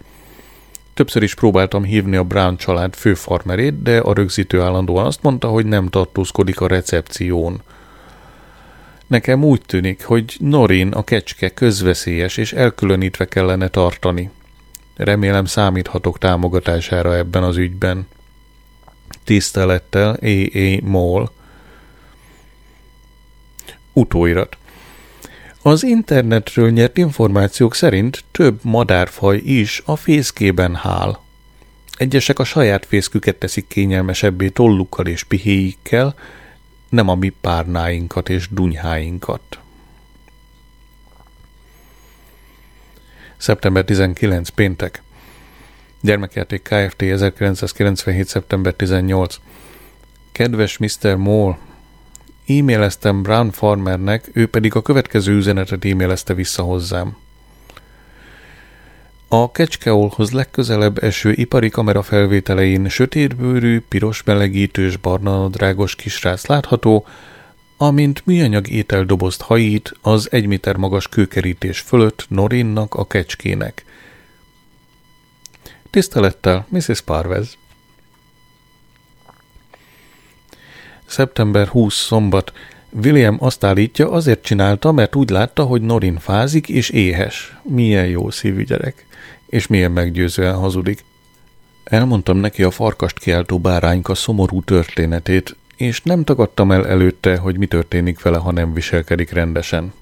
Többször 0.94 1.24
is 1.24 1.36
próbáltam 1.36 1.84
hívni 1.84 2.16
a 2.16 2.24
Brown 2.24 2.58
család 2.58 2.96
főfarmerét, 2.96 3.82
de 3.82 3.98
a 3.98 4.14
rögzítő 4.14 4.62
állandóan 4.62 5.06
azt 5.06 5.22
mondta, 5.22 5.48
hogy 5.48 5.66
nem 5.66 5.88
tartózkodik 5.88 6.62
a 6.62 6.68
recepción. 6.68 7.62
Nekem 9.08 9.44
úgy 9.44 9.62
tűnik, 9.66 10.04
hogy 10.04 10.36
Norin 10.40 10.92
a 10.92 11.04
kecske 11.04 11.50
közveszélyes 11.50 12.38
és 12.38 12.54
elkülönítve 12.54 13.26
kellene 13.26 13.68
tartani. 13.68 14.30
Remélem 14.96 15.46
számíthatok 15.46 16.18
támogatására 16.18 17.16
ebben 17.16 17.44
az 17.44 17.58
ügyben. 17.58 18.08
Tisztelettel, 19.24 20.18
A.A. 20.22 20.80
Moll. 20.82 21.30
Utóirat. 23.94 24.58
Az 25.62 25.84
internetről 25.84 26.70
nyert 26.70 26.98
információk 26.98 27.76
szerint 27.76 28.24
több 28.32 28.60
madárfaj 28.64 29.38
is 29.38 29.82
a 29.86 29.96
fészkében 29.96 30.76
hál. 30.76 31.24
Egyesek 31.98 32.40
a 32.40 32.44
saját 32.44 32.86
fészküket 32.86 33.36
teszik 33.36 33.68
kényelmesebbé 33.68 34.50
tollukkal 34.50 35.08
és 35.08 35.24
pihéikkel, 35.24 36.16
nem 36.96 37.10
a 37.10 37.16
mi 37.16 37.30
párnáinkat 37.30 38.30
és 38.30 38.48
dunyháinkat. 38.52 39.60
Szeptember 43.38 43.84
19. 43.84 44.50
péntek. 44.50 45.04
Gyermekjáték 46.02 46.62
Kft. 46.62 47.02
1997. 47.02 48.28
szeptember 48.28 48.74
18. 48.74 49.40
Kedves 50.32 50.78
Mr. 50.78 51.16
Moore, 51.16 51.58
E-maileztem 52.48 53.22
Brown 53.22 53.52
Farmernek, 53.52 54.30
ő 54.34 54.48
pedig 54.48 54.76
a 54.76 54.82
következő 54.82 55.36
üzenetet 55.36 55.86
e-mailezte 55.86 56.34
vissza 56.34 56.64
hozzám. 56.64 57.18
A 59.28 59.52
kecskeolhoz 59.52 60.32
legközelebb 60.32 61.04
eső 61.04 61.32
ipari 61.32 61.70
kamera 61.70 62.02
felvételein 62.02 62.90
sötétbőrű, 62.90 63.80
piros 63.80 64.24
melegítős, 64.24 64.98
barna 64.98 65.48
drágos 65.48 65.96
kisrác 65.96 66.46
látható, 66.46 67.06
amint 67.78 68.26
műanyag 68.26 68.70
ételdobozt 68.70 69.42
hajít 69.42 69.94
az 70.02 70.32
egy 70.32 70.46
méter 70.46 70.76
magas 70.76 71.08
kőkerítés 71.08 71.80
fölött 71.80 72.26
Norinnak 72.30 72.94
a 72.94 73.08
kecskének. 73.08 73.86
Tisztelettel, 75.90 76.66
Mrs. 76.70 77.02
Parvez. 77.02 77.58
Szeptember 81.06 81.68
20 81.68 81.96
szombat. 81.96 82.54
William 83.04 83.38
azt 83.40 83.64
állítja, 83.64 84.12
azért 84.12 84.44
csinálta, 84.44 84.92
mert 84.92 85.16
úgy 85.16 85.30
látta, 85.30 85.64
hogy 85.64 85.82
Norin 85.82 86.18
fázik 86.20 86.70
és 86.70 86.90
éhes. 86.90 87.56
Milyen 87.64 88.08
jó 88.08 88.30
szívű 88.30 88.64
gyerek. 88.64 89.06
És 89.46 89.68
milyen 89.68 89.92
meggyőzően 89.92 90.56
hazudik. 90.56 91.04
Elmondtam 91.84 92.38
neki 92.38 92.64
a 92.64 92.72
farkast 92.72 93.20
kiáltó 93.20 93.60
bárányka 93.60 94.16
szomorú 94.16 94.62
történetét, 94.62 95.56
és 95.76 96.02
nem 96.02 96.24
tagadtam 96.24 96.72
el 96.72 96.88
előtte, 96.88 97.38
hogy 97.38 97.58
mi 97.58 97.66
történik 97.66 98.22
vele, 98.22 98.38
ha 98.38 98.52
nem 98.52 98.74
viselkedik 98.74 99.32
rendesen. 99.32 99.94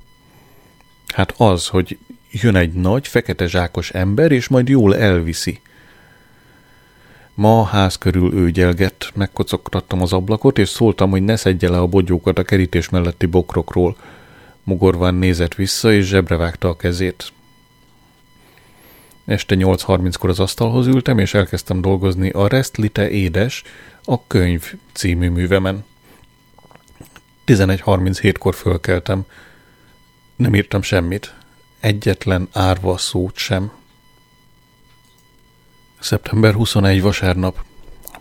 Hát 1.08 1.34
az, 1.38 1.68
hogy 1.68 1.98
jön 2.32 2.56
egy 2.56 2.74
nagy, 2.74 3.08
fekete 3.08 3.48
zsákos 3.48 3.92
ember, 3.92 4.32
és 4.32 4.48
majd 4.48 4.70
jól 4.70 4.98
elviszi. 4.98 5.60
Ma 7.36 7.60
a 7.60 7.64
ház 7.64 7.98
körül 7.98 8.34
őgyelgett, 8.34 9.12
megkocogtattam 9.16 10.02
az 10.02 10.14
ablakot, 10.14 10.58
és 10.58 10.70
szóltam, 10.70 11.10
hogy 11.10 11.24
ne 11.24 11.36
szedje 11.36 11.70
le 11.70 11.80
a 11.80 11.88
bogyókat 11.88 12.40
a 12.40 12.44
kerítés 12.44 12.90
melletti 12.90 13.26
bokrokról. 13.26 13.96
Mugorván 14.64 15.16
nézett 15.16 15.56
vissza, 15.56 15.94
és 15.94 16.06
zsebre 16.06 16.36
vágta 16.36 16.68
a 16.70 16.76
kezét. 16.76 17.32
Este 19.26 19.56
8.30-kor 19.60 20.30
az 20.30 20.40
asztalhoz 20.40 20.88
ültem, 20.88 21.20
és 21.20 21.34
elkezdtem 21.34 21.82
dolgozni 21.82 22.30
a 22.30 22.48
Restlite 22.48 23.10
édes, 23.10 23.64
a 24.04 24.28
könyv 24.28 24.74
című 24.94 25.30
művemen. 25.30 25.86
11.37-kor 27.46 28.56
fölkeltem. 28.56 29.26
Nem 30.36 30.56
írtam 30.56 30.82
semmit. 30.82 31.34
Egyetlen 31.80 32.48
árva 32.52 32.98
szót 32.98 33.36
sem. 33.36 33.72
Szeptember 36.00 36.54
21 36.54 37.02
vasárnap. 37.02 37.66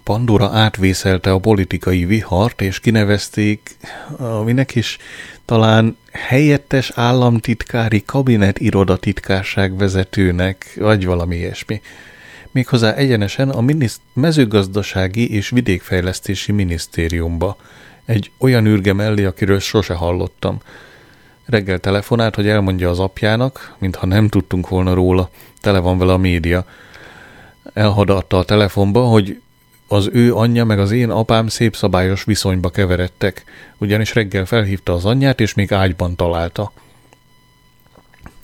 Pandora 0.03 0.49
átvészelte 0.49 1.33
a 1.33 1.39
politikai 1.39 2.05
vihart, 2.05 2.61
és 2.61 2.81
kinevezték, 2.81 3.77
aminek 4.19 4.75
is 4.75 4.99
talán 5.45 5.97
helyettes 6.13 6.93
államtitkári 6.95 8.03
kabinet 8.07 8.59
irodatitkárság 8.59 9.77
vezetőnek, 9.77 10.77
vagy 10.81 11.07
valami 11.07 11.37
ilyesmi. 11.37 11.81
Méghozzá 12.51 12.95
egyenesen 12.95 13.49
a 13.49 13.61
miniszt- 13.61 14.01
mezőgazdasági 14.13 15.35
és 15.35 15.49
vidékfejlesztési 15.49 16.53
minisztériumba. 16.53 17.57
Egy 18.05 18.31
olyan 18.39 18.67
ürge 18.67 18.93
mellé, 18.93 19.25
akiről 19.25 19.59
sose 19.61 19.95
hallottam. 19.95 20.61
Reggel 21.45 21.79
telefonált, 21.79 22.35
hogy 22.35 22.49
elmondja 22.49 22.91
az 22.91 22.99
apjának, 22.99 23.75
mintha 23.79 24.07
nem 24.07 24.29
tudtunk 24.29 24.69
volna 24.69 24.95
róla. 24.95 25.31
Tele 25.61 25.79
van 25.79 25.99
vele 25.99 26.13
a 26.13 26.17
média. 26.17 26.65
Elhadatta 27.75 28.39
a 28.39 28.45
telefonba, 28.45 29.03
hogy 29.05 29.42
az 29.93 30.09
ő 30.13 30.35
anyja 30.35 30.65
meg 30.65 30.79
az 30.79 30.91
én 30.91 31.11
apám 31.11 31.49
szép 31.49 31.77
szabályos 31.77 32.25
viszonyba 32.25 32.71
keveredtek, 32.71 33.45
ugyanis 33.79 34.15
reggel 34.15 34.45
felhívta 34.45 34.93
az 34.93 35.05
anyját, 35.05 35.41
és 35.41 35.55
még 35.55 35.73
ágyban 35.73 36.17
találta. 36.17 36.73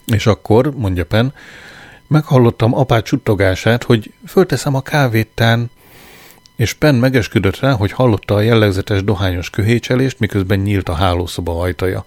És 0.07 0.27
akkor, 0.27 0.75
mondja 0.77 1.05
Pen, 1.05 1.35
meghallottam 2.07 2.75
apát 2.75 3.07
suttogását, 3.07 3.83
hogy 3.83 4.13
fölteszem 4.27 4.75
a 4.75 4.81
kávéttán, 4.81 5.71
és 6.57 6.73
Pen 6.73 6.95
megesküdött 6.95 7.61
rá, 7.61 7.73
hogy 7.73 7.93
hallotta 7.93 8.35
a 8.35 8.41
jellegzetes 8.41 9.05
dohányos 9.05 9.51
köhécselést, 9.51 10.19
miközben 10.19 10.59
nyílt 10.59 10.89
a 10.89 10.95
hálószoba 10.95 11.61
ajtaja. 11.61 12.05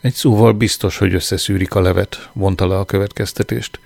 Egy 0.00 0.14
szóval 0.14 0.52
biztos, 0.52 0.98
hogy 0.98 1.14
összeszűrik 1.14 1.74
a 1.74 1.80
levet, 1.80 2.28
vonta 2.32 2.66
le 2.66 2.78
a 2.78 2.84
következtetést. 2.84 3.78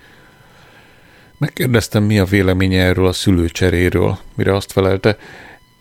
Megkérdeztem, 1.39 2.03
mi 2.03 2.19
a 2.19 2.25
véleménye 2.25 2.83
erről 2.83 3.07
a 3.07 3.13
szülőcseréről, 3.13 4.17
mire 4.35 4.55
azt 4.55 4.71
felelte, 4.71 5.17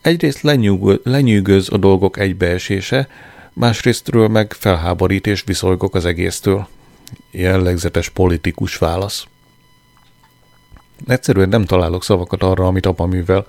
egyrészt 0.01 0.41
lenyűgöz, 0.41 0.99
lenyűgöz 1.03 1.73
a 1.73 1.77
dolgok 1.77 2.19
egybeesése, 2.19 3.09
másrésztről 3.53 4.29
meg 4.29 4.53
felháborít 4.53 5.27
és 5.27 5.43
viszolygok 5.47 5.95
az 5.95 6.05
egésztől. 6.05 6.69
Jellegzetes 7.31 8.09
politikus 8.09 8.77
válasz. 8.77 9.27
Egyszerűen 11.07 11.49
nem 11.49 11.65
találok 11.65 12.05
szavakat 12.05 12.43
arra, 12.43 12.67
amit 12.67 12.87
apa 12.87 13.07
művel. 13.07 13.47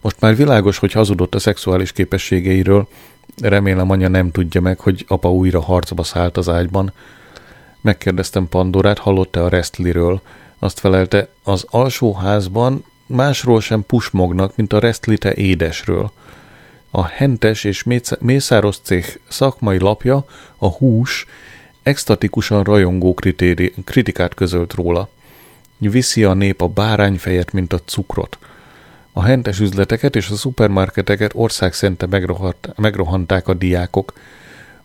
Most 0.00 0.20
már 0.20 0.36
világos, 0.36 0.78
hogy 0.78 0.92
hazudott 0.92 1.34
a 1.34 1.38
szexuális 1.38 1.92
képességeiről, 1.92 2.88
remélem 3.42 3.90
anya 3.90 4.08
nem 4.08 4.30
tudja 4.30 4.60
meg, 4.60 4.80
hogy 4.80 5.04
apa 5.08 5.32
újra 5.32 5.60
harcba 5.60 6.02
szállt 6.02 6.36
az 6.36 6.48
ágyban. 6.48 6.92
Megkérdeztem 7.80 8.48
Pandorát, 8.48 8.98
hallott-e 8.98 9.42
a 9.42 9.48
Restliről, 9.48 10.22
azt 10.58 10.78
felelte, 10.80 11.28
az 11.42 11.64
alsóházban 11.68 12.84
másról 13.06 13.60
sem 13.60 13.84
pusmognak, 13.86 14.56
mint 14.56 14.72
a 14.72 14.78
Restlite 14.78 15.34
édesről. 15.34 16.10
A 16.90 17.04
hentes 17.06 17.64
és 17.64 17.84
mészáros 18.18 18.76
cég 18.82 19.20
szakmai 19.28 19.78
lapja, 19.78 20.24
a 20.56 20.68
hús, 20.68 21.26
extatikusan 21.82 22.62
rajongó 22.62 23.14
kritéri, 23.14 23.74
kritikát 23.84 24.34
közölt 24.34 24.74
róla. 24.74 25.08
Viszi 25.78 26.24
a 26.24 26.34
nép 26.34 26.62
a 26.62 26.68
bárányfejet, 26.68 27.52
mint 27.52 27.72
a 27.72 27.78
cukrot. 27.78 28.38
A 29.12 29.22
hentes 29.22 29.60
üzleteket 29.60 30.16
és 30.16 30.28
a 30.30 30.34
szupermarketeket 30.34 31.30
országszente 31.34 32.06
megrohanták 32.76 33.48
a 33.48 33.54
diákok. 33.54 34.12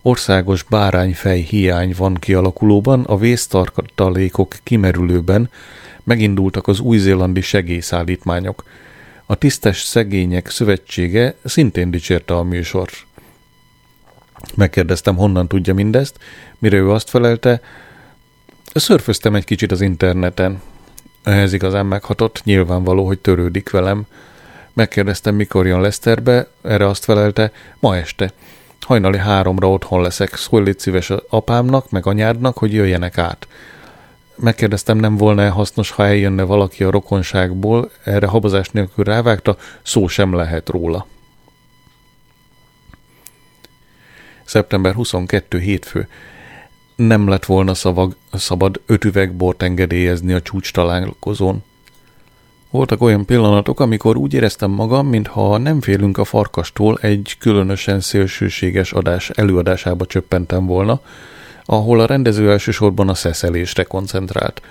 Országos 0.05 0.63
bárányfej 0.63 1.39
hiány 1.39 1.93
van 1.97 2.13
kialakulóban, 2.13 3.03
a 3.03 3.17
vésztartalékok 3.17 4.55
kimerülőben, 4.63 5.49
megindultak 6.03 6.67
az 6.67 6.79
új-zélandi 6.79 7.41
segélyszállítmányok. 7.41 8.63
A 9.25 9.35
Tisztes 9.35 9.81
Szegények 9.81 10.49
Szövetsége 10.49 11.35
szintén 11.43 11.91
dicsérte 11.91 12.35
a 12.35 12.43
műsort. 12.43 13.05
Megkérdeztem, 14.55 15.15
honnan 15.15 15.47
tudja 15.47 15.73
mindezt, 15.73 16.17
mire 16.59 16.77
ő 16.77 16.91
azt 16.91 17.09
felelte, 17.09 17.61
szörföztem 18.73 19.35
egy 19.35 19.45
kicsit 19.45 19.71
az 19.71 19.81
interneten. 19.81 20.61
Ehhez 21.23 21.53
igazán 21.53 21.85
meghatott, 21.85 22.41
nyilvánvaló, 22.43 23.05
hogy 23.05 23.19
törődik 23.19 23.69
velem. 23.69 24.05
Megkérdeztem, 24.73 25.35
mikor 25.35 25.67
jön 25.67 25.81
Leszterbe, 25.81 26.47
erre 26.61 26.87
azt 26.87 27.03
felelte, 27.03 27.51
ma 27.79 27.97
este. 27.97 28.33
Hajnali 28.83 29.17
háromra 29.17 29.69
otthon 29.69 30.01
leszek, 30.01 30.35
szólj 30.35 30.63
légy 30.63 30.79
szíves 30.79 31.11
apámnak, 31.29 31.89
meg 31.89 32.07
anyádnak, 32.07 32.57
hogy 32.57 32.73
jöjjenek 32.73 33.17
át. 33.17 33.47
Megkérdeztem, 34.35 34.97
nem 34.97 35.17
volna 35.17 35.51
hasznos, 35.51 35.91
ha 35.91 36.05
eljönne 36.05 36.43
valaki 36.43 36.83
a 36.83 36.91
rokonságból, 36.91 37.91
erre 38.03 38.27
habozás 38.27 38.69
nélkül 38.69 39.03
rávágta, 39.03 39.57
szó 39.81 40.07
sem 40.07 40.33
lehet 40.33 40.69
róla. 40.69 41.07
Szeptember 44.43 44.93
22. 44.93 45.59
hétfő. 45.59 46.07
Nem 46.95 47.27
lett 47.27 47.45
volna 47.45 47.73
szavag, 47.73 48.15
szabad 48.31 48.81
öt 48.85 49.05
üveg 49.05 49.35
bort 49.35 49.63
engedélyezni 49.63 50.33
a 50.33 50.41
csúcs 50.41 50.73
találkozón. 50.73 51.63
Voltak 52.73 53.01
olyan 53.01 53.25
pillanatok, 53.25 53.79
amikor 53.79 54.17
úgy 54.17 54.33
éreztem 54.33 54.71
magam, 54.71 55.07
mintha 55.07 55.57
nem 55.57 55.81
félünk 55.81 56.17
a 56.17 56.23
farkastól 56.23 56.97
egy 57.01 57.35
különösen 57.39 57.99
szélsőséges 57.99 58.91
adás 58.91 59.29
előadásába 59.29 60.05
csöppentem 60.05 60.65
volna, 60.65 61.01
ahol 61.65 61.99
a 61.99 62.05
rendező 62.05 62.51
elsősorban 62.51 63.09
a 63.09 63.13
szeszelésre 63.13 63.83
koncentrált. 63.83 64.61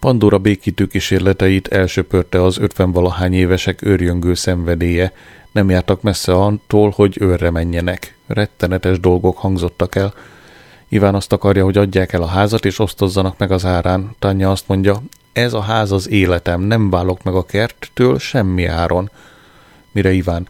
Pandora 0.00 0.38
békítő 0.38 0.86
kísérleteit 0.86 1.68
elsöpörte 1.68 2.42
az 2.42 2.58
ötvenvalahány 2.58 3.32
évesek 3.32 3.82
őrjöngő 3.82 4.34
szenvedélye, 4.34 5.12
nem 5.52 5.70
jártak 5.70 6.02
messze 6.02 6.32
attól, 6.32 6.92
hogy 6.96 7.16
őrre 7.20 7.50
menjenek. 7.50 8.16
Rettenetes 8.26 9.00
dolgok 9.00 9.38
hangzottak 9.38 9.94
el. 9.94 10.14
Iván 10.88 11.14
azt 11.14 11.32
akarja, 11.32 11.64
hogy 11.64 11.76
adják 11.76 12.12
el 12.12 12.22
a 12.22 12.26
házat, 12.26 12.64
és 12.64 12.78
osztozzanak 12.78 13.38
meg 13.38 13.50
az 13.50 13.64
árán. 13.64 14.10
Tanya 14.18 14.50
azt 14.50 14.68
mondja, 14.68 15.02
ez 15.34 15.52
a 15.52 15.60
ház 15.60 15.92
az 15.92 16.10
életem, 16.10 16.60
nem 16.60 16.90
válok 16.90 17.22
meg 17.22 17.34
a 17.34 17.44
kerttől 17.44 18.18
semmi 18.18 18.64
áron. 18.64 19.10
Mire 19.92 20.12
Iván, 20.12 20.48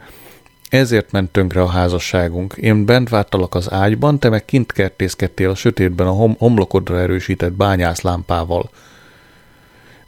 ezért 0.68 1.12
ment 1.12 1.30
tönkre 1.30 1.62
a 1.62 1.68
házasságunk. 1.68 2.53
Én 2.53 2.85
bent 2.85 3.09
vártalak 3.09 3.55
az 3.55 3.72
ágyban, 3.72 4.18
te 4.18 4.28
meg 4.28 4.45
kint 4.45 4.72
kertészkedtél 4.72 5.51
a 5.51 5.55
sötétben 5.55 6.07
a 6.07 6.11
hom- 6.11 6.39
homlokodra 6.39 6.99
erősített 6.99 7.53
bányászlámpával. 7.53 8.70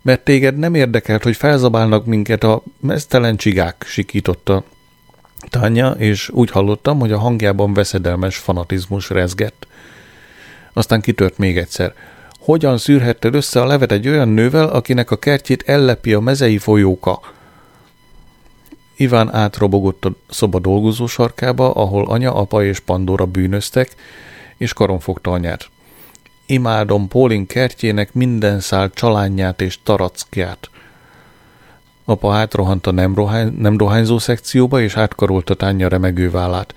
Mert 0.02 0.24
téged 0.24 0.56
nem 0.56 0.74
érdekelt, 0.74 1.22
hogy 1.22 1.36
felzabálnak 1.36 2.06
minket 2.06 2.44
a 2.44 2.62
mesztelen 2.80 3.36
csigák, 3.36 3.84
sikította 3.86 4.64
Tanya, 5.48 5.90
és 5.90 6.28
úgy 6.28 6.50
hallottam, 6.50 6.98
hogy 6.98 7.12
a 7.12 7.18
hangjában 7.18 7.74
veszedelmes 7.74 8.36
fanatizmus 8.36 9.10
rezgett. 9.10 9.66
Aztán 10.72 11.00
kitört 11.00 11.38
még 11.38 11.58
egyszer. 11.58 11.94
Hogyan 12.46 12.78
szűrhetted 12.78 13.34
össze 13.34 13.60
a 13.60 13.66
levet 13.66 13.92
egy 13.92 14.08
olyan 14.08 14.28
nővel, 14.28 14.68
akinek 14.68 15.10
a 15.10 15.16
kertjét 15.16 15.62
ellepi 15.66 16.12
a 16.12 16.20
mezei 16.20 16.58
folyóka? 16.58 17.20
Iván 18.96 19.34
átrobogott 19.34 20.04
a 20.04 20.12
szoba 20.28 20.58
dolgozó 20.58 21.06
sarkába, 21.06 21.70
ahol 21.70 22.06
anya, 22.08 22.34
apa 22.34 22.64
és 22.64 22.78
Pandora 22.78 23.26
bűnöztek, 23.26 23.94
és 24.56 24.72
karon 24.72 24.98
fogta 24.98 25.30
anyát. 25.30 25.68
Imádom 26.46 27.08
Pólin 27.08 27.46
kertjének 27.46 28.12
minden 28.12 28.60
szál 28.60 28.90
csalányát 28.90 29.60
és 29.60 29.78
tarackját. 29.82 30.70
Apa 32.04 32.34
átrohant 32.34 32.86
a 32.86 32.90
nem, 32.90 33.14
rohány, 33.14 33.52
nem 33.58 33.76
dohányzó 33.76 34.18
szekcióba, 34.18 34.80
és 34.80 34.96
átkarolta 34.96 35.54
tánya 35.54 35.88
remegő 35.88 36.30
vállát. 36.30 36.74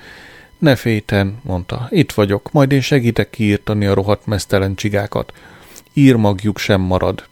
Ne 0.58 0.76
féten, 0.76 1.40
mondta, 1.44 1.88
itt 1.90 2.12
vagyok, 2.12 2.52
majd 2.52 2.72
én 2.72 2.82
segítek 2.82 3.30
kiírtani 3.30 3.86
a 3.86 3.94
rohadt 3.94 4.26
mesztelen 4.26 4.76
csigákat. 4.76 5.34
Írmagjuk 5.94 6.58
sem 6.58 6.82
marad. 6.82 7.28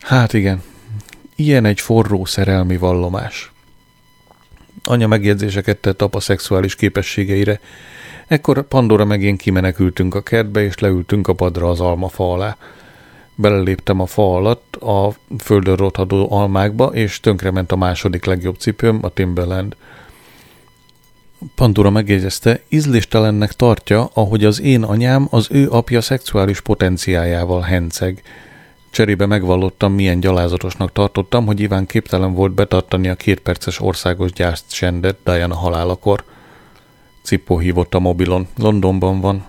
Hát 0.00 0.32
igen, 0.32 0.62
Ilyen 1.36 1.64
egy 1.64 1.80
forró 1.80 2.24
szerelmi 2.24 2.76
vallomás. 2.76 3.52
Anya 4.84 5.06
megjegyzéseket 5.06 5.76
tett 5.76 6.02
apa 6.02 6.20
szexuális 6.20 6.74
képességeire. 6.74 7.60
Ekkor 8.26 8.68
Pandora 8.68 9.04
meg 9.04 9.22
én 9.22 9.36
kimenekültünk 9.36 10.14
a 10.14 10.22
kertbe, 10.22 10.62
és 10.62 10.78
leültünk 10.78 11.28
a 11.28 11.32
padra 11.32 11.68
az 11.68 11.80
almafa 11.80 12.32
alá. 12.32 12.56
Beleléptem 13.34 14.00
a 14.00 14.06
fa 14.06 14.34
alatt 14.34 14.76
a 14.76 15.14
földön 15.38 15.76
rothadó 15.76 16.32
almákba, 16.32 16.86
és 16.86 17.20
tönkrement 17.20 17.72
a 17.72 17.76
második 17.76 18.24
legjobb 18.24 18.56
cipőm, 18.56 18.98
a 19.02 19.08
Timberland. 19.08 19.76
Pandora 21.54 21.90
megjegyezte, 21.90 22.60
ízléstelennek 22.68 23.52
tartja, 23.52 24.10
ahogy 24.14 24.44
az 24.44 24.60
én 24.60 24.82
anyám 24.82 25.26
az 25.30 25.48
ő 25.50 25.70
apja 25.70 26.00
szexuális 26.00 26.60
potenciájával 26.60 27.60
henceg. 27.60 28.22
Cserébe 28.90 29.26
megvallottam, 29.26 29.92
milyen 29.92 30.20
gyalázatosnak 30.20 30.92
tartottam, 30.92 31.46
hogy 31.46 31.60
Iván 31.60 31.86
képtelen 31.86 32.34
volt 32.34 32.52
betartani 32.52 33.08
a 33.08 33.14
kétperces 33.14 33.80
országos 33.80 34.32
gyászt 34.32 34.74
csendet 34.74 35.16
Diana 35.24 35.54
halálakor. 35.54 36.24
Cipó 37.22 37.58
hívott 37.58 37.94
a 37.94 37.98
mobilon. 37.98 38.46
Londonban 38.56 39.20
van. 39.20 39.44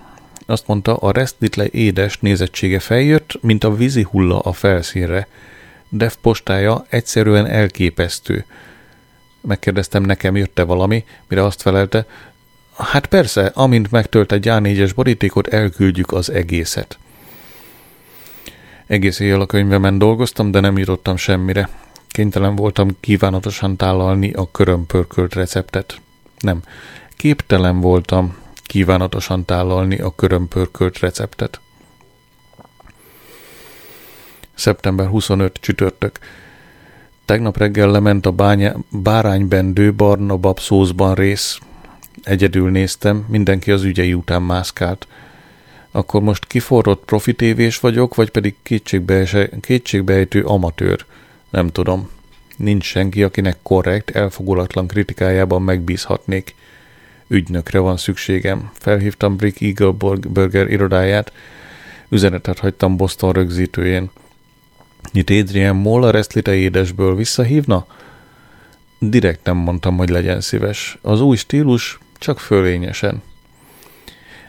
Azt 0.46 0.66
mondta, 0.66 0.96
a 0.96 1.12
resztlitle 1.12 1.66
édes 1.66 2.18
nézettsége 2.18 2.78
feljött, 2.78 3.38
mint 3.42 3.64
a 3.64 3.74
vízi 3.74 4.02
hulla 4.02 4.38
a 4.38 4.52
felszínre. 4.52 5.28
Dev 5.88 6.12
postája 6.20 6.86
egyszerűen 6.88 7.46
elképesztő. 7.46 8.44
Megkérdeztem, 9.46 10.02
nekem 10.02 10.36
jött-e 10.36 10.62
valami, 10.62 11.04
mire 11.28 11.44
azt 11.44 11.62
felelte, 11.62 12.06
hát 12.76 13.06
persze, 13.06 13.46
amint 13.54 13.90
megtölt 13.90 14.32
egy 14.32 14.46
A4-es 14.48 14.92
borítékot, 14.94 15.46
elküldjük 15.46 16.12
az 16.12 16.30
egészet. 16.30 16.98
Egész 18.86 19.20
éjjel 19.20 19.40
a 19.40 19.46
könyvemen 19.46 19.98
dolgoztam, 19.98 20.50
de 20.50 20.60
nem 20.60 20.78
jutottam 20.78 21.16
semmire. 21.16 21.68
Kénytelen 22.08 22.56
voltam 22.56 22.96
kívánatosan 23.00 23.76
tálalni 23.76 24.32
a 24.32 24.50
körömpörkölt 24.50 25.34
receptet. 25.34 26.00
Nem, 26.38 26.62
képtelen 27.16 27.80
voltam 27.80 28.36
kívánatosan 28.62 29.44
tálalni 29.44 29.98
a 29.98 30.14
körömpörkölt 30.14 30.98
receptet. 30.98 31.60
Szeptember 34.54 35.06
25 35.06 35.58
csütörtök. 35.60 36.18
Tegnap 37.26 37.56
reggel 37.56 37.90
lement 37.90 38.26
a 38.26 38.30
bánya, 38.30 38.76
báránybendő 38.88 39.94
barna 39.94 40.36
bab 40.36 40.60
szózban 40.60 41.14
rész. 41.14 41.58
Egyedül 42.22 42.70
néztem, 42.70 43.24
mindenki 43.28 43.70
az 43.70 43.82
ügyei 43.82 44.14
után 44.14 44.42
mászkált. 44.42 45.06
Akkor 45.90 46.22
most 46.22 46.46
kiforrott 46.46 47.04
profitévés 47.04 47.80
vagyok, 47.80 48.14
vagy 48.14 48.30
pedig 48.30 48.54
kétségbeejtő 49.60 50.44
amatőr? 50.44 51.04
Nem 51.50 51.68
tudom. 51.68 52.10
Nincs 52.56 52.84
senki, 52.84 53.22
akinek 53.22 53.56
korrekt, 53.62 54.10
elfogulatlan 54.10 54.86
kritikájában 54.86 55.62
megbízhatnék. 55.62 56.54
Ügynökre 57.26 57.78
van 57.78 57.96
szükségem. 57.96 58.70
Felhívtam 58.72 59.36
Brick 59.36 59.60
Eagle 59.60 60.16
Burger 60.28 60.70
irodáját, 60.70 61.32
üzenetet 62.08 62.58
hagytam 62.58 62.96
Boston 62.96 63.32
rögzítőjén. 63.32 64.10
Nyit 65.12 65.30
Adrian 65.30 65.76
Moll 65.76 66.02
a 66.02 66.10
Restlite 66.10 66.54
édesből 66.54 67.14
visszahívna? 67.14 67.86
Direkt 68.98 69.44
nem 69.44 69.56
mondtam, 69.56 69.96
hogy 69.96 70.08
legyen 70.08 70.40
szíves. 70.40 70.98
Az 71.02 71.20
új 71.20 71.36
stílus 71.36 71.98
csak 72.18 72.38
fölényesen. 72.38 73.22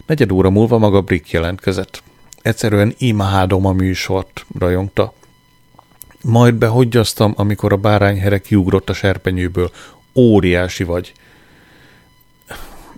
Negyed 0.05 0.32
óra 0.32 0.49
múlva 0.49 0.78
maga 0.78 1.01
Brick 1.01 1.32
jelentkezett. 1.32 2.03
Egyszerűen 2.41 2.93
imádom 2.97 3.66
a 3.66 3.72
műsort, 3.72 4.45
rajongta. 4.60 5.14
Majd 6.22 6.55
behogyasztam, 6.55 7.34
amikor 7.36 7.74
a 7.74 7.78
bárányhere 7.78 8.39
kiugrott 8.39 8.89
a 8.89 8.93
serpenyőből. 8.93 9.72
Óriási 10.16 10.84
vagy. 10.84 11.14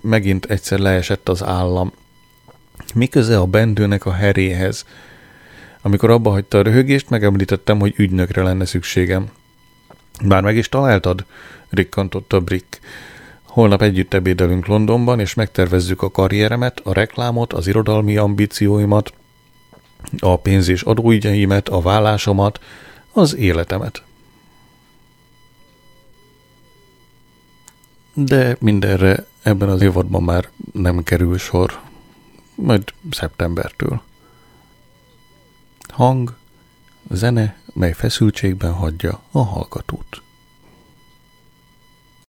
Megint 0.00 0.44
egyszer 0.44 0.78
leesett 0.78 1.28
az 1.28 1.42
állam. 1.42 1.92
Mi 2.94 3.06
köze 3.06 3.38
a 3.38 3.46
bendőnek 3.46 4.06
a 4.06 4.12
heréhez? 4.12 4.84
Amikor 5.82 6.10
abba 6.10 6.30
hagyta 6.30 6.58
a 6.58 6.62
röhögést, 6.62 7.10
megemlítettem, 7.10 7.80
hogy 7.80 7.94
ügynökre 7.96 8.42
lenne 8.42 8.64
szükségem. 8.64 9.30
Bár 10.24 10.42
meg 10.42 10.56
is 10.56 10.68
találtad? 10.68 11.24
Rikkantotta 11.68 12.40
Brick. 12.40 12.80
Holnap 13.42 13.82
együtt 13.82 14.14
ebédelünk 14.14 14.66
Londonban, 14.66 15.20
és 15.20 15.34
megtervezzük 15.34 16.02
a 16.02 16.10
karrieremet, 16.10 16.80
a 16.84 16.92
reklámot, 16.92 17.52
az 17.52 17.66
irodalmi 17.66 18.16
ambícióimat, 18.16 19.12
a 20.18 20.36
pénz- 20.36 20.68
és 20.68 20.82
adóügyeimet, 20.82 21.68
a 21.68 21.80
vállásomat, 21.80 22.60
az 23.12 23.36
életemet. 23.36 24.02
De 28.14 28.56
mindenre 28.60 29.26
ebben 29.42 29.68
az 29.68 29.82
évadban 29.82 30.22
már 30.22 30.48
nem 30.72 31.02
kerül 31.02 31.38
sor, 31.38 31.80
majd 32.54 32.82
szeptembertől. 33.10 34.02
Hang, 35.90 36.34
zene, 37.10 37.58
mely 37.74 37.92
feszültségben 37.92 38.72
hagyja 38.72 39.20
a 39.30 39.42
hallgatót. 39.42 40.22